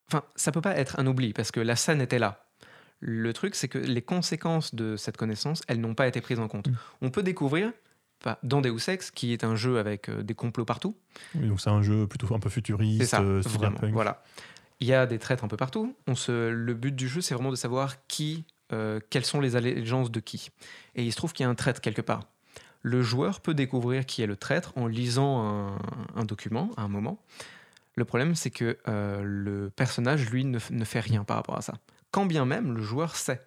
[0.08, 2.46] enfin, ça peut pas être un oubli, parce que la scène était là.
[3.00, 6.48] Le truc, c'est que les conséquences de cette connaissance, elles n'ont pas été prises en
[6.48, 6.68] compte.
[6.68, 6.76] Mm.
[7.02, 7.72] On peut découvrir
[8.42, 10.96] dans Deus Ex, qui est un jeu avec euh, des complots partout.
[11.34, 13.42] Oui, donc c'est un jeu plutôt un peu futuriste, ça, euh,
[13.92, 14.22] Voilà.
[14.80, 15.96] Il y a des traîtres un peu partout.
[16.06, 18.44] On se, le but du jeu, c'est vraiment de savoir qui,
[19.10, 20.48] quelles sont les allégeances de qui.
[20.94, 22.22] Et il se trouve qu'il y a un traître quelque part
[22.82, 25.78] le joueur peut découvrir qui est le traître en lisant
[26.14, 27.18] un, document à un moment.
[27.94, 31.74] Le problème, c'est que euh, le personnage, lui, ne, fait rien par rapport à ça.
[32.10, 33.46] Quand bien même, le joueur sait.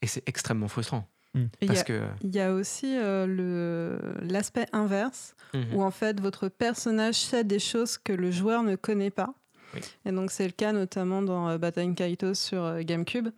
[0.00, 1.08] Et c'est extrêmement frustrant.
[1.34, 1.46] Hmm.
[1.66, 2.02] Parce que...
[2.22, 5.74] Il y a aussi euh, l'aspect inverse, mhm.
[5.74, 9.34] où en fait, votre personnage sait des choses que le joueur ne connaît pas.
[10.04, 13.28] Et donc, c'est le cas notamment dans euh, Battle Kaitos sur GameCube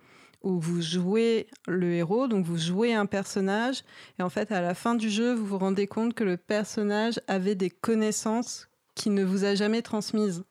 [0.45, 3.83] où vous jouez le héros, donc vous jouez un personnage,
[4.19, 7.21] et en fait, à la fin du jeu, vous vous rendez compte que le personnage
[7.27, 10.45] avait des connaissances qu'il ne vous a jamais transmises.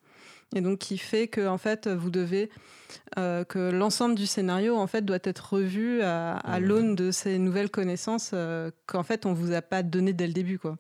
[0.56, 2.50] Et donc, qui fait que, en fait, vous devez.
[3.18, 7.72] Euh, que l'ensemble du scénario, en fait, doit être revu à, l'aune de ces nouvelles
[7.72, 10.78] connaissances euh, qu'en fait, on vous a pas donné dès le début, quoi.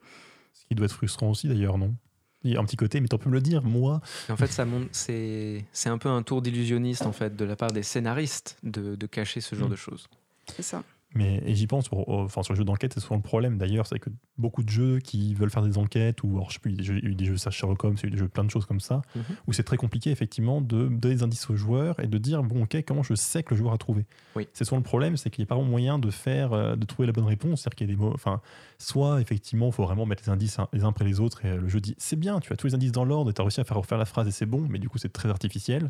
[0.53, 1.95] Ce qui doit être frustrant aussi, d'ailleurs, non?
[2.43, 4.01] Il y a un petit côté, mais tu peux me le dire, moi.
[4.29, 7.71] En fait, ça c'est, c'est un peu un tour d'illusionniste, en fait, de la part
[7.71, 9.71] des scénaristes de, de cacher ce genre mm.
[9.71, 10.07] de choses.
[10.55, 10.83] C'est ça.
[11.15, 13.99] Mais et j'y pense, enfin, sur les jeux d'enquête, c'est souvent le problème d'ailleurs, c'est
[13.99, 16.83] que beaucoup de jeux qui veulent faire des enquêtes, ou alors, je sais plus, il
[16.83, 18.49] y a eu des jeux Sherlock Holmes, il y a eu des jeux, plein de
[18.49, 19.23] choses comme ça, mhm.
[19.47, 22.63] où c'est très compliqué effectivement de donner des indices aux joueurs et de dire, bon,
[22.63, 24.05] ok, comment je sais que le joueur a trouvé?
[24.35, 24.47] Oui.
[24.53, 26.85] C'est souvent le problème, c'est qu'il n'y a pas vraiment moyen de faire, euh, de
[26.85, 28.41] trouver la bonne réponse, c'est-à-dire qu'il y a des mots, enfin,
[28.83, 31.57] soit effectivement, il faut vraiment mettre les indices les uns après les autres, et euh,
[31.57, 33.43] le jeu dit, c'est bien, tu as tous les indices dans l'ordre, et tu as
[33.43, 35.89] réussi à faire refaire la phrase et c'est bon, mais du coup, c'est très artificiel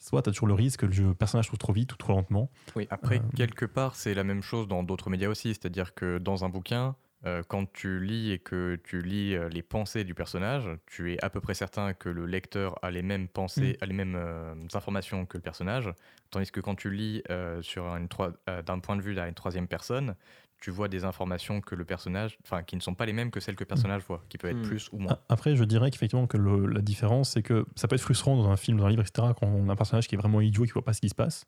[0.00, 2.50] soit tu as toujours le risque que le personnage trouve trop vite ou trop lentement.
[2.76, 5.48] Oui, après, euh, quelque part, c'est la même chose dans d'autres médias aussi.
[5.48, 10.04] C'est-à-dire que dans un bouquin, euh, quand tu lis et que tu lis les pensées
[10.04, 13.78] du personnage, tu es à peu près certain que le lecteur a les mêmes pensées,
[13.80, 13.84] mm.
[13.84, 15.90] a les mêmes informations que le personnage.
[16.30, 17.22] Tandis que quand tu lis
[17.62, 20.16] sur d'un point de vue d'une troisième personne,
[20.60, 23.40] tu vois des informations que le personnage, enfin, qui ne sont pas les mêmes que
[23.40, 24.68] celles que le personnage voit, qui peuvent être hmm.
[24.68, 25.18] plus ou moins.
[25.28, 28.56] Après, je dirais qu'effectivement que la différence, c'est que ça peut être frustrant dans un
[28.56, 30.72] film, dans un livre, etc., quand on a un personnage qui est vraiment idiot, qui
[30.72, 31.46] voit pas ce qui se passe.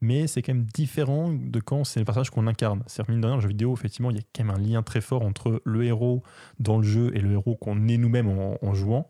[0.00, 2.82] Mais c'est quand même différent de quand c'est le personnage qu'on incarne.
[2.86, 4.82] C'est-à-dire, mine de rien, le jeu vidéo, effectivement, il y a quand même un lien
[4.82, 6.22] très fort entre le héros
[6.58, 9.08] dans le jeu et le héros qu'on est nous-mêmes en jouant.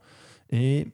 [0.50, 0.88] Et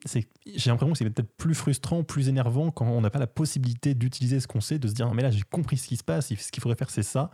[0.47, 3.95] j'ai l'impression que c'est peut-être plus frustrant, plus énervant quand on n'a pas la possibilité
[3.95, 6.29] d'utiliser ce qu'on sait, de se dire mais là j'ai compris ce qui se passe,
[6.29, 7.31] ce qu'il faudrait faire c'est ça.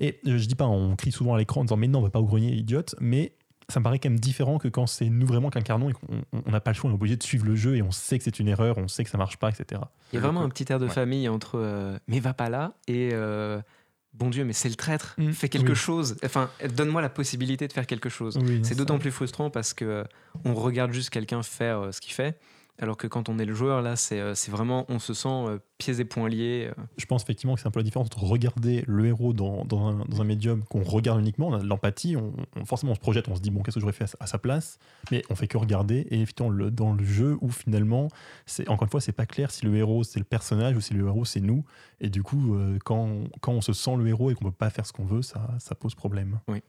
[0.00, 2.10] Et je dis pas, on crie souvent à l'écran en disant mais non, on va
[2.10, 3.32] pas au grenier, idiote, mais
[3.70, 6.60] ça me paraît quand même différent que quand c'est nous vraiment qu'incarnons et qu'on n'a
[6.60, 8.38] pas le choix, on est obligé de suivre le jeu et on sait que c'est
[8.38, 9.82] une erreur, on sait que ça marche pas, etc.
[10.12, 12.72] Il y a vraiment un petit air de famille entre euh, mais va pas là
[12.86, 13.60] et euh,
[14.14, 15.32] bon Dieu, mais c'est le traître, mm.
[15.32, 16.16] fais quelque chose.
[16.24, 18.38] Enfin, donne-moi la possibilité de faire quelque chose.
[18.62, 20.04] c'est d'autant plus frustrant parce que
[20.44, 22.38] on regarde juste quelqu'un faire ce qu'il fait
[22.80, 25.58] alors que quand on est le joueur, là, c'est euh, vraiment, on se sent euh,
[25.78, 26.70] pieds et poings liés.
[26.70, 26.82] Euh.
[26.96, 30.24] Je pense effectivement que c'est un peu la différence entre regarder le héros dans, un,
[30.24, 32.32] médium qu'on regarde uniquement, on a de l'empathie, on,
[32.64, 34.78] forcément on se projette, on se dit, bon, qu'est-ce que j'aurais fait à, sa place
[35.10, 38.08] Mais on fait que regarder, et effectivement, le, dans le jeu où finalement,
[38.68, 41.04] encore une fois, c'est pas clair si le héros c'est le personnage ou si le
[41.06, 41.64] héros c'est nous.
[42.00, 44.86] Et du coup, quand, quand, on se sent le héros et qu'on peut pas faire
[44.86, 46.38] ce qu'on veut, ça, ça pose problème.
[46.46, 46.62] Oui.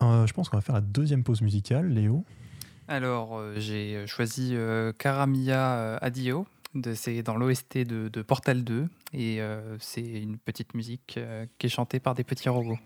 [0.00, 2.24] je pense qu'on va faire la deuxième pause musicale, Léo.
[2.90, 6.46] Alors, euh, j'ai choisi euh, Karamia euh, Adio.
[6.94, 9.40] C'est dans l'OST de, Portal 2 et
[9.80, 11.18] c'est une petite musique
[11.58, 12.78] qui est chantée par des petits robots.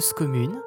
[0.00, 0.60] Commune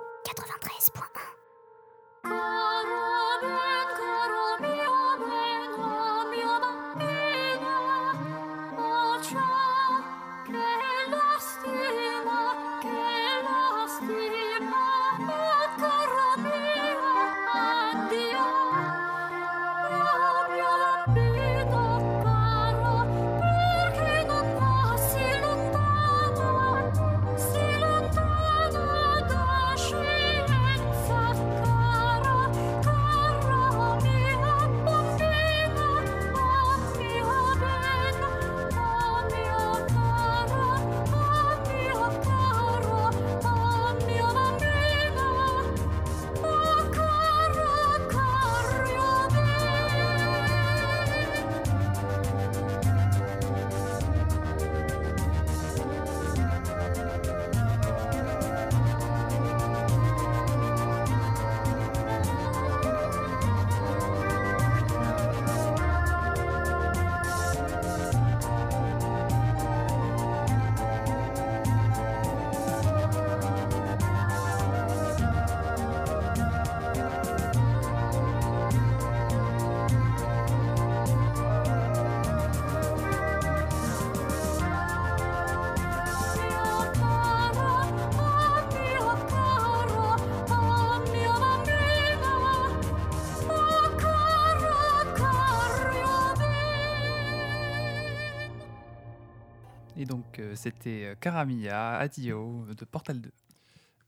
[100.55, 103.31] c'était euh, Adio de Portal 2.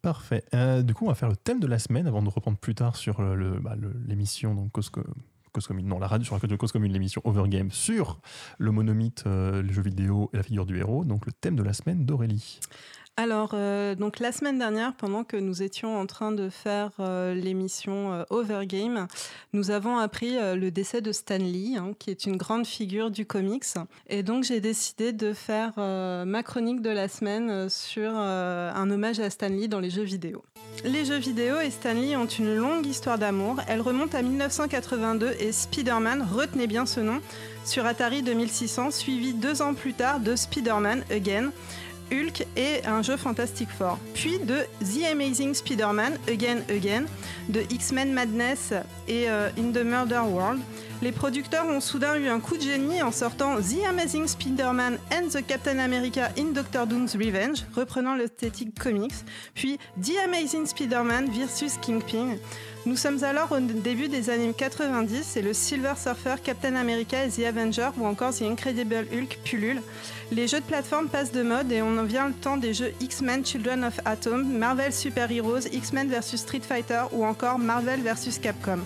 [0.02, 0.44] Parfait.
[0.54, 2.74] Euh, du coup, on va faire le thème de la semaine avant de reprendre plus
[2.74, 3.76] tard sur le, bah,
[4.08, 5.04] l'émission donc Cosco,
[5.74, 6.58] non, la radio sur la radio
[6.88, 8.20] l'émission Overgame sur
[8.58, 11.06] le monomythe, euh, les jeux vidéo et la figure du héros.
[11.06, 12.60] Donc le thème de la semaine d'Aurélie.
[13.22, 18.14] Alors, euh, la semaine dernière, pendant que nous étions en train de faire euh, l'émission
[18.14, 19.08] euh, Overgame,
[19.54, 23.28] nous avons appris le décès de Stan Lee, hein, qui est une grande figure du
[23.28, 23.66] comics.
[24.10, 29.30] Et donc, j'ai décidé de faire ma chronique de la semaine sur un hommage à
[29.30, 30.44] Stan Lee dans les jeux vidéo.
[30.84, 33.58] Les jeux vidéo et Stan Lee ont une longue histoire d'amour.
[33.68, 37.22] Elle remonte à 1982 et Spider-Man, retenez bien ce nom,
[37.66, 41.52] sur Atari 2600, suivi deux ans plus tard de Spider-Man Again
[42.12, 43.98] Hulk et un jeu Fantastic Four.
[44.14, 47.06] Puis de The Amazing Spider-Man Again Again,
[47.50, 48.74] de X-Men Madness
[49.08, 50.60] et euh, In the Murder World.
[51.02, 55.30] Les producteurs ont soudain eu un coup de génie en sortant The Amazing Spider-Man and
[55.30, 59.26] the Captain America in Doctor Doom's Revenge, reprenant l'esthétique comics,
[59.56, 62.38] puis The Amazing Spider-Man versus Kingpin.
[62.86, 67.30] Nous sommes alors au début des années 90 et le Silver Surfer, Captain America et
[67.30, 69.82] The Avenger ou encore The Incredible Hulk pullulent.
[70.32, 72.94] Les jeux de plateforme passent de mode et on en vient le temps des jeux
[73.00, 78.40] X-Men Children of Atom, Marvel Super Heroes, X-Men vs Street Fighter ou encore Marvel vs
[78.40, 78.82] Capcom.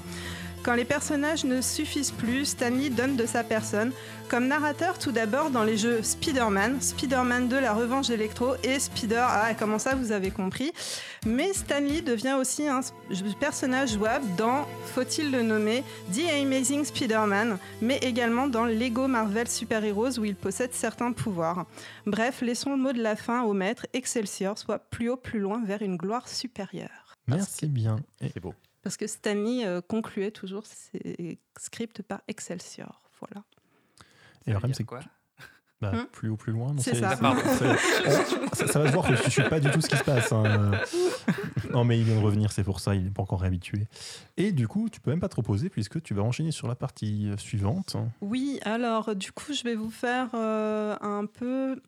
[0.66, 3.91] Quand les personnages ne suffisent plus, Stanley donne de sa personne.
[4.30, 9.24] Comme narrateur, tout d'abord dans les jeux Spider-Man, Spider-Man 2, La Revanche d'Electro et Spider.
[9.30, 10.72] Ah, comment ça, vous avez compris.
[11.24, 12.80] Mais Stanley devient aussi un
[13.39, 19.86] personnage jouable dans, faut-il le nommer, The Amazing Spider-Man, mais également dans Lego Marvel Super
[19.86, 21.68] Heroes où il possède certains pouvoirs.
[22.07, 25.61] Bref, laissons le mot de la fin au maître Excelsior, soit plus haut, plus loin
[25.63, 27.16] vers une gloire supérieure.
[27.28, 27.97] Merci bien.
[28.20, 28.55] C'est beau.
[28.86, 33.01] Parce que Stanley euh, concluait toujours ses scripts par Excelsior.
[33.19, 33.43] Voilà.
[34.45, 34.99] Et le c'est quoi
[35.81, 36.75] bah, hmm plus haut, plus loin.
[36.77, 37.15] C'est ça.
[38.53, 38.67] ça.
[38.67, 38.79] ça.
[38.79, 40.31] va se voir que je ne suis pas du tout ce qui se passe.
[40.31, 40.71] Hein.
[41.71, 43.88] non, mais il vient de revenir, c'est pour ça, il n'est pas encore réhabitué.
[44.38, 46.75] Et du coup, tu peux même pas te reposer puisque tu vas enchaîner sur la
[46.75, 47.97] partie euh, suivante.
[48.21, 51.81] Oui, alors du coup, je vais vous faire euh, un peu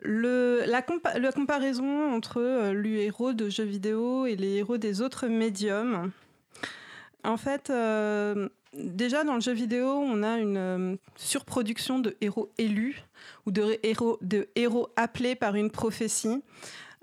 [0.00, 0.84] le, la,
[1.16, 6.10] la, comparaison entre les héros de jeux vidéo et les héros des autres médiums.
[7.24, 12.50] En fait, euh, déjà dans le jeu vidéo, on a une euh, surproduction de héros
[12.58, 13.02] élus
[13.46, 14.20] ou de héros,
[14.54, 16.42] héros appelés par une prophétie.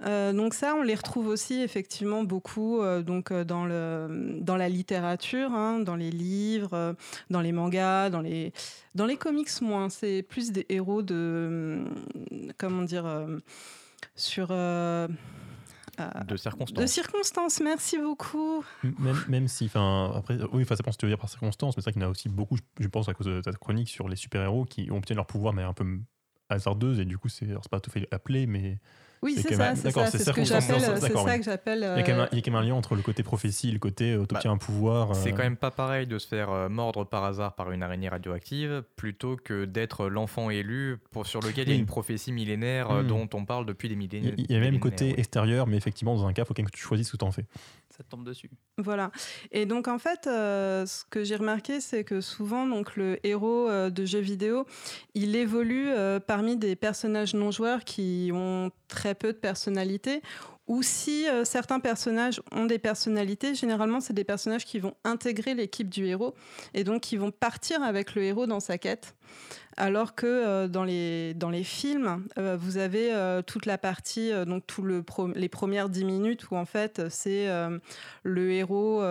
[0.03, 5.51] Euh, donc ça, on les retrouve aussi effectivement beaucoup donc dans le dans la littérature,
[5.53, 6.95] hein, dans les livres,
[7.29, 8.51] dans les mangas, dans les
[8.95, 9.89] dans les comics moins.
[9.89, 11.83] C'est plus des héros de
[12.57, 13.05] comment dire
[14.15, 14.51] sur
[16.27, 16.81] de circonstances.
[16.81, 18.63] De circonstances, merci beaucoup.
[18.83, 21.81] Même, même si, enfin, après, oui, ça pense que tu veux dire par circonstances, mais
[21.81, 23.89] c'est vrai qu'il y en a aussi beaucoup, je pense, à cause de ta chronique
[23.89, 25.85] sur les super-héros qui obtiennent leur pouvoir, mais un peu
[26.49, 28.79] hasardeuse, et du coup, c'est pas tout fait appelé, mais
[29.21, 30.81] oui, c'est ça, c'est ça, c'est ce que j'appelle.
[30.99, 31.79] C'est ça que j'appelle.
[31.97, 34.25] Il, y a quand même un lien entre le côté prophétie et le côté euh,
[34.25, 35.15] t'obtiens bah, un pouvoir.
[35.15, 35.35] C'est euh.
[35.35, 38.83] quand même pas pareil de se faire euh, mordre par hasard par une araignée radioactive
[38.95, 43.07] plutôt que d'être l'enfant élu pour, sur lequel il y a une prophétie millénaire hmm.
[43.07, 44.33] dont on parle depuis des millénaires.
[44.37, 46.71] Il y a même côté extérieur, mais effectivement, dans un cas, il faut quand même
[46.71, 47.45] que tu choisisses où t'en fais
[48.03, 48.49] tombe dessus.
[48.77, 49.11] Voilà.
[49.51, 53.69] Et donc en fait, euh, ce que j'ai remarqué, c'est que souvent, donc le héros
[53.69, 54.65] euh, de jeux vidéo,
[55.13, 60.21] il évolue euh, parmi des personnages non joueurs qui ont très peu de personnalité.
[60.67, 65.89] Ou si certains personnages ont des personnalités, généralement c'est des personnages qui vont intégrer l'équipe
[65.89, 66.33] du héros
[66.73, 69.15] et donc qui vont partir avec le héros dans sa quête
[69.77, 74.31] alors que euh, dans, les, dans les films, euh, vous avez euh, toute la partie,
[74.45, 75.03] donc tout le
[75.35, 77.47] les premières dix minutes où en fait c'est
[78.23, 79.03] le héros,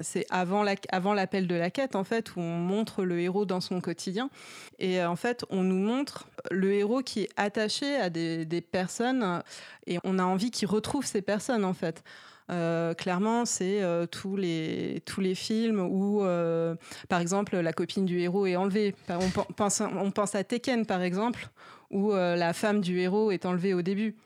[0.00, 3.80] c'est avant l'appel de la quête en fait, où on montre le héros dans son
[3.80, 4.30] quotidien.
[4.78, 9.42] Et en fait, on nous montre le héros qui est attaché à des, des personnes
[9.86, 12.02] et on a envie qu'il retrouve ces personnes en fait.
[12.50, 16.74] Euh, clairement, c'est euh, tous, les, tous les films où, euh,
[17.08, 18.94] par exemple, la copine du héros est enlevée.
[19.08, 21.48] On pense, on pense à Tekken, par exemple,
[21.90, 24.16] où la femme du héros est enlevée au début.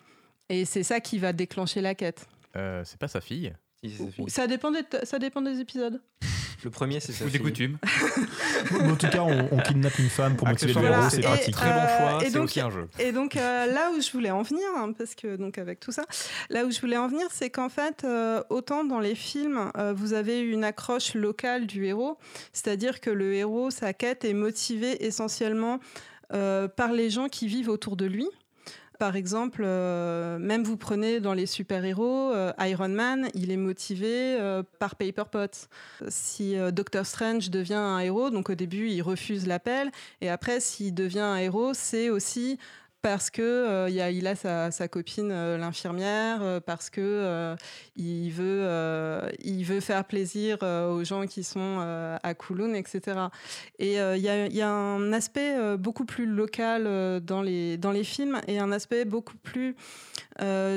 [0.48, 2.26] Et c'est ça qui va déclencher la quête.
[2.54, 3.52] c'est pas sa fille
[4.28, 6.00] ça dépend, des, ça dépend des épisodes.
[6.64, 7.26] Le premier, c'est ça.
[7.26, 7.78] Ou des coutumes.
[8.72, 11.54] en tout cas, on, kidnappe une femme pour motiver le héros, c'est pratique.
[11.54, 12.88] Très bon choix, c'est aussi un jeu.
[12.98, 15.92] Et donc, euh, là où je voulais en venir, hein, parce que donc avec tout
[15.92, 16.04] ça,
[16.48, 19.92] là où je voulais en venir, c'est qu'en fait, euh, autant dans les films, euh,
[19.92, 22.16] vous avez une accroche locale du héros,
[22.54, 25.80] c'est-à-dire que le héros, sa quête est motivée essentiellement
[26.30, 28.26] par les gens qui vivent autour de lui.
[28.98, 34.36] Par exemple, euh, même vous prenez dans les super-héros, euh, Iron Man, il est motivé
[34.38, 35.68] euh, par Paper Pot.
[36.08, 39.90] Si Doctor Strange devient un héros, donc au début il refuse l'appel,
[40.20, 42.58] et après s'il devient un héros, c'est aussi
[43.04, 47.54] parce que euh, a, il a sa, copine euh, l'infirmière, euh, parce que
[47.96, 48.66] il veut
[49.44, 51.80] il veut faire plaisir aux gens qui sont
[52.22, 53.28] à Kowloon, etc.
[53.78, 58.04] Et il y a, y, a, un aspect beaucoup plus local dans les dans les
[58.04, 59.76] films et un aspect beaucoup plus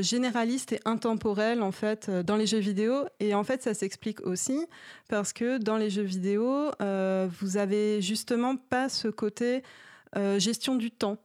[0.01, 3.05] généraliste et intemporel en fait dans les jeux vidéo.
[3.21, 4.59] Et en fait, ça s'explique aussi
[5.07, 9.63] parce que dans les jeux vidéo, vous avez justement pas ce côté
[10.37, 11.17] gestion du temps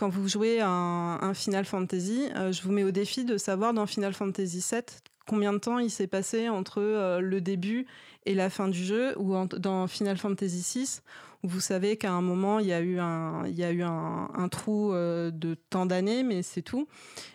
[0.00, 3.74] quand vous jouez un, un Final Fantasy, euh, je vous mets au défi de savoir
[3.74, 4.80] dans Final Fantasy VII
[5.26, 7.86] combien de temps il s'est passé entre euh, le début
[8.24, 11.00] et la fin du jeu, ou dans Final Fantasy VI,
[11.42, 15.84] où vous savez qu'à un moment, il y a eu un, trou euh, de tant
[15.84, 16.88] d'années, mais c'est tout.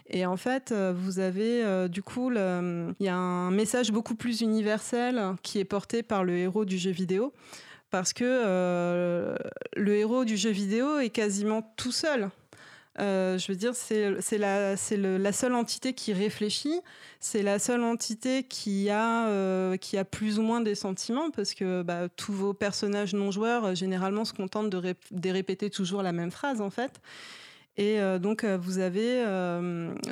[0.09, 5.36] Et en fait, vous avez du coup, il y a un message beaucoup plus universel
[5.43, 7.32] qui est porté par le héros du jeu vidéo
[7.91, 9.36] parce que
[9.76, 12.30] le héros du jeu vidéo est quasiment tout seul
[13.00, 16.80] euh, je veux dire, c'est la, seule entité qui réfléchit,
[17.20, 21.54] c'est la seule entité qui a, euh, qui a plus ou moins des sentiments, parce
[21.54, 26.14] que bah, tous vos personnages non joueurs, euh, généralement, se contentent de, répéter toujours la
[26.14, 27.02] même phrase, en fait.
[27.78, 29.22] Et donc, vous avez.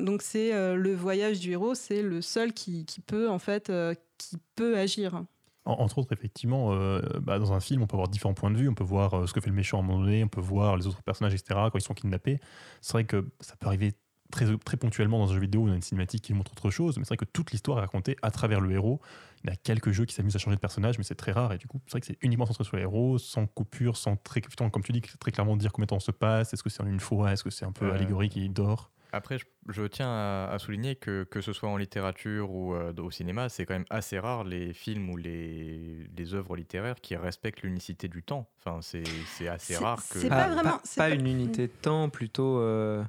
[0.02, 3.72] donc, c'est le voyage du héros, c'est le seul qui, peut, en fait,
[4.18, 5.24] qui peut agir.
[5.66, 8.68] Entre autres, effectivement, euh, bah, dans un film, on peut avoir différents points de vue.
[8.68, 10.42] On peut voir euh, ce que fait le méchant à un moment donné, on peut
[10.42, 12.40] voir les autres personnages, etc., quand ils sont kidnappés.
[12.82, 13.94] C'est vrai que ça peut arriver
[14.32, 16.98] très, très ponctuellement dans un jeu vidéo ou dans une cinématique qui montre autre chose,
[16.98, 19.00] mais c'est vrai que toute l'histoire est racontée à travers le héros.
[19.44, 21.54] Il y a quelques jeux qui s'amusent à changer de personnage, mais c'est très rare.
[21.54, 24.16] Et du coup, c'est vrai que c'est uniquement centré sur le héros, sans coupure, sans
[24.16, 26.54] très, comme tu dis, très clairement dire combien de temps se passe.
[26.54, 29.38] Est-ce que c'est une fois Est-ce que c'est un peu allégorique et il dort après,
[29.70, 33.66] je, tiens à, souligner que que ce soit en littérature ou euh, au cinéma, c'est
[33.66, 38.24] quand même assez rare les films ou les, les œuvres littéraires qui respectent l'unicité du
[38.24, 38.50] temps.
[38.58, 40.20] Enfin, c'est assez rare que...
[40.20, 40.80] C'est pas, vraiment...
[40.98, 42.60] Pas, une unité de temps, plutôt...
[42.60, 43.04] Euh,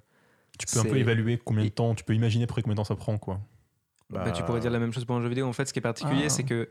[0.58, 2.84] tu peux un peu évaluer combien de temps, tu peux imaginer après combien de temps
[2.84, 3.40] ça prend, quoi.
[4.10, 5.46] Bah, tu pourrais dire la même chose pour un jeu vidéo.
[5.46, 6.28] En fait, ce qui est particulier, ah.
[6.28, 6.68] c'est que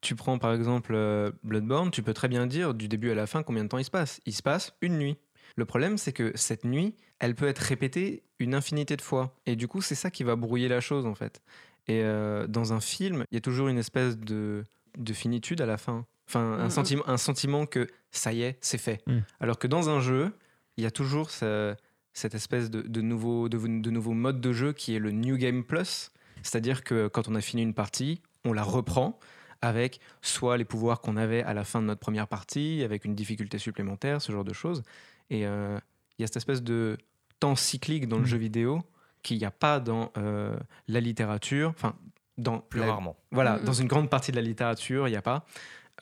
[0.00, 3.26] tu prends par exemple euh, Bloodborne, tu peux très bien dire du début à la
[3.26, 4.20] fin combien de temps il se passe.
[4.26, 5.16] Il se passe une nuit.
[5.56, 9.38] Le problème, c'est que cette nuit, elle peut être répétée une infinité de fois.
[9.46, 11.42] Et du coup, c'est ça qui va brouiller la chose, en fait.
[11.88, 14.64] Et euh, dans un film, il y a toujours une espèce de,
[14.96, 16.06] de finitude à la fin.
[16.28, 16.70] Enfin, un, mm, mm.
[16.70, 19.02] sentiment, un sentiment que ça y est, c'est fait.
[19.06, 19.18] Mm.
[19.40, 20.32] Alors que dans un jeu,
[20.76, 24.72] il y a toujours cette espèce de, de, nouveau, de, de nouveau mode de jeu
[24.72, 26.10] qui est le New Game Plus.
[26.42, 29.18] C'est-à-dire que quand on a fini une partie, on la reprend
[29.60, 33.14] avec soit les pouvoirs qu'on avait à la fin de notre première partie, avec une
[33.14, 34.82] difficulté supplémentaire, ce genre de choses.
[35.30, 35.78] Et euh,
[36.18, 36.98] il y a cette espèce de
[37.40, 38.26] temps cyclique dans le mm.
[38.26, 38.82] jeu vidéo
[39.22, 40.56] qu'il n'y a pas dans euh,
[40.88, 41.94] la littérature, enfin,
[42.38, 43.16] dans plus rarement.
[43.30, 43.82] Voilà, mm, dans mm.
[43.82, 45.44] une grande partie de la littérature, il n'y a pas,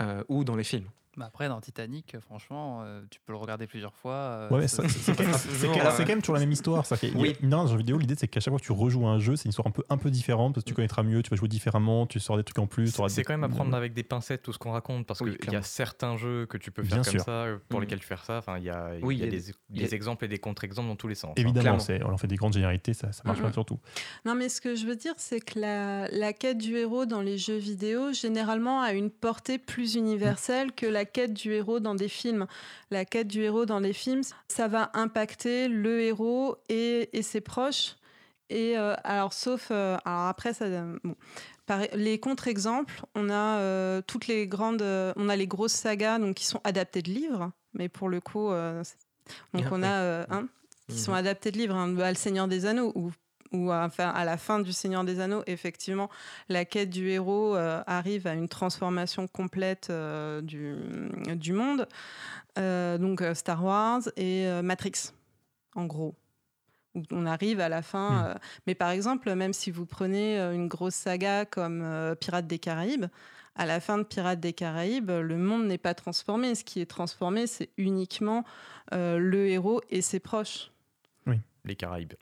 [0.00, 0.88] euh, ou dans les films.
[1.16, 4.12] Bah, après, dans Titanic, franchement, euh, tu peux le regarder plusieurs fois.
[4.12, 6.86] Euh, ouais, c'est quand, même toujours la même histoire.
[6.86, 7.36] Ça fait, oui.
[7.42, 9.46] dans un jeu vidéo, l'idée c'est qu'à chaque fois que tu rejoues un jeu, c'est
[9.46, 11.48] une histoire un peu, un peu différente parce que tu connaîtras mieux, tu vas jouer
[11.48, 12.94] différemment, tu sors des trucs en plus.
[13.08, 15.56] C'est quand même à prendre avec des pincettes tout ce qu'on raconte parce qu'il y
[15.56, 17.82] a certains jeux que tu peux faire comme ça, pour mm.
[17.82, 18.38] lesquels tu fais ça.
[18.38, 21.30] Enfin, il y a, y a, des, exemples et des contre-exemples dans tous les sens.
[21.30, 21.40] Hein.
[21.40, 23.80] Évidemment, on en fait des grandes généralités, ça, ça marche pas surtout.
[24.24, 27.20] Non, mais ce que je veux dire, c'est que la, la quête du héros dans
[27.20, 31.94] les jeux vidéo, généralement, a une portée plus universelle que la quête du héros dans
[31.94, 32.46] des films.
[32.90, 37.96] La quête du héros dans les films, ça va impacter le héros et, ses proches.
[38.48, 39.68] Et euh, alors, sauf.
[39.70, 40.66] Euh, alors après, ça.
[41.94, 44.82] les contre-exemples, on a toutes les grandes.
[44.82, 47.52] on a les grosses sagas donc, qui sont adaptées de livres.
[47.74, 48.50] Mais pour le coup.
[49.52, 50.24] donc, on a.
[50.30, 50.48] Hein,
[50.90, 51.18] qui sont mhm.
[51.18, 51.76] adaptés de livres.
[51.76, 52.92] Hein, bah, le Seigneur des Anneaux,
[53.52, 56.08] ou où enfin, à la fin du Seigneur des Anneaux, effectivement,
[56.48, 60.76] la quête du héros euh, arrive à une transformation complète euh, du,
[61.36, 61.88] du, monde.
[62.58, 65.12] Euh, donc Star Wars et Matrix,
[65.74, 66.14] en gros.
[66.96, 68.34] Où on arrive à la fin.
[68.34, 68.38] Hmm.
[68.66, 73.06] mais par exemple, même si vous prenez une grosse saga comme Pirates des Caraïbes,
[73.54, 76.56] à la fin de Pirates des Caraïbes, le monde n'est pas transformé.
[76.56, 78.44] Ce qui est transformé, c'est uniquement
[78.90, 80.72] le héros et ses proches.
[81.28, 82.14] Oui, les Caraïbes.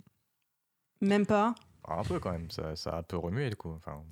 [1.01, 3.73] Même pas ah, Un peu quand même, ça, ça a un peu remué du coup.
[3.77, 4.03] Enfin...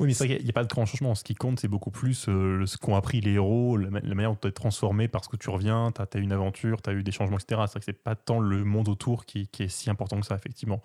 [0.00, 1.14] Oui, mais c'est vrai qu'il n'y a pas de grand changement.
[1.14, 4.38] Ce qui compte, c'est beaucoup plus euh, ce qu'ont appris les héros, la, manière dont
[4.40, 7.10] tu es transformé parce que tu reviens, tu as, une aventure, tu as eu des
[7.10, 7.62] changements, etc.
[7.66, 10.26] C'est vrai que c'est pas tant le monde autour qui, qui, est si important que
[10.26, 10.82] ça, effectivement.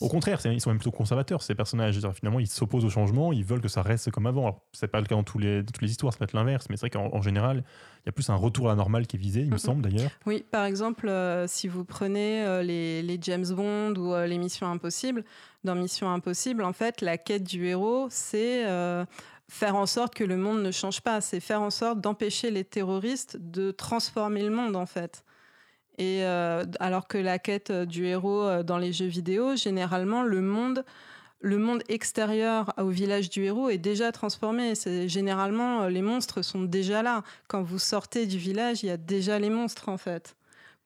[0.00, 2.00] Au contraire, ils sont même plutôt conservateurs, ces personnages.
[2.14, 4.62] Finalement, ils s'opposent au changement, ils veulent que ça reste comme avant.
[4.72, 6.76] C'est pas le cas dans, tous les, toutes les histoires, ça peut être l'inverse, mais
[6.76, 7.64] c'est vrai qu'en général,
[8.04, 9.82] il y a plus un retour à la normale qui est visé, il me semble
[9.82, 10.10] d'ailleurs.
[10.26, 14.66] Oui, par exemple, euh, si vous prenez euh, les, James Bond ou euh, les Missions
[14.66, 15.24] Impossibles,
[15.62, 18.64] dans Mission Impossible, en fait, la quête du héros, c'est
[19.48, 22.64] faire en sorte que le monde ne change pas, c'est faire en sorte d'empêcher les
[22.64, 25.24] terroristes de transformer le monde, en fait.
[25.98, 30.24] Et euh, alors que la quête euh, du héros euh, dans les jeux vidéo, généralement,
[30.24, 30.84] le monde,
[31.40, 34.72] le monde extérieur au village du héros est déjà transformé.
[35.06, 37.22] Généralement les monstres sont déjà là.
[37.46, 40.36] Quand vous sortez du village, il y a déjà les monstres en fait.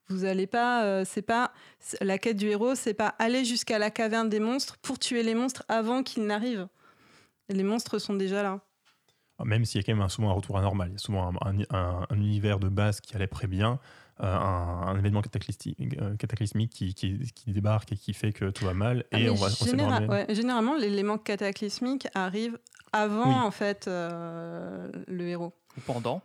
[0.08, 1.52] Vous allez pas, c'est pas
[2.00, 5.34] la quête du héros, c'est pas aller jusqu'à la caverne des monstres pour tuer les
[5.34, 6.66] monstres avant qu'ils n'arrivent.
[7.50, 8.60] Les monstres sont déjà là.
[9.44, 11.30] Même s'il y a quand même souvent un retour à normal, il y a souvent
[11.44, 13.78] un univers de base qui allait très bien
[14.20, 19.04] euh, un, événement euh, cataclysmique, qui, qui, débarque et qui fait que tout va mal.
[19.12, 19.48] Ah, et on va,
[20.28, 22.58] Généralement, l'élément cataclysmique arrive
[22.92, 25.52] avant en fait euh, le héros.
[25.76, 26.20] Ou pendant.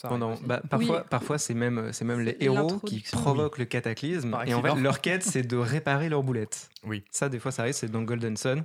[0.00, 4.34] Pendant, bah, parfois, parfois c'est même, c'est même les héros qui provoquent le cataclysme.
[4.46, 6.70] et en fait, leur quête, c'est de réparer leurs boulettes.
[6.84, 7.04] Oui.
[7.10, 8.64] Ça, des fois, ça arrive, c'est dans Golden Sun.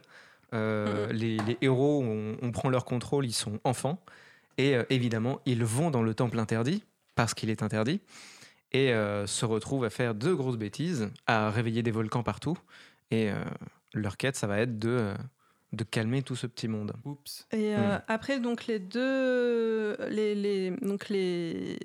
[0.54, 1.12] Mm-hmm.
[1.12, 4.00] les, les, héros, on, on, prend leur contrôle, ils sont enfants.
[4.58, 6.84] Et évidemment, ils vont dans le temple interdit,
[7.16, 8.00] parce qu'il est interdit
[8.74, 12.58] et euh, se retrouvent à faire deux grosses bêtises, à réveiller des volcans partout.
[13.12, 13.36] Et euh,
[13.94, 15.14] leur quête, ça va être de, euh,
[15.74, 16.94] de calmer tout ce petit monde.
[17.06, 17.48] Oups.
[17.52, 18.02] Et hmm.
[18.08, 21.78] après, donc les deux, les, les, donc les,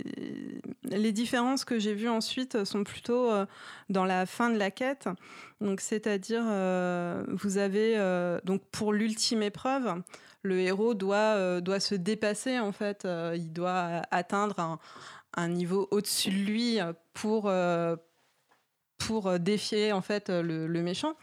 [0.84, 3.30] les différences que j'ai vues ensuite sont plutôt
[3.90, 5.08] dans la fin de la quête.
[5.60, 6.44] Donc, c'est-à-dire,
[7.28, 7.98] vous avez
[8.44, 10.02] donc pour l'ultime épreuve,
[10.42, 13.06] le héros doit, doit se dépasser en fait.
[13.34, 14.78] il doit atteindre un,
[15.38, 16.78] un niveau au-dessus de lui
[17.14, 17.50] pour,
[18.98, 21.14] pour défier en fait le méchant.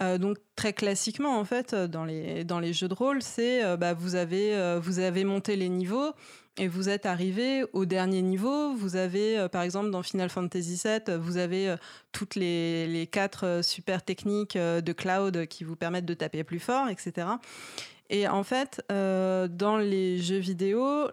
[0.00, 3.76] Euh, donc très classiquement en fait dans les, dans les jeux de rôle, c'est euh,
[3.76, 6.12] bah, vous, avez, euh, vous avez monté les niveaux
[6.56, 8.74] et vous êtes arrivé au dernier niveau.
[8.74, 11.76] Vous avez par exemple dans Final Fantasy VII, vous avez
[12.12, 16.88] toutes les, les quatre super techniques de cloud qui vous permettent de taper plus fort,
[16.88, 17.26] etc.
[18.10, 21.08] Et en fait, dans les jeux vidéo,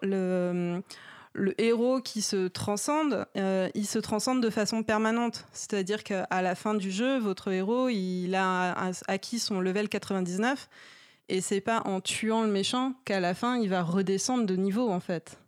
[1.32, 5.46] le héros qui se transcende, euh, il se transcende de façon permanente.
[5.52, 10.68] C'est-à-dire qu'à la fin du jeu, votre héros, il a acquis son level 99
[11.28, 14.90] et c'est pas en tuant le méchant qu'à la fin, il va redescendre de niveau
[14.90, 15.38] en fait.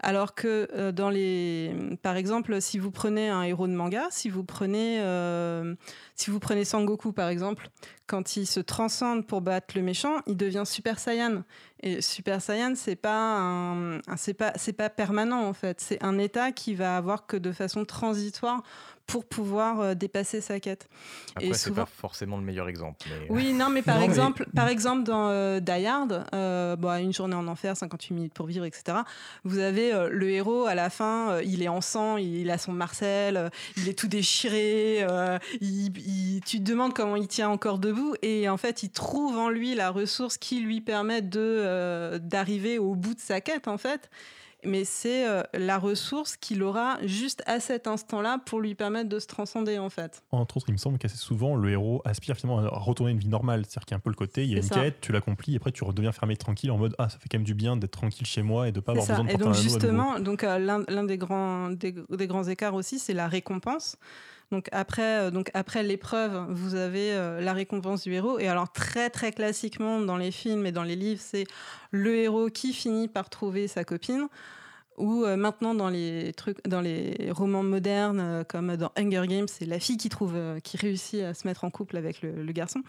[0.00, 4.28] Alors que euh, dans les, par exemple, si vous prenez un héros de manga, si
[4.28, 5.74] vous prenez, euh,
[6.14, 7.68] si vous prenez Sangoku par exemple,
[8.06, 11.42] quand il se transcende pour battre le méchant, il devient Super Saiyan.
[11.82, 13.74] Et Super Saiyan, c'est pas
[14.16, 15.80] c'est pas, c'est pas permanent en fait.
[15.80, 18.62] C'est un état qui va avoir que de façon transitoire
[19.06, 20.88] pour pouvoir euh, dépasser sa quête.
[21.36, 23.06] Après, c'est pas forcément le meilleur exemple.
[23.28, 27.36] Oui, non, mais par exemple, par exemple dans euh, Die Hard, euh, bon, une journée
[27.36, 28.98] en enfer, 58 minutes pour vivre, etc.
[29.44, 33.50] Vous avez le héros à la fin, il est en sang, il, a son Marcel,
[33.76, 35.06] il est tout déchiré,
[35.60, 39.48] il, tu te demandes comment il tient encore debout, et en fait, il trouve en
[39.48, 44.10] lui la ressource qui lui permet de d'arriver au bout de sa quête, en fait
[44.64, 49.18] mais c'est euh, la ressource qu'il aura juste à cet instant-là pour lui permettre de
[49.18, 50.22] se transcender en fait.
[50.30, 53.28] Entre autres, il me semble qu'assez souvent le héros aspire finalement à retourner une vie
[53.28, 55.12] normale, c'est-à-dire qu'il y a un peu le côté, il y a une quête, tu
[55.12, 57.54] l'accomplis, et après tu redeviens fermé tranquille en mode ah ça fait quand même du
[57.54, 60.44] bien d'être tranquille chez moi et de pas avoir besoin de Et donc justement, donc
[60.44, 61.92] euh, l'un des grands des,
[62.26, 63.96] grands écarts aussi, c'est la récompense.
[64.52, 68.38] Donc après, euh, donc après l'épreuve, vous avez la récompense du héros.
[68.38, 71.46] Et alors très très classiquement dans les films et dans les livres, c'est
[71.90, 74.28] le héros qui finit par trouver sa copine
[74.98, 79.48] ou euh, maintenant dans les trucs, dans les romans modernes, euh, comme dans Hunger Games,
[79.48, 82.44] c'est la fille qui trouve, euh, qui réussit à se mettre en couple avec le,
[82.52, 82.82] garçon.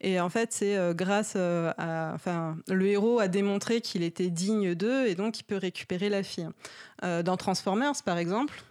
[0.00, 5.06] Et en fait, c'est grâce à, enfin, le héros a démontré qu'il était digne d'eux
[5.06, 6.48] et donc il peut récupérer la fille.
[7.02, 8.64] dans Transformers, par exemple.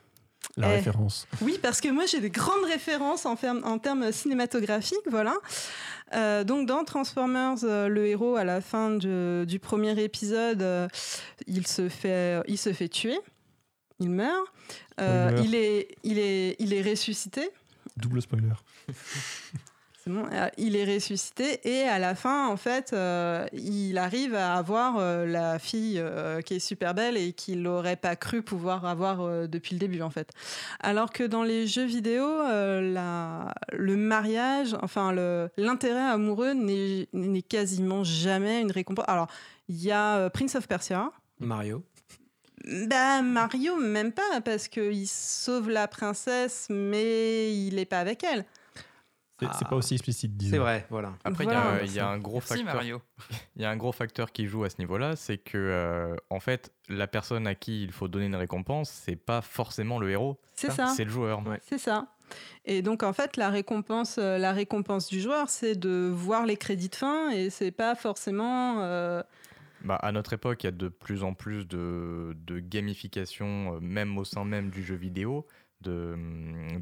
[0.58, 1.28] La eh, référence.
[1.42, 5.36] Oui, parce que moi j'ai des grandes références en, en termes cinématographiques, voilà.
[6.14, 10.88] Euh, donc dans Transformers, euh, le héros à la fin du premier épisode, euh,
[11.48, 13.20] il, se fait, il se fait tuer,
[14.00, 14.46] il meurt,
[15.00, 17.50] il, est, il, est, il est ressuscité.
[17.98, 18.54] Double spoiler.
[20.08, 24.98] Euh, il est ressuscité et à la fin, en fait, euh, il arrive à avoir
[24.98, 26.04] euh, la fille
[26.46, 30.10] qui est super belle et qu'il n'aurait pas cru pouvoir avoir depuis le début, en
[30.10, 30.32] fait.
[30.80, 35.14] Alors que dans les jeux vidéo, la, le mariage, enfin
[35.58, 39.06] l'intérêt amoureux n'est quasiment jamais une récompense.
[39.08, 39.28] Alors,
[39.70, 41.12] il y a Prince of Persia.
[41.40, 41.84] Mario.
[42.66, 48.46] Ben, Mario, même pas, parce qu'il sauve la princesse, mais il n'est pas avec elle.
[49.58, 50.52] C'est pas aussi explicite, disons.
[50.52, 51.14] C'est vrai, voilà.
[51.24, 51.50] Après, il
[51.92, 52.82] y, a un gros facteur.
[53.56, 56.40] Il y a un gros facteur qui joue à ce niveau-là, c'est que euh, en
[56.40, 60.40] fait, la personne à qui il faut donner une récompense, c'est pas forcément le héros.
[60.54, 60.88] C'est ça.
[60.88, 61.42] C'est le joueur.
[61.62, 62.08] C'est ça.
[62.66, 66.58] Et donc en fait, la récompense, euh, la récompense du joueur, c'est de voir les
[66.58, 68.82] crédits de fin, et c'est pas forcément.
[68.82, 69.22] Euh,
[69.84, 74.18] bah, à notre époque, il y a de plus en plus de, de gamification, même
[74.18, 75.46] au sein même du jeu vidéo
[75.84, 76.16] de,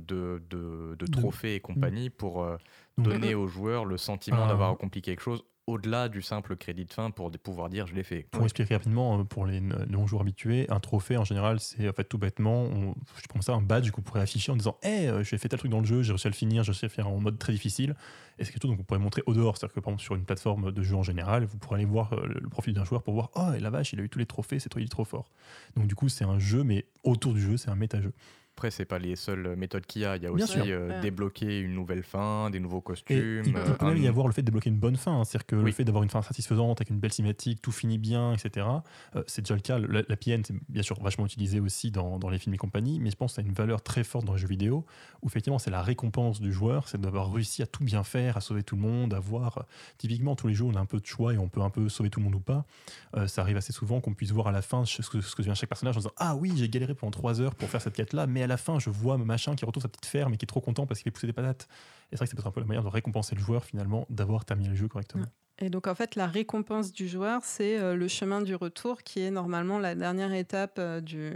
[0.08, 2.58] de, de, trophées et compagnie pour euh,
[2.98, 7.12] donner aux joueurs le sentiment d'avoir accompli quelque chose au-delà du simple crédit de fin
[7.12, 8.28] pour pouvoir dire je l'ai fait.
[8.32, 12.04] Pour expliquer rapidement, euh, pour les non-joueurs habitués, un trophée en général, c'est en fait
[12.04, 15.24] tout bêtement, on, je prends ça, un badge qu'on pourrait afficher en disant Hé, hey,
[15.24, 16.88] j'ai fait tel truc dans le jeu, j'ai réussi à le finir, j'ai réussi à
[16.88, 17.96] le faire en mode très difficile.
[18.40, 19.58] Et c'est quelque chose que vous pourrez montrer au dehors.
[19.58, 22.14] C'est-à-dire que par exemple, sur une plateforme de jeu en général, vous pourrez aller voir
[22.14, 24.20] euh, le profil d'un joueur pour voir Oh, et la vache, il a eu tous
[24.20, 25.30] les trophées, c'est il est trop fort.
[25.76, 28.14] Donc du coup, c'est un jeu, mais autour du jeu, c'est un méta-jeu.
[28.62, 30.18] Après, c'est pas les seules méthodes qu'il y a.
[30.18, 33.42] Il y a aussi euh, débloquer une nouvelle fin, des nouveaux costumes.
[33.44, 35.20] il, peut même y avoir le fait de débloquer une bonne fin.
[35.20, 35.24] Hein.
[35.24, 38.34] C'est-à-dire que le fait d'avoir une fin satisfaisante avec une belle cinématique, tout finit bien,
[38.34, 38.68] etc.
[39.16, 39.80] Euh, c'est déjà le cas.
[39.80, 43.10] La, PN, c'est bien sûr vachement utilisé aussi dans, dans, les films et compagnie, mais
[43.10, 44.86] je pense que ça a une valeur très forte dans les jeux vidéo
[45.24, 48.42] où effectivement c'est la récompense du joueur, c'est d'avoir réussi à tout bien faire, à
[48.42, 49.66] sauver tout le monde, à voir.
[49.98, 51.90] Typiquement, tous les jours, on a un peu de choix et on peut un peu
[51.90, 52.64] sauver tout le monde ou pas.
[53.18, 55.42] Euh, ça arrive assez souvent qu'on puisse voir à la fin ce que, ce que
[55.42, 57.96] devient chaque personnage en disant Ah oui, j'ai galéré pendant trois heures pour faire cette
[57.96, 60.46] quête-là, mais à la fin, je vois machin qui retrouve sa petite ferme et qui
[60.46, 61.68] est trop content parce qu'il fait pousser des patates.
[62.12, 64.06] Et c'est vrai que c'est peut-être un peu la manière de récompenser le joueur finalement
[64.10, 65.26] d'avoir terminé le jeu correctement.
[65.60, 69.22] Et donc en fait, la récompense du joueur, c'est euh, le chemin du retour, qui
[69.22, 71.34] est normalement la dernière étape euh, du,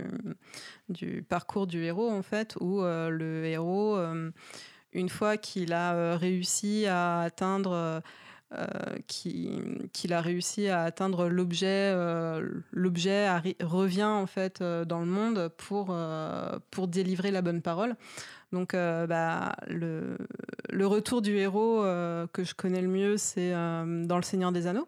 [0.90, 3.98] du parcours du héros, en fait, où euh, le héros,
[4.94, 8.02] une fois qu'il a réussi à atteindre...
[9.08, 11.94] qu'il a réussi à atteindre l'objet,
[12.72, 13.28] l'objet
[13.62, 15.96] revient en fait dans le monde pour,
[16.72, 17.96] pour délivrer la bonne parole.
[18.56, 20.18] Donc, euh, bah, le,
[20.70, 24.54] le, retour du héros euh, que je connais le mieux, c'est euh, dans Le Seigneur
[24.54, 24.88] des Anneaux.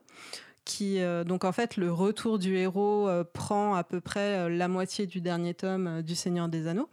[0.63, 5.21] Qui, donc, en fait, le retour du héros prend à peu près la moitié du
[5.21, 6.89] dernier tome du Seigneur des Anneaux.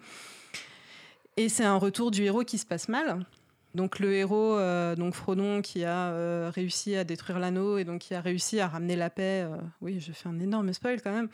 [1.36, 3.26] Et c'est un retour du héros qui se passe mal.
[3.74, 8.02] Donc le héros, euh, donc Frodon, qui a euh, réussi à détruire l'anneau et donc
[8.02, 9.42] qui a réussi à ramener la paix.
[9.44, 11.28] Euh, oui, je fais un énorme spoil quand même.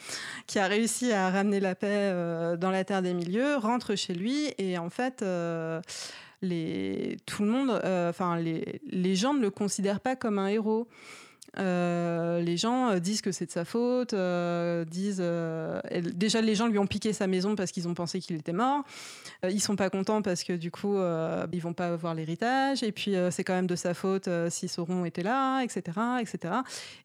[0.47, 2.11] Qui a réussi à ramener la paix
[2.59, 5.25] dans la Terre des Milieux, rentre chez lui et en fait.
[6.41, 7.71] Tout le monde,
[8.09, 10.89] enfin les gens ne le considèrent pas comme un héros.
[11.59, 15.23] Euh, les gens euh, disent que c'est de sa faute, euh, disent
[16.15, 18.85] déjà les gens lui ont piqué sa maison parce qu'ils ont pensé qu'il était mort.
[19.43, 20.97] ils sont pas contents parce que du coup
[21.53, 25.05] ils vont pas avoir l'héritage et puis c'est quand même de sa faute si Sauron
[25.05, 25.83] était là, etc.,
[26.21, 26.55] etc.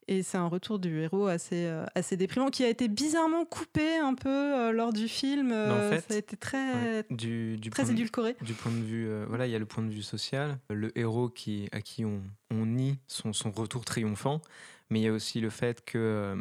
[0.08, 4.14] Et c'est un retour du héros assez assez déprimant qui a été bizarrement coupé un
[4.14, 5.52] peu lors du film.
[5.52, 8.36] ça a été très du, très édulcoré.
[8.42, 11.30] Du point de vue, voilà, il y a le point de vue social, le héros
[11.30, 12.22] qui à qui on
[12.52, 14.42] on nie son, retour triomphant,
[14.90, 16.36] mais il y a aussi le fait que euh,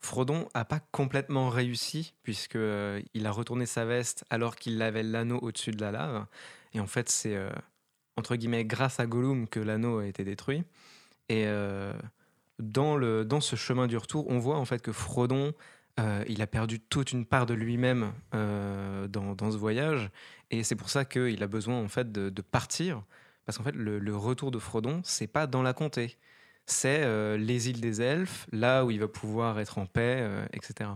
[0.00, 5.02] Frodon n'a pas complètement réussi, puisqu'il euh, il a retourné sa veste alors qu'il avait
[5.02, 6.26] l'anneau au-dessus de la lave.
[6.74, 7.50] Et en fait, c'est euh,
[8.16, 10.64] entre guillemets grâce à Gollum que l'anneau a été détruit.
[11.30, 11.46] Et
[12.58, 15.52] dans, le, dans ce chemin du retour, on voit en fait que Frodon,
[16.26, 20.08] il a perdu toute une part de lui-même dans, ce voyage.
[20.50, 23.02] Et c'est pour ça qu'il a besoin en fait de partir
[23.48, 26.18] parce qu'en fait, le, retour de Frodon, c'est pas dans la comté.
[26.66, 30.44] C'est euh, les îles des elfes, là où il va pouvoir être en paix, euh,
[30.52, 30.90] etc.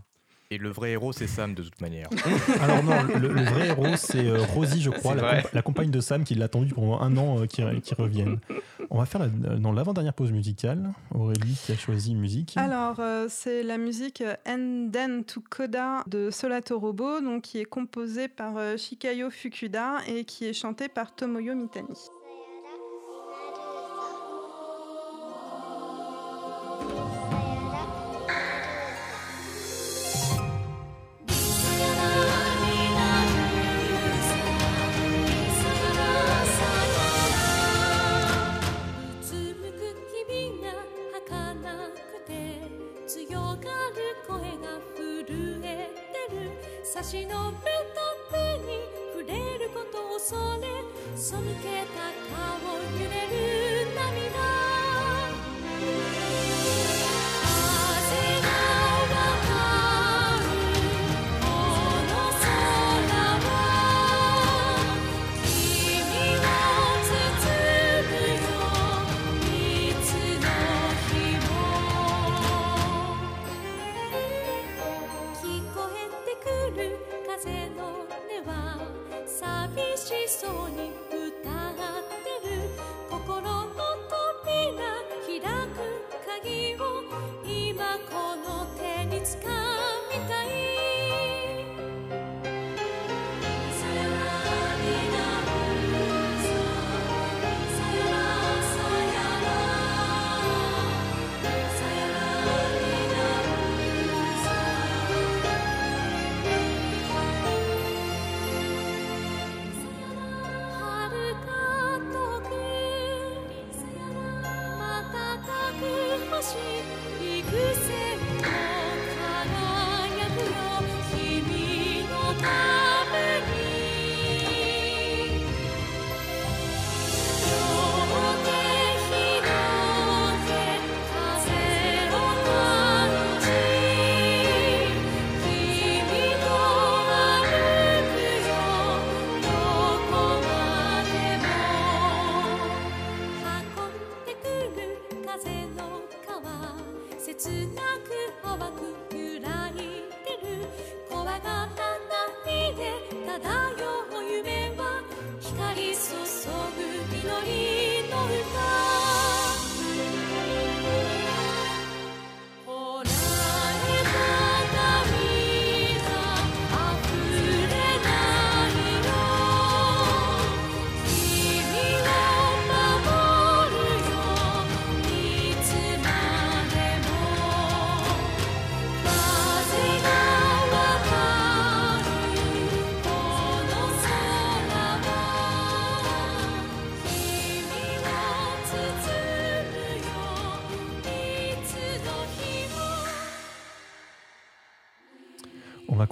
[0.50, 2.10] Et le vrai héros, c'est Sam de toute manière.
[2.60, 6.34] Alors non, le, vrai héros, c'est euh, Rosie, je crois, la, compagne de Sam qui
[6.34, 7.62] l'a attendu pendant un an qui,
[7.94, 8.38] revienne.
[8.90, 10.92] On va faire dans l'avant-dernière pause musicale.
[11.14, 12.52] Aurélie qui a choisi musique.
[12.58, 13.00] Alors,
[13.30, 19.30] c'est la musique Enden to Koda de Solato Robo, donc, qui est composée par Shikayo
[19.30, 21.96] Fukuda et qui est chantée par Tomoyo Mitani.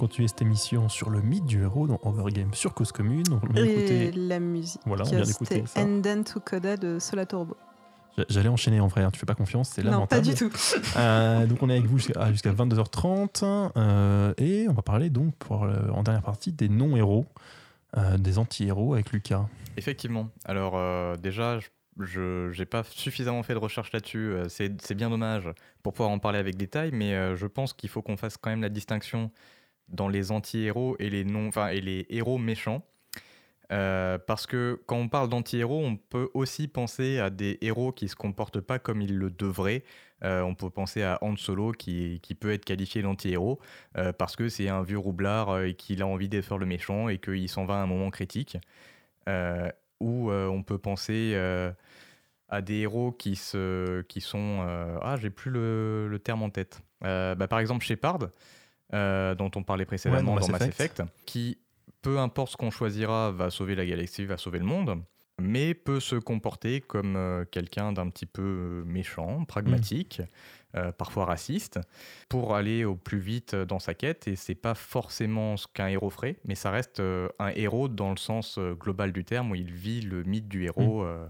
[0.01, 3.23] Continuer cette émission sur le mythe du héros dans Overgame sur Cause Commune.
[3.29, 4.81] On vient Et la musique.
[4.87, 5.79] Voilà, on vient d'écouter ça.
[5.79, 7.55] Enden to Coda de Solaturbo.
[8.27, 10.25] J'allais enchaîner en vrai, hein, tu fais pas confiance, c'est lamentable.
[10.25, 10.51] Non, pas du tout.
[10.97, 15.61] Euh, donc on est avec vous jusqu'à 22h30 euh, et on va parler donc pour,
[15.61, 17.27] en dernière partie des non-héros,
[17.95, 19.45] euh, des anti-héros avec Lucas.
[19.77, 20.29] Effectivement.
[20.45, 20.81] Alors
[21.19, 21.59] déjà,
[21.99, 25.47] je n'ai pas suffisamment fait de recherche là-dessus, c'est bien dommage
[25.83, 28.63] pour pouvoir en parler avec détail, mais je pense qu'il faut qu'on fasse quand même
[28.63, 29.29] la distinction
[29.91, 32.83] dans les anti-héros et les non, enfin et les héros méchants.
[33.71, 38.09] Euh, parce que quand on parle d'anti-héros, on peut aussi penser à des héros qui
[38.09, 39.83] se comportent pas comme ils le devraient.
[40.23, 43.59] Euh, on peut penser à Han Solo qui, qui peut être qualifié d'anti-héros
[43.97, 47.09] euh, parce que c'est un vieux roublard et qu'il a envie de faire le méchant
[47.09, 48.57] et qu'il s'en va à un moment critique.
[49.99, 51.35] ou on peut penser
[52.49, 54.65] à des héros qui, se, qui sont...
[55.01, 56.81] ah, j'ai plus le, le, terme en tête.
[57.01, 58.29] Bah, par exemple, Shepard.
[58.91, 61.57] Dont on parlait précédemment dans Mass Effect, qui
[62.01, 65.01] peu importe ce qu'on choisira, va sauver la galaxie, va sauver le monde,
[65.39, 70.77] mais peut se comporter comme euh, quelqu'un d'un petit peu euh, méchant, pragmatique, mm.
[70.77, 71.79] euh, parfois raciste,
[72.29, 74.27] pour aller au plus vite dans sa quête.
[74.27, 78.17] Et c'est pas forcément ce qu'un héros ferait, mais ça reste un héros dans le
[78.17, 81.03] sens global du terme, où il vit le mythe du héros.
[81.03, 81.29] Mm.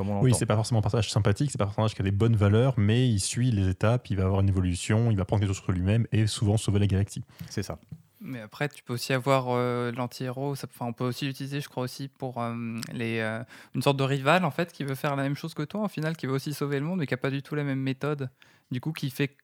[0.00, 2.04] Comme on oui, c'est pas forcément un personnage sympathique, c'est pas un personnage qui a
[2.04, 5.26] des bonnes valeurs, mais il suit les étapes, il va avoir une évolution, il va
[5.26, 7.22] prendre quelque chose sur lui-même et souvent sauver la galaxie.
[7.50, 7.78] C'est ça.
[8.22, 10.52] Mais après, tu peux aussi avoir euh, l'anti-héros.
[10.52, 13.42] Enfin, on peut aussi l'utiliser, je crois, aussi pour euh, les, euh,
[13.74, 15.88] une sorte de rival, en fait, qui veut faire la même chose que toi, au
[15.88, 17.80] final, qui veut aussi sauver le monde, mais qui n'a pas du tout la même
[17.80, 18.30] méthode.
[18.70, 19.36] Du coup, qui fait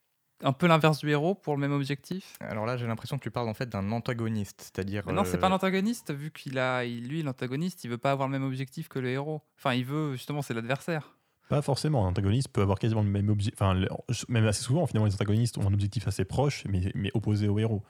[0.42, 2.36] un peu l'inverse du héros pour le même objectif?
[2.40, 5.10] Alors là, j'ai l'impression que tu parles en fait d'un antagoniste, c'est-à-dire.
[5.12, 8.46] non, c'est pas l'antagoniste, vu qu'il a, lui, l'antagoniste, il veut pas avoir le même
[8.46, 9.42] objectif que le héros.
[9.58, 11.16] Enfin, il veut justement, c'est l'adversaire.
[11.48, 12.06] Pas forcément.
[12.06, 13.60] Un antagoniste peut avoir quasiment le même objectif.
[13.60, 13.80] Enfin,
[14.28, 17.58] même assez souvent, finalement, les antagonistes ont un objectif assez proche, mais, mais opposé au
[17.58, 17.82] héros.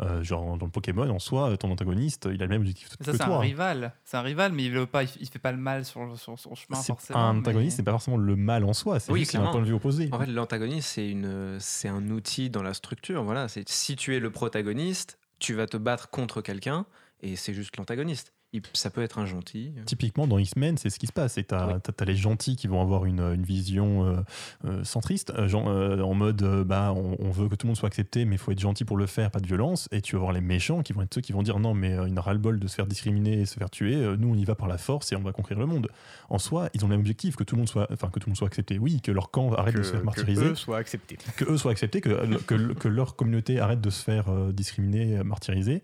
[0.00, 3.04] Euh, genre dans le Pokémon en soi, ton antagoniste, il a le même objectif que,
[3.04, 3.14] toi.
[3.14, 5.84] C'est un rival, c'est un rival, mais il veut pas, il, fait pas le mal
[5.84, 7.20] sur, sur son chemin forcément.
[7.20, 9.74] Un antagoniste, c'est pas forcément le mal en soi, c'est oui, un point de vue
[9.74, 10.08] opposé.
[10.10, 13.22] En fait, l'antagoniste, c'est une, c'est un outil dans la structure.
[13.22, 16.86] Voilà, c'est si tu es le protagoniste, tu vas te battre contre quelqu'un,
[17.20, 18.33] et c'est juste l'antagoniste
[18.72, 19.72] ça peut être un gentil.
[19.86, 21.34] Typiquement, dans X-Men, c'est ce qui se passe.
[21.34, 24.16] Tu as, les gentils qui vont avoir une, une vision euh,
[24.64, 28.36] euh, centriste, euh, en mode bah, on, veut que tout le monde soit accepté, mais
[28.36, 29.88] il faut être gentil pour le faire, pas de violence.
[29.92, 31.96] Et tu vas avoir les méchants qui vont être ceux qui vont dire non, mais
[32.06, 33.96] il ras le bol de se faire discriminer et se faire tuer.
[34.18, 35.88] nous, on y va par la force et on va conquérir le monde.
[36.28, 38.28] En soi, ils ont le même objectif que tout le monde soit, enfin, que tout
[38.28, 38.78] le monde soit accepté.
[38.78, 40.44] Oui, que leur camp arrête de se faire martyriser.
[40.44, 41.18] Que eux soient acceptés.
[41.36, 45.82] Que eux soient acceptés, que, que, que leur communauté arrête de se faire discriminer, martyriser.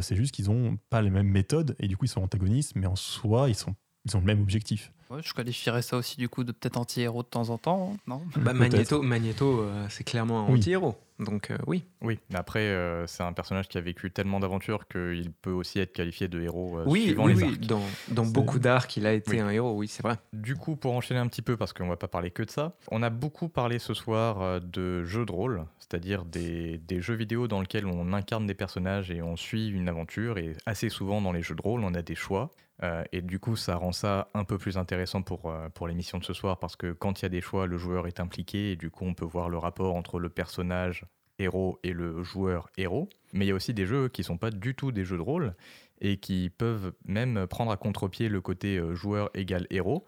[0.00, 2.86] c'est juste qu'ils n'ont pas les mêmes méthodes et du coup, ils sont antagonistes, mais
[2.86, 3.74] en soi, ils, sont,
[4.10, 4.92] ils ont le même objectif.
[5.22, 8.52] je qualifierais ça aussi du coup de peut-être anti-héros de temps en temps, non bah,
[8.52, 10.96] Magneto, Magneto euh, c'est clairement un anti-héros.
[11.18, 11.84] Donc euh, oui.
[12.00, 15.78] Oui, mais après, euh, c'est un personnage qui a vécu tellement d'aventures qu'il peut aussi
[15.78, 17.58] être qualifié de héros oui, suivant oui, les oui.
[17.58, 20.16] Dans, dans beaucoup d'arcs, il a été un héros, oui, c'est vrai.
[20.32, 22.74] Du coup, pour enchaîner un petit peu, parce qu'on va pas parler que de ça,
[22.90, 27.48] on a beaucoup parlé ce soir de jeux de rôle, c'est-à-dire des, des, jeux vidéo
[27.48, 31.32] dans lesquels on incarne des personnages et on suit une aventure, et assez souvent dans
[31.32, 32.50] les jeux de rôle, on a des choix.
[32.82, 36.18] Euh, et du coup, ça rend ça un peu plus intéressant pour, euh, pour l'émission
[36.18, 38.72] de ce soir parce que quand il y a des choix, le joueur est impliqué
[38.72, 41.04] et du coup, on peut voir le rapport entre le personnage
[41.38, 43.08] héros et le joueur héros.
[43.32, 45.22] Mais il y a aussi des jeux qui sont pas du tout des jeux de
[45.22, 45.54] rôle
[46.00, 50.04] et qui peuvent même prendre à contre-pied le côté euh, joueur égal héros.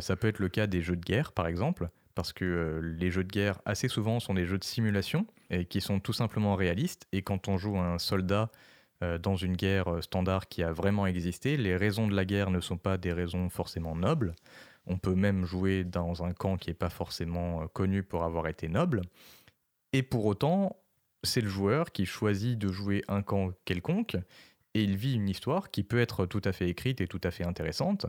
[0.00, 3.22] ça peut être le cas des jeux de guerre, par exemple, parce que les jeux
[3.22, 7.06] de guerre, assez souvent, sont des jeux de simulation et qui sont tout simplement réalistes.
[7.12, 8.50] Et quand on joue un soldat
[9.00, 11.56] dans une guerre euh, standard qui a vraiment existé.
[11.56, 14.34] Les raisons de la guerre ne sont pas des raisons forcément nobles.
[14.86, 18.46] On peut même jouer dans un camp qui n'est pas forcément euh, connu pour avoir
[18.48, 19.02] été noble.
[19.92, 20.76] Et pour autant,
[21.22, 24.16] c'est le joueur qui choisit de jouer un camp quelconque
[24.74, 27.30] et il vit une histoire qui peut être tout à fait écrite et tout à
[27.30, 28.06] fait intéressante,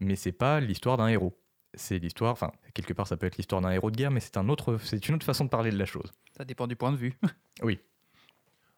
[0.00, 1.38] mais c'est pas l'histoire d'un héros.
[1.74, 4.38] C'est l'histoire, enfin, quelque part ça peut être l'histoire d'un héros de guerre, mais c'est
[4.38, 6.12] un autre, c'est une autre façon de parler de la chose.
[6.36, 7.12] Ça dépend du point de vue.
[7.62, 7.78] oui.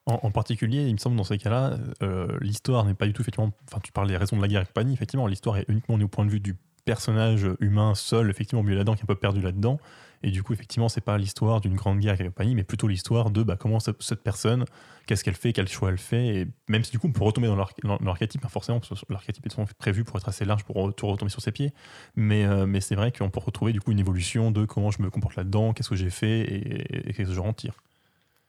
[0.08, 3.52] En, particulier, il me semble dans ces cas-là, euh, l'histoire n'est pas du tout effectivement.
[3.68, 4.94] Enfin, tu parles des raisons de la guerre et compagnie.
[4.94, 6.56] Effectivement, l'histoire est uniquement au point de vue du
[6.86, 9.78] personnage humain seul, effectivement, mieux là-dedans, qui est un peu perdu là-dedans.
[10.22, 13.30] Et du coup, effectivement, c'est pas l'histoire d'une grande guerre et compagnie, mais plutôt l'histoire
[13.30, 14.64] de bah, comment cette, personne,
[15.06, 16.26] qu'est-ce qu'elle fait, quel choix elle fait.
[16.26, 17.56] Et même si du coup, on peut retomber dans
[18.00, 21.42] l'archétype, hein, forcément, parce l'archétype est prévu pour être assez large pour tout retomber sur
[21.42, 21.74] ses pieds.
[22.16, 25.02] Mais, euh, mais c'est vrai qu'on peut retrouver du coup une évolution de comment je
[25.02, 27.74] me comporte là-dedans, qu'est-ce que j'ai fait et, et qu'est-ce que je retire.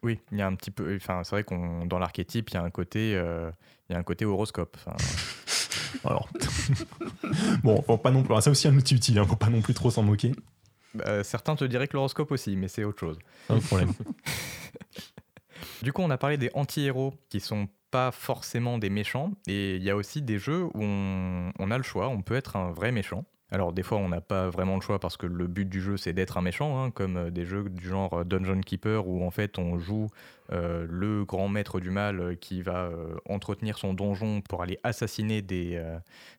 [0.02, 0.96] Oui, il y a un petit peu.
[0.96, 3.52] Enfin, c'est vrai qu'on dans l'archétype, il y a un côté, euh,
[3.90, 4.78] il y a un côté horoscope.
[6.06, 6.30] Alors,
[7.64, 8.42] bon, faut pas non plus.
[8.42, 9.20] Ça aussi un outil utile.
[9.20, 10.34] Hein, faut pas non plus trop s'en moquer.
[10.94, 13.20] Bah, certains te diraient que l'horoscope aussi, mais c'est autre chose.
[13.48, 13.92] Pas de problème.
[15.82, 19.84] Du coup, on a parlé des anti-héros qui sont pas forcément des méchants, et il
[19.84, 22.92] y a aussi des jeux où on, a le choix, on peut être un vrai
[22.92, 23.26] méchant.
[23.52, 25.98] Alors des fois on n'a pas vraiment le choix parce que le but du jeu
[25.98, 29.26] c'est d'être un méchant, hein, comme euh, des jeux du genre euh, Dungeon Keeper où
[29.26, 30.08] en fait on joue
[30.52, 32.92] euh, le grand maître du mal qui va
[33.26, 35.82] entretenir son donjon pour aller assassiner des,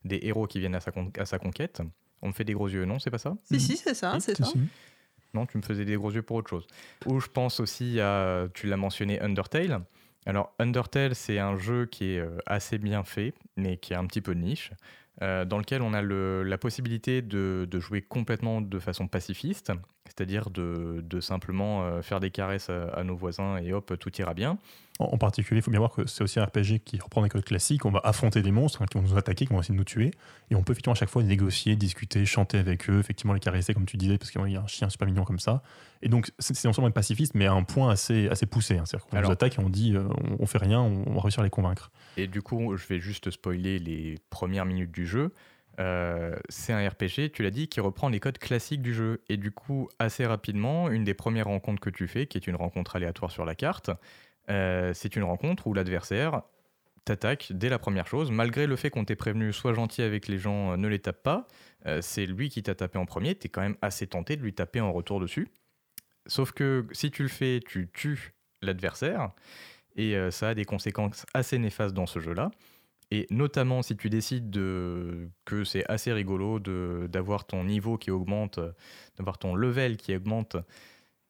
[0.04, 1.82] des héros qui viennent à sa, à sa conquête.
[2.22, 3.36] On me fait des gros yeux, non C'est pas ça?
[3.44, 4.48] Si, si, c'est ça, c'est ça.
[5.32, 6.66] Non, tu me faisais des gros yeux pour autre chose.
[7.06, 9.80] Ou je pense aussi à, tu l'as mentionné, Undertale.
[10.26, 14.20] Alors Undertale, c'est un jeu qui est assez bien fait, mais qui est un petit
[14.20, 14.72] peu niche.
[15.22, 19.72] Euh, dans lequel on a la possibilité de, jouer complètement de façon pacifiste,
[20.06, 24.58] c'est-à-dire de, simplement euh, faire des caresses à, nos voisins et hop, tout ira bien.
[25.00, 27.44] En, particulier, il faut bien voir que c'est aussi un RPG qui reprend des codes
[27.44, 27.86] classiques.
[27.86, 30.10] On va affronter des monstres qui vont nous attaquer, qui vont essayer de nous tuer.
[30.50, 33.72] Et on peut effectivement à chaque fois négocier, discuter, chanter avec eux, effectivement les caresser,
[33.72, 35.62] comme tu disais, parce qu'il y a un chien super mignon comme ça.
[36.02, 38.76] Et donc, c'est non seulement être pacifiste, mais à un point assez, assez poussé.
[38.76, 38.84] Hein.
[38.84, 40.04] C'est-à-dire qu'on nous attaque et on dit euh,
[40.38, 41.90] on, fait rien, on, va réussir à les convaincre.
[42.18, 45.32] Et du coup, je vais juste spoiler les premières minutes du jeu.
[45.78, 49.22] Euh, c'est un RPG, tu l'as dit, qui reprend les codes classiques du jeu.
[49.28, 52.56] Et du coup, assez rapidement, une des premières rencontres que tu fais, qui est une
[52.56, 53.90] rencontre aléatoire sur la carte,
[54.48, 56.42] euh, c'est une rencontre où l'adversaire
[57.04, 60.38] t'attaque dès la première chose, malgré le fait qu'on t'ait prévenu, sois gentil avec les
[60.38, 61.48] gens, ne les tape pas.
[62.02, 64.80] c'est lui qui t'a tapé en premier, t'es quand même assez tenté de lui taper
[64.80, 65.48] en retour dessus.
[66.26, 69.32] Sauf que si tu le fais, tu tues l'adversaire
[69.96, 72.50] et euh, ça a des conséquences assez néfastes dans ce jeu-là.
[73.10, 78.60] Et notamment si tu décides de, que c'est assez rigolo d'avoir ton niveau qui augmente,
[79.16, 80.56] d'avoir ton level qui augmente,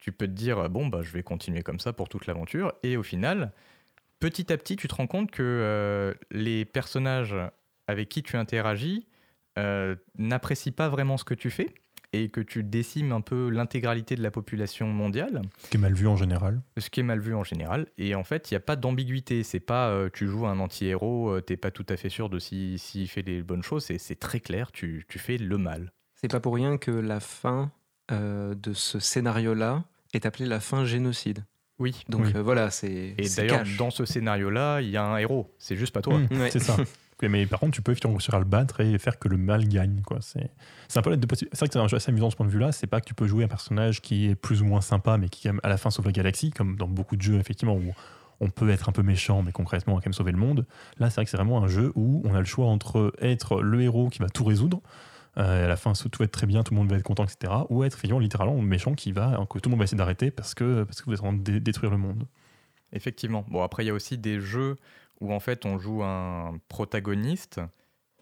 [0.01, 2.73] tu peux te dire bon bah je vais continuer comme ça pour toute l'aventure.
[2.83, 3.53] Et au final,
[4.19, 7.37] petit à petit, tu te rends compte que euh, les personnages
[7.87, 9.07] avec qui tu interagis
[9.59, 11.75] euh, n'apprécient pas vraiment ce que tu fais
[12.13, 15.43] et que tu décimes un peu l'intégralité de la population mondiale.
[15.59, 16.61] Ce qui est mal vu en général.
[16.77, 17.87] Ce qui est mal vu en général.
[17.99, 19.43] Et en fait, il n'y a pas d'ambiguïté.
[19.43, 22.39] C'est pas euh, tu joues un anti-héros, euh, t'es pas tout à fait sûr de
[22.39, 23.85] s'il si, fait les bonnes choses.
[23.85, 25.93] C'est très clair, tu, tu, fais le mal.
[26.17, 27.71] C'est pas pour rien que la fin
[28.11, 29.85] euh, de ce scénario-là
[30.17, 31.45] est appelée la fin génocide.
[31.79, 32.05] Oui.
[32.09, 33.15] Donc voilà, c'est.
[33.17, 35.55] Et d'ailleurs, dans ce scénario-là, il y a un héros.
[35.59, 36.19] C'est juste pas toi.
[36.19, 36.77] Mmh, c'est ça.
[37.23, 39.67] mais par contre, tu peux effectivement réussir à le battre et faire que le mal
[39.67, 40.03] gagne.
[40.07, 40.19] Quoi.
[40.21, 40.51] C'est
[40.95, 42.73] un peu C'est vrai que c'est un jeu assez amusant de ce point de vue-là.
[42.73, 45.29] C'est pas que tu peux jouer un personnage qui est plus ou moins sympa, mais
[45.29, 47.93] qui, à la fin, sauve la galaxie, comme dans beaucoup de jeux, effectivement, où
[48.41, 50.67] on peut être un peu méchant, mais concrètement, on va quand même sauver le monde.
[50.99, 53.61] Là, c'est vrai que c'est vraiment un jeu où on a le choix entre être
[53.61, 54.81] le héros qui va tout résoudre,
[55.39, 57.25] euh, à la fin, tout va être très bien, tout le monde va être content,
[57.25, 60.31] etc., ou être effectivement littéralement méchant qui va, que tout le monde va essayer d'arrêter
[60.31, 62.27] parce que, parce que vous êtes en train de détruire le monde.
[62.93, 63.45] Effectivement.
[63.49, 64.77] Bon, après, il y a aussi des jeux
[65.21, 67.61] où en fait on joue un protagoniste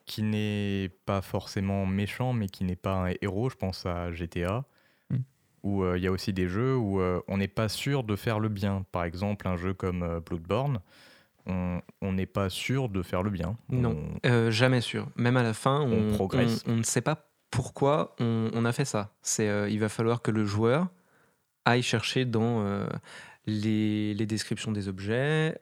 [0.05, 3.49] qui n'est pas forcément méchant, mais qui n'est pas un héros.
[3.49, 4.65] Je pense à GTA,
[5.11, 5.19] hmm.
[5.63, 8.17] où euh, il y a aussi des jeux où euh, on n'est pas sûr de
[8.17, 8.85] faire le bien.
[8.93, 10.81] Par exemple, un jeu comme Bloodborne,
[11.49, 13.57] on n'est pas sûr de faire le bien.
[13.70, 13.97] Non,
[14.51, 15.09] jamais sûr.
[15.16, 16.62] Même à la fin, on, progresse.
[16.66, 19.15] On, ne sait pas pourquoi on, a fait ça.
[19.23, 20.89] C'est, il va falloir que le joueur
[21.65, 22.87] aille chercher dans
[23.47, 25.59] les, les, descriptions des objets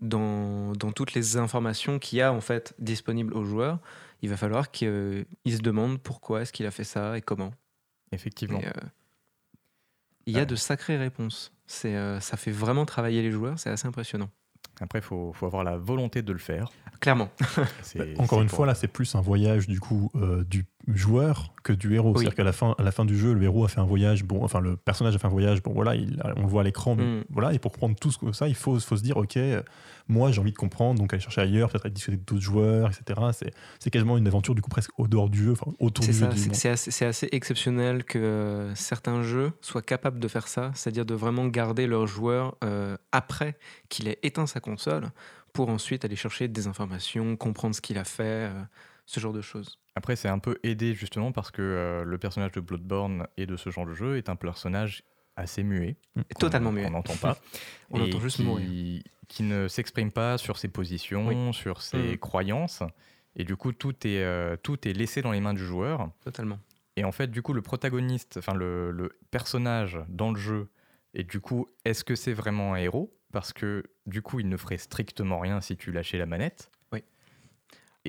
[0.00, 3.80] dans, dans, toutes les informations qu'il y a en fait disponibles aux joueurs,
[4.22, 7.52] il va falloir qu'ils se demandent pourquoi est-ce qu'il a fait ça et comment.
[8.12, 8.60] Effectivement.
[8.62, 8.86] Euh,
[10.26, 11.52] il y a de sacrées réponses.
[11.66, 14.30] C'est, euh, ça fait vraiment travailler les joueurs, c'est assez impressionnant.
[14.80, 16.70] Après, il faut, faut, avoir la volonté de le faire.
[17.00, 17.28] Clairement.
[17.94, 21.72] Bah, encore une fois, là, c'est plus un voyage du coup euh, du joueur que
[21.72, 22.14] du héros.
[22.14, 24.24] C'est-à-dire qu'à la fin, à la fin du jeu, le héros a fait un voyage.
[24.24, 25.62] Bon, enfin, le personnage a fait un voyage.
[25.62, 26.94] Bon, voilà, il, on le voit à l'écran.
[26.94, 27.24] Mais mm.
[27.30, 29.38] voilà, et pour comprendre tout ça, il faut, faut se dire, ok,
[30.08, 33.20] moi, j'ai envie de comprendre, donc aller chercher ailleurs, peut-être aller discuter d'autres joueurs, etc.
[33.78, 36.28] C'est quasiment une aventure du coup presque au dehors du jeu, enfin, autour du jeu.
[36.52, 41.14] C'est assez, assez, exceptionnel que euh, certains jeux soient capables de faire ça, c'est-à-dire de
[41.14, 43.58] vraiment garder leur joueur euh, après
[43.88, 45.10] qu'il ait éteint sa console
[45.52, 48.62] pour ensuite aller chercher des informations, comprendre ce qu'il a fait, euh,
[49.08, 49.80] ce genre de choses.
[49.94, 53.56] Après, c'est un peu aidé justement parce que euh, le personnage de Bloodborne et de
[53.56, 55.02] ce genre de jeu est un personnage
[55.34, 55.96] assez muet.
[56.38, 56.84] Totalement muet.
[56.86, 57.38] On n'entend pas.
[57.90, 62.18] on entend juste qui, Qui ne s'exprime pas sur ses positions, sur ses mm.
[62.18, 62.82] croyances.
[63.34, 66.10] Et du coup, tout est, euh, tout est laissé dans les mains du joueur.
[66.22, 66.58] Totalement.
[66.96, 70.68] Et en fait, du coup, le protagoniste, enfin le, le personnage dans le jeu,
[71.14, 73.16] et du coup, est-ce que c'est vraiment un héros?
[73.32, 76.70] Parce que du coup, il ne ferait strictement rien si tu lâchais la manette.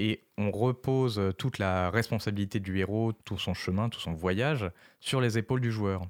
[0.01, 4.71] Et on repose toute la responsabilité du héros, tout son chemin, tout son voyage
[5.01, 6.03] sur les épaules du joueur.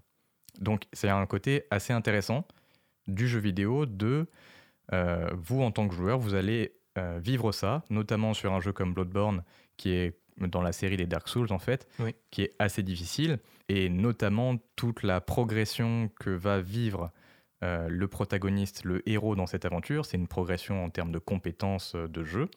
[0.60, 2.45] Donc, c'est un côté assez intéressant
[3.07, 4.28] du jeu vidéo de
[4.94, 8.72] euh, vous, en tant que joueur, vous allez euh, vivre ça, notamment sur un jeu
[8.74, 9.44] comme Bloodborne,
[9.76, 11.88] qui est dans la série des Dark Souls en fait,
[12.30, 13.40] qui est assez difficile,
[13.70, 17.11] et notamment toute la progression que va vivre
[17.61, 22.24] le protagoniste, le héros dans cette aventure, c'est une progression en termes de compétences de
[22.24, 22.48] jeu.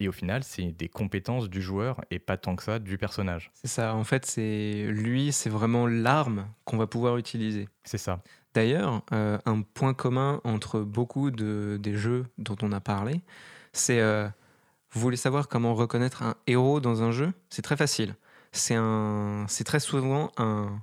[0.00, 3.50] Et au final, c'est des compétences du joueur et pas tant que ça du personnage.
[3.54, 7.68] C'est ça, en fait, c'est lui, c'est vraiment l'arme qu'on va pouvoir utiliser.
[7.84, 8.22] C'est ça.
[8.54, 13.20] D'ailleurs, euh, un point commun entre beaucoup de, des jeux dont on a parlé,
[13.72, 14.26] c'est euh,
[14.90, 17.32] vous voulez savoir comment reconnaître un héros dans un jeu?
[17.50, 18.16] C'est très facile.
[18.52, 18.74] C'est
[19.64, 20.80] très souvent un,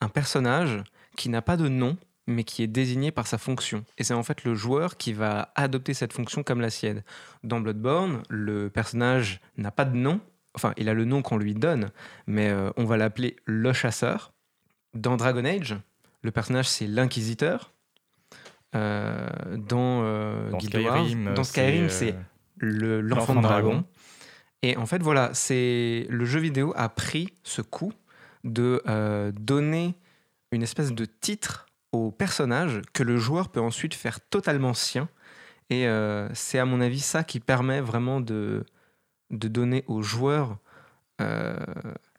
[0.00, 0.82] un personnage
[1.16, 1.98] qui n'a pas de nom,
[2.28, 3.84] mais qui est désigné par sa fonction.
[3.96, 7.02] Et c'est en fait le joueur qui va adopter cette fonction comme la sienne.
[7.42, 10.20] Dans Bloodborne, le personnage n'a pas de nom,
[10.54, 11.90] enfin il a le nom qu'on lui donne,
[12.26, 14.32] mais euh, on va l'appeler le chasseur.
[14.94, 15.76] Dans Dragon Age,
[16.22, 17.72] le personnage c'est l'inquisiteur.
[18.74, 19.26] Euh,
[19.56, 22.14] dans, euh, dans, Skyrim, dans Skyrim, c'est
[22.58, 23.84] l'enfant de dragon.
[24.60, 27.92] Et en fait, voilà, c'est le jeu vidéo a pris ce coup
[28.44, 28.82] de
[29.30, 29.94] donner
[30.52, 35.08] une espèce de titre au personnage que le joueur peut ensuite faire totalement sien.
[35.70, 38.64] Et euh, c'est à mon avis ça qui permet vraiment de,
[39.30, 40.58] de donner au joueur
[41.20, 41.56] euh,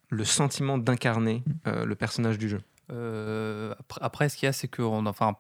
[0.10, 2.62] le sentiment d'incarner euh, le personnage du jeu.
[4.02, 5.36] après, ce qu'il y a, c'est que enfin,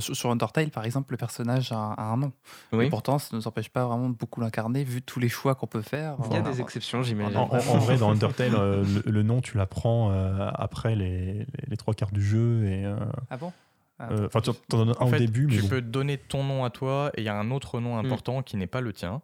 [0.00, 2.32] sur Undertale, par exemple, le personnage a, un nom.
[2.72, 2.86] Oui.
[2.86, 5.56] Et pourtant, ça ne nous empêche pas vraiment de beaucoup l'incarner, vu tous les choix
[5.56, 6.16] qu'on peut faire.
[6.26, 7.36] Il y a des exceptions, j'imagine.
[7.36, 7.46] En,
[7.78, 10.10] vrai, dans Undertale, le, nom, tu l'apprends
[10.54, 12.64] après les, les, trois quarts du jeu.
[12.64, 12.92] Et,
[13.30, 13.52] Ah bon?
[13.98, 15.46] Enfin, tu en donnes un au début.
[15.46, 17.94] Mais tu peux donner ton nom à toi et il y a un autre nom
[17.94, 18.06] mm.
[18.06, 19.22] important qui n'est pas le tien.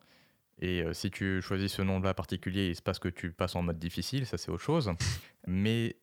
[0.61, 3.63] Et euh, si tu choisis ce nom-là particulier, il se passe que tu passes en
[3.63, 4.93] mode difficile, ça c'est autre chose.
[5.47, 5.97] Mais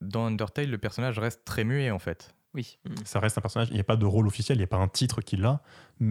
[0.00, 2.34] dans Undertale, le personnage reste très muet en fait.
[2.54, 2.78] Oui.
[2.84, 2.94] Mm.
[3.04, 4.76] Ça reste un personnage, il n'y a pas de rôle officiel, il n'y a pas
[4.76, 5.62] un titre qui l'a,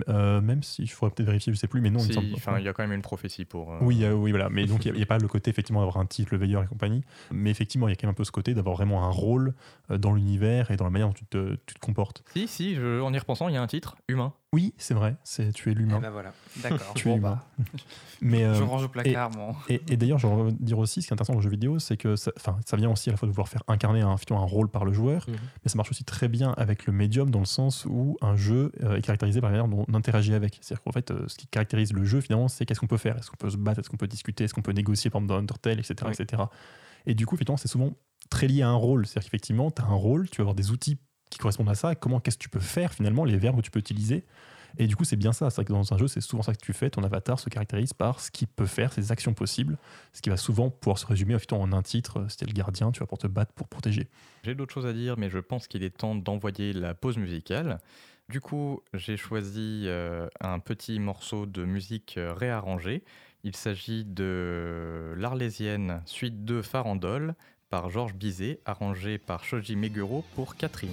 [0.09, 1.99] euh, même si je faudrait peut-être vérifier, je ne sais plus, mais non.
[1.99, 3.73] il, il y a quand même une prophétie pour.
[3.73, 4.49] Euh, oui, oui, voilà.
[4.49, 6.67] Mais donc il n'y a, pas le côté effectivement d'avoir un titre, le veilleur et
[6.67, 9.11] compagnie, mais effectivement il y a quand même un peu ce côté d'avoir vraiment un
[9.11, 9.53] rôle
[9.91, 12.23] euh, dans l'univers et dans la manière dont tu te, tu te comportes.
[12.33, 14.33] Si, si, en y repensant, il y a un titre, humain.
[14.53, 15.95] Oui, c'est vrai, c'est tu es l'humain.
[15.99, 16.33] Eh ben voilà.
[16.57, 16.91] D'accord.
[16.95, 17.39] tu es humain.
[17.57, 17.65] Bah.
[18.21, 19.31] Mais, je range au placard,
[19.69, 21.79] et, Et, d'ailleurs, je veux dire aussi, ce qui est intéressant dans le jeu vidéo,
[21.79, 24.35] c'est que ça, ça vient aussi à la fois de vouloir faire incarner un, un
[24.35, 25.35] rôle par le joueur, mhm.
[25.63, 28.71] mais ça marche aussi très bien avec le médium dans le sens où un jeu
[28.79, 30.59] est caractérisé par la manière dont on interagit avec.
[30.61, 33.17] C'est-à-dire qu'en fait, euh, ce qui caractérise le jeu, finalement, c'est qu'est-ce qu'on peut faire.
[33.17, 35.33] Est-ce qu'on peut se battre Est-ce qu'on peut discuter Est-ce qu'on peut négocier, par exemple,
[35.33, 36.11] dans Undertale, etc.
[36.11, 36.43] etc.
[37.05, 37.93] Et du coup, effectivement, c'est souvent
[38.29, 39.07] très lié à un rôle.
[39.07, 40.97] C'est-à-dire qu'effectivement, tu as un rôle, tu vas avoir des outils
[41.31, 41.95] qui correspondent à ça.
[41.95, 44.23] Comment, qu'est-ce que tu peux faire, finalement, les verbes que tu peux utiliser.
[44.77, 45.49] Et du coup, c'est bien ça.
[45.49, 46.89] C'est que dans un jeu, c'est souvent ça que tu fais.
[46.89, 49.77] Ton avatar se caractérise par ce qu'il peut faire, ses actions possibles,
[50.13, 52.25] ce qui va souvent pouvoir se résumer en un titre.
[52.29, 54.07] C'était le gardien, tu vas pour te battre, pour protéger.
[54.43, 57.79] J'ai d'autres choses à dire, mais je pense qu'il est temps d'envoyer la pause musicale.
[58.29, 63.03] Du coup, j'ai choisi euh, un petit morceau de musique euh, réarrangée.
[63.43, 67.35] Il s'agit de l'Arlésienne suite de Farandole
[67.71, 70.91] par Georges Bizet, arrangé par Shoji Meguro pour Catherine.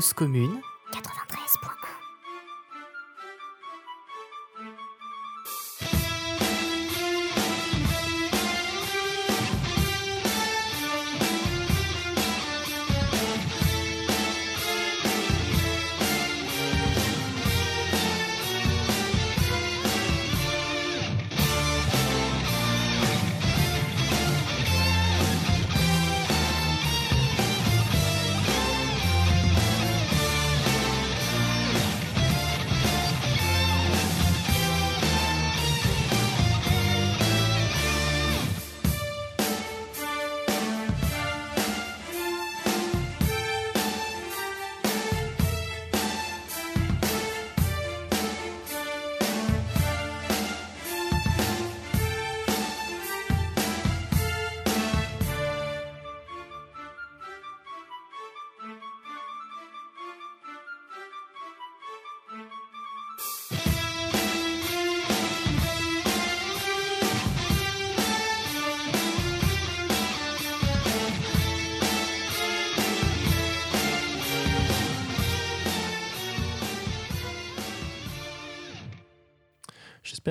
[0.00, 0.60] Commune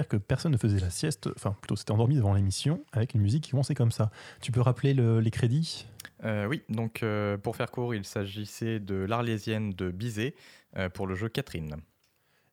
[0.07, 3.43] que personne ne faisait la sieste, enfin plutôt c'était endormi devant l'émission avec une musique
[3.43, 4.11] qui commençait comme ça.
[4.41, 5.87] Tu peux rappeler les crédits?
[6.23, 7.03] Oui, donc
[7.43, 10.35] pour faire court, il s'agissait de l'Arlésienne de Bizet
[10.93, 11.77] pour le jeu Catherine.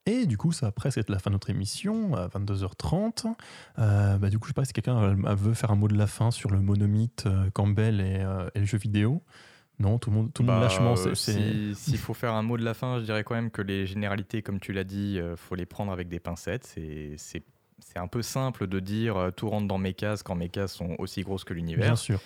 [0.05, 3.35] Et du coup, ça va presque être la fin de notre émission, à 22h30.
[3.79, 5.97] Euh, bah, du coup, je sais pas si quelqu'un euh, veut faire un mot de
[5.97, 8.25] la fin sur le monomythe euh, Campbell et,
[8.59, 9.23] le jeu vidéo.
[9.79, 10.95] Non, tout le monde, tout le monde bah, lâchement.
[11.15, 14.43] S'il faut faire un mot de la fin, je dirais quand même que les généralités,
[14.43, 16.67] comme tu l'as dit, il faut les prendre avec des pincettes.
[16.67, 20.95] C'est un peu simple de dire tout rentre dans mes cases quand mes cases sont
[20.99, 21.87] aussi grosses que l'univers.
[21.87, 22.21] Bien sûr.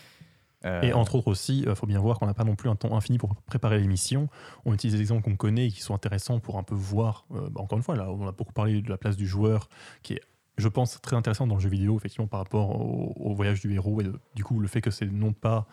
[0.64, 2.68] Euh, et entre autres aussi, il euh, faut bien voir qu'on n'a pas non plus
[2.68, 4.28] un temps infini pour préparer l'émission.
[4.64, 7.26] On utilise des exemples qu'on connaît et qui sont intéressants pour un peu voir.
[7.34, 9.68] Euh, bah, encore une fois, là, on a beaucoup parlé de la place du joueur,
[10.02, 10.20] qui est,
[10.58, 14.00] je pense, très intéressant dans le jeu vidéo, effectivement, par rapport au, voyage du héros
[14.00, 15.66] et du coup, le fait que c'est non pas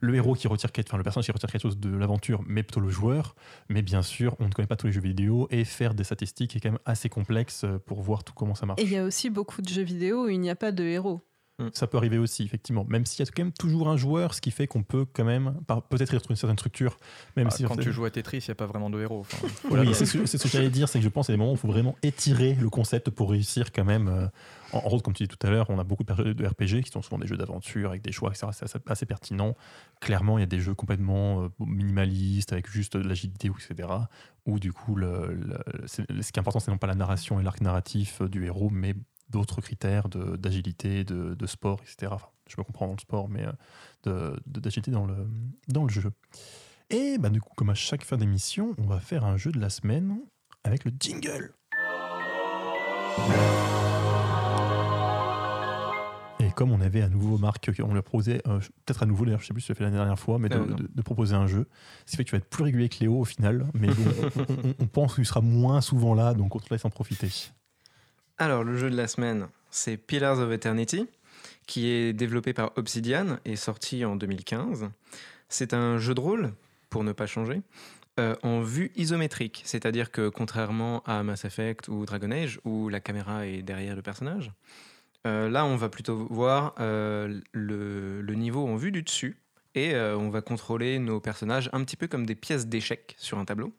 [0.00, 2.62] le héros qui retire quelque, enfin le personnage qui retire quelque chose de l'aventure, mais
[2.62, 3.34] plutôt le joueur.
[3.68, 6.56] Mais bien sûr, on ne connaît pas tous les jeux vidéo et faire des statistiques
[6.56, 8.80] est quand même assez complexe pour voir tout comment ça marche.
[8.80, 10.84] Et il y a aussi beaucoup de jeux vidéo où il n'y a pas de
[10.84, 11.22] héros.
[11.58, 11.68] Mm.
[11.72, 12.84] Ça peut arriver aussi, effectivement.
[12.88, 15.24] Même s'il y a quand même toujours un joueur, ce qui fait qu'on peut quand
[15.24, 15.54] même
[15.88, 16.98] peut-être retrouver une certaine structure.
[17.36, 19.26] Même ah, si quand tu joues à Tetris, il n'y a pas vraiment de héros.
[19.70, 21.52] oui, c'est ce, que j'allais dire, c'est que je pense qu'il y a des moments
[21.52, 24.08] où il faut vraiment étirer le concept pour réussir quand même.
[24.08, 24.26] Euh,
[24.84, 27.02] en, en comme tu dis tout à l'heure, on a beaucoup de RPG qui sont
[27.02, 28.48] souvent des jeux d'aventure avec des choix, etc.
[28.52, 29.54] C'est assez pertinent.
[30.00, 33.88] Clairement, il y a des jeux complètement euh, minimalistes avec juste de l'agilité, etc.
[34.46, 38.22] Où du coup, ce qui est important, c'est non pas la narration et l'arc narratif
[38.22, 38.94] euh, du héros, mais
[39.30, 42.12] d'autres critères d'agilité, de, de, sport, etc.
[42.48, 43.44] je me comprends dans le sport, mais
[44.06, 45.28] euh, d'agilité dans le,
[45.68, 46.12] dans le jeu.
[46.90, 49.58] Et bah, du coup, comme à chaque fin d'émission, on va faire un jeu de
[49.58, 50.20] la semaine
[50.62, 51.52] avec le jingle.
[56.56, 59.40] Comme on avait à nouveau Marc, on lui a proposé, euh, peut-être à nouveau d'ailleurs,
[59.40, 61.46] je sais plus si tu l'as fait la dernière fois, mais de, euh, proposer un
[61.46, 61.66] jeu.
[62.06, 63.88] Ce qui fait que tu vas être plus régulier que Léo au final, mais
[64.38, 67.28] on, on, pense qu'il sera moins souvent là, donc on te laisse en profiter.
[68.38, 71.06] Alors, le jeu de la semaine, c'est Pillars of Eternity,
[71.66, 74.88] qui est développé par Obsidian et sorti en 2015.
[75.48, 76.52] C'est un jeu de rôle,
[76.88, 77.60] pour ne pas changer,
[78.18, 83.00] euh, en vue isométrique, c'est-à-dire que contrairement à Mass Effect ou Dragon Age, où la
[83.00, 84.52] caméra est derrière le personnage,
[85.26, 89.42] euh, là on va plutôt voir euh, le, niveau en vue du dessus,
[89.74, 93.44] et on va contrôler nos personnages un petit peu comme des pièces d'échecs sur un
[93.44, 93.74] tableau.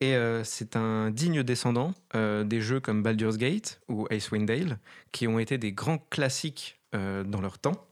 [0.00, 4.78] Et euh, c'est un digne descendant euh, des jeux comme Baldur's Gate ou Icewind Dale,
[5.10, 7.88] qui ont été des grands classiques euh, dans leur temps.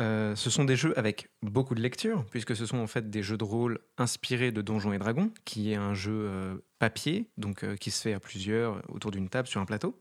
[0.00, 3.36] ce sont des jeux avec beaucoup de lecture, puisque ce sont en fait des jeux
[3.36, 8.00] de rôle inspirés de Donjons et Dragons, qui est un jeu papier, donc qui se
[8.00, 9.98] fait à plusieurs autour d'une table sur un plateau.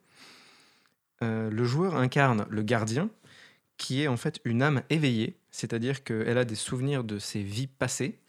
[1.22, 3.10] Le joueur incarne le gardien,
[3.78, 7.68] qui est en fait une âme éveillée, c'est-à-dire qu'elle a des souvenirs de ses vies
[7.68, 8.20] passées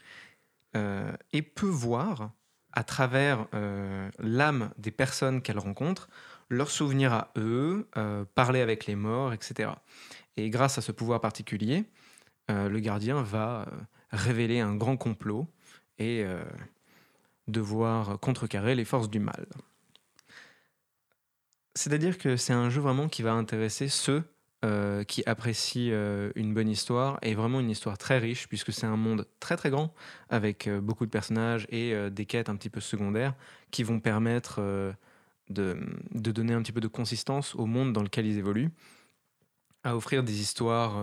[0.75, 2.31] et peut voir
[2.79, 6.09] à travers euh, l'âme des personnes qu'elle rencontre,
[6.49, 9.71] leurs souvenirs à eux, euh, parler avec les morts, etc.
[10.37, 11.87] Et grâce à ce pouvoir particulier,
[12.51, 13.67] euh, le gardien va
[14.11, 15.49] révéler un grand complot
[15.99, 16.25] et
[17.49, 19.47] devoir contrecarrer les forces du mal.
[21.79, 24.25] C'est-à-dire que c'est un jeu vraiment qui va intéresser ceux
[24.65, 28.87] euh, qui apprécie euh, une bonne histoire et vraiment une histoire très riche puisque c'est
[28.87, 29.95] un monde très très grand
[30.29, 33.37] avec euh, beaucoup de personnages et des quêtes un petit peu secondaires
[33.71, 34.61] qui vont permettre
[35.51, 35.79] de,
[36.13, 38.71] donner un petit peu de consistance au monde dans lequel ils évoluent,
[39.85, 41.01] à offrir des histoires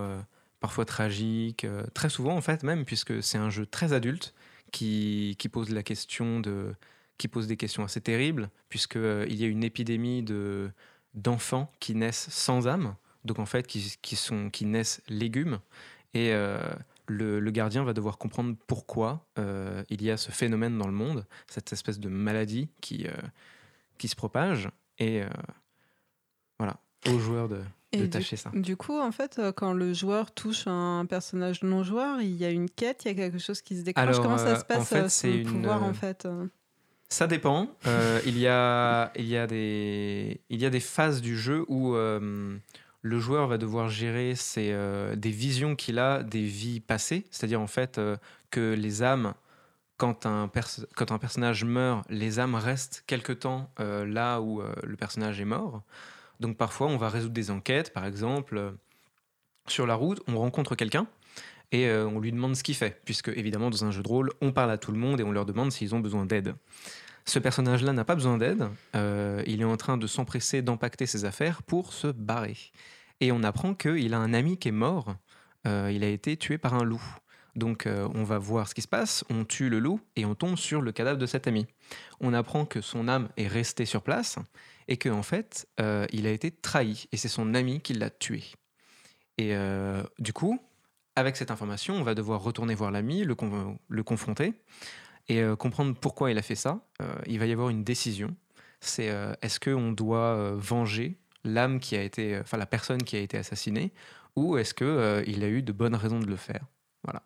[0.60, 4.34] parfois tragiques, très souvent en fait même puisque c'est un jeu très adulte
[4.74, 6.76] qui, pose la question de
[7.18, 10.72] qui pose des questions assez terribles puisqu'il il y a une épidémie de
[11.14, 15.60] d'enfants qui naissent sans âme donc en fait qui, sont, qui naissent légumes.
[16.14, 16.60] Et euh,
[17.08, 21.26] le, gardien va devoir comprendre pourquoi euh, il y a ce phénomène dans le monde,
[21.48, 23.12] cette espèce de maladie qui, euh,
[23.98, 24.70] qui se propage.
[24.98, 25.24] Et
[26.58, 26.78] voilà,
[27.10, 27.60] au joueur de,
[27.92, 28.50] de tâcher ça.
[28.54, 32.50] Du coup, en fait, quand le joueur touche un personnage non joueur, il y a
[32.50, 34.16] une quête, il y a quelque chose qui se déclenche.
[34.22, 35.52] Comment ça se passe en fait, c'est une...
[35.52, 36.26] pouvoir en fait
[37.10, 37.70] ça dépend.
[38.26, 41.96] il, y a, il, y a des, il y a des phases du jeu où
[43.06, 47.68] le joueur va devoir gérer euh, des visions qu'il a des vies passées, c'est-à-dire en
[47.68, 48.18] fait euh,
[48.50, 49.36] que les âmes,
[49.98, 50.50] quand un,
[50.96, 55.46] quand un personnage meurt, les âmes restent quelque temps euh, là où le personnage est
[55.46, 55.84] mort.
[56.40, 58.74] Donc parfois on va résoudre des enquêtes, par exemple,
[59.68, 61.06] sur la route, on rencontre quelqu'un
[61.72, 64.52] et on lui demande ce qu'il fait, puisque évidemment dans un jeu de rôle, on
[64.52, 66.56] parle à tout le monde et on leur demande s'ils ont besoin d'aide.
[67.26, 71.64] Ce personnage-là n'a pas besoin d'aide, il est en train de s'empresser d'empacter ses affaires
[71.64, 72.58] pour se barrer.
[73.22, 75.16] Et on apprend qu'il a un ami qui est mort.
[75.68, 77.04] Euh, il a été tué par un loup.
[77.56, 80.36] Donc euh, on va voir ce qui se passe, on tue le loup et on
[80.36, 81.66] tombe sur le cadavre de cet ami.
[82.20, 84.38] On apprend que son âme est restée sur place
[84.90, 88.10] et qu'en en fait euh, il a été trahi et c'est son ami qui l'a
[88.10, 88.44] tué.
[89.38, 89.54] Et
[90.18, 90.62] du coup,
[91.16, 93.36] avec cette information, on va devoir retourner voir l'ami, le,
[93.88, 94.54] le confronter
[95.28, 96.82] et comprendre pourquoi il a fait ça.
[97.26, 98.36] il va y avoir une décision.
[98.80, 99.12] C'est
[99.42, 103.92] est-ce qu'on doit venger l'âme qui a été, enfin la personne qui a été assassinée,
[104.36, 106.66] ou est-ce que il a eu de bonnes raisons de le faire?
[107.04, 107.24] Voilà.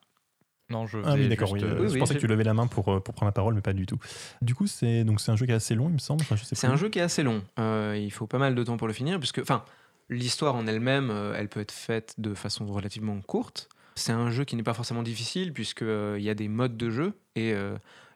[0.70, 1.57] Non, je ah oui, d'accord.
[1.57, 3.86] je pensais que tu levais la main pour, pour prendre la parole, mais pas du
[3.86, 3.98] tout.
[4.41, 6.24] Du coup, c'est donc c'est un jeu qui est assez long, il me semble.
[6.41, 7.44] c'est un jeu qui est assez long.
[7.57, 9.66] il faut pas mal de temps pour le finir, puisque, enfin,
[10.10, 13.68] l'histoire en elle-même, elle peut être faite de façon relativement courte.
[14.00, 16.90] C'est un jeu qui n'est pas forcément difficile, puisqu'il il y a des modes de
[16.90, 17.54] jeu et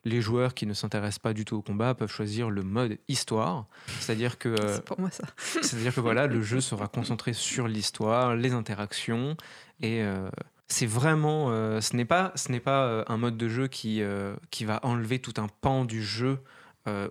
[0.06, 3.68] les joueurs qui ne s'intéressent pas du tout au combat peuvent choisir le mode histoire,
[4.00, 5.24] c'est-à-dire que c'est pour moi ça.
[5.38, 9.38] c'est-à-dire que voilà, le jeu sera concentré sur l'histoire, les interactions
[9.82, 10.04] et
[10.74, 14.02] c'est vraiment, euh, ce n'est pas, ce n'est pas euh, un mode de jeu qui,
[14.02, 16.40] euh, qui va enlever tout un pan du jeu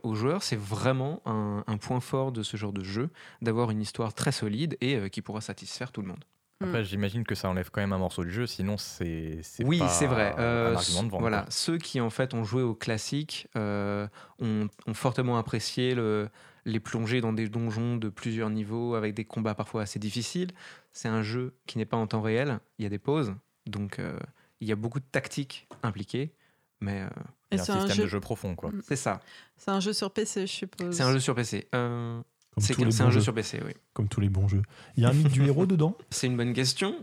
[0.03, 0.43] aux joueurs.
[0.43, 3.09] C'est vraiment un, un, point fort de ce genre de jeu,
[3.40, 6.23] d'avoir une histoire très solide et qui pourra satisfaire tout le monde.
[6.62, 9.40] Après, j'imagine que ça enlève quand même un morceau du jeu, sinon c'est.
[9.60, 10.34] Oui, c'est vrai.
[10.36, 14.09] Un argument de vente, voilà, ceux qui en fait ont joué au classique ont,
[14.40, 16.28] ont, fortement apprécié le,
[16.64, 20.51] les plongées dans des donjons de plusieurs niveaux avec des combats parfois assez difficiles.
[20.93, 22.60] C'est un jeu qui n'est pas en temps réel.
[22.78, 23.34] Il y a des pauses,
[23.66, 24.18] donc euh,
[24.60, 26.34] il y a beaucoup de tactiques impliquées,
[26.80, 27.09] mais euh,
[27.52, 28.70] c'est un système de jeu profond, quoi.
[28.82, 29.20] C'est ça.
[29.56, 30.94] C'est un jeu sur PC, je suppose.
[30.94, 31.68] C'est un jeu sur PC.
[31.74, 32.20] Euh,
[32.58, 33.72] c'est un jeu sur PC, oui.
[33.94, 34.62] Comme tous les bons jeux.
[34.96, 36.94] Il y a un mythe du héros dedans C'est une bonne question.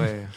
[0.00, 0.26] Ouais.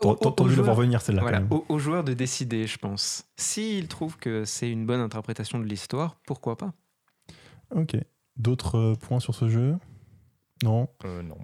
[0.00, 1.22] T'as dû le voir venir celle-là.
[1.22, 3.24] Voilà, aux, joueurs de décider, je pense.
[3.36, 6.74] S'ils trouvent que c'est une bonne interprétation de l'histoire, pourquoi pas?
[7.74, 7.96] Ok.
[8.36, 9.76] D'autres points sur ce jeu?
[10.62, 11.38] Non Non.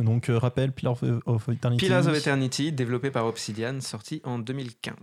[0.00, 1.84] Donc, euh, rappel, Pillars of Eternity.
[1.84, 4.94] Pillars of Eternity, développé par Obsidian, sorti en 2015.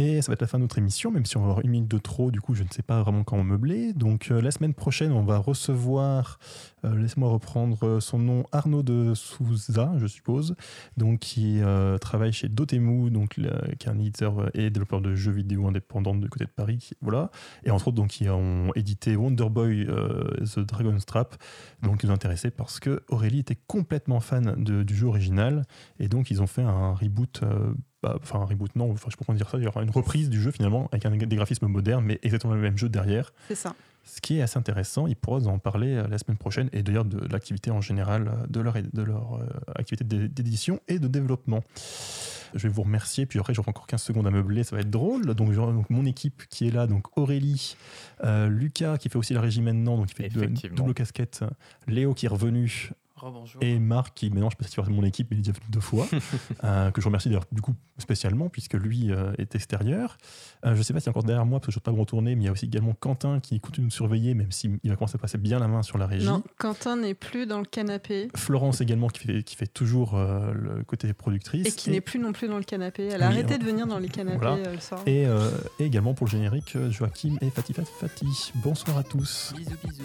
[0.00, 1.72] Et ça va être la fin de notre émission, même si on va avoir une
[1.72, 3.92] minute de trop, du coup je ne sais pas vraiment comment meubler.
[3.92, 6.38] Donc euh, la semaine prochaine, on va recevoir,
[6.86, 10.56] euh, laisse-moi reprendre son nom, Arnaud de Souza, je suppose,
[10.96, 11.60] donc qui
[12.00, 13.38] travaille chez Dotemu, donc,
[13.78, 16.92] qui est un éditeur et développeur de jeux vidéo indépendants de côté de Paris.
[17.02, 17.30] Voilà.
[17.64, 21.36] Et entre autres, donc, qui ont édité Wonder Boy The Dragon's Trap,
[21.82, 25.66] donc ils nous intéressés parce que Aurélie était complètement fan du jeu original,
[25.98, 27.42] et donc ils ont fait un reboot
[28.02, 29.90] bah, enfin un reboot non, enfin je peux pas dire ça, il y aura une
[29.90, 33.32] reprise du jeu finalement avec un, des graphismes modernes mais exactement le même jeu derrière.
[33.48, 33.74] C'est ça.
[34.04, 37.04] Ce qui est assez intéressant, ils pourront en parler euh, la semaine prochaine et d'ailleurs
[37.04, 39.46] de l'activité en général euh, de leur, de leur euh,
[39.76, 41.62] activité d'édition et de développement.
[42.54, 44.90] Je vais vous remercier, puis après j'aurai encore 15 secondes à meubler, ça va être
[44.90, 45.24] drôle.
[45.26, 47.76] Donc, donc mon équipe qui est là, donc Aurélie,
[48.24, 51.44] Lucas qui fait aussi la régie maintenant, donc il fait double casquette,
[51.86, 52.90] Léo qui est revenu,
[53.60, 56.06] et Marc, qui maintenant je peux faire mon équipe, il est déjà venu deux fois,
[56.64, 60.16] euh, que je remercie d'ailleurs du coup spécialement, puisque lui euh, est extérieur.
[60.64, 61.90] Euh, je ne sais pas s'il est encore derrière moi, parce que je ne peux
[61.90, 64.34] pas me retourner, mais il y a aussi également Quentin qui continue de nous surveiller,
[64.34, 66.26] même s'il va commencer à passer bien la main sur la régie.
[66.26, 68.28] Non, Quentin n'est plus dans le canapé.
[68.36, 71.66] Florence également, qui fait, qui fait toujours le côté productrice.
[71.66, 73.06] Et qui n'est plus non plus dans le canapé.
[73.06, 75.02] Elle a arrêté de venir dans les canapés le soir.
[75.06, 78.52] Et, et, également pour le générique, Joachim et Fatih Fatih.
[78.56, 79.52] Bonsoir à tous.
[79.56, 80.04] Bisous, bisous.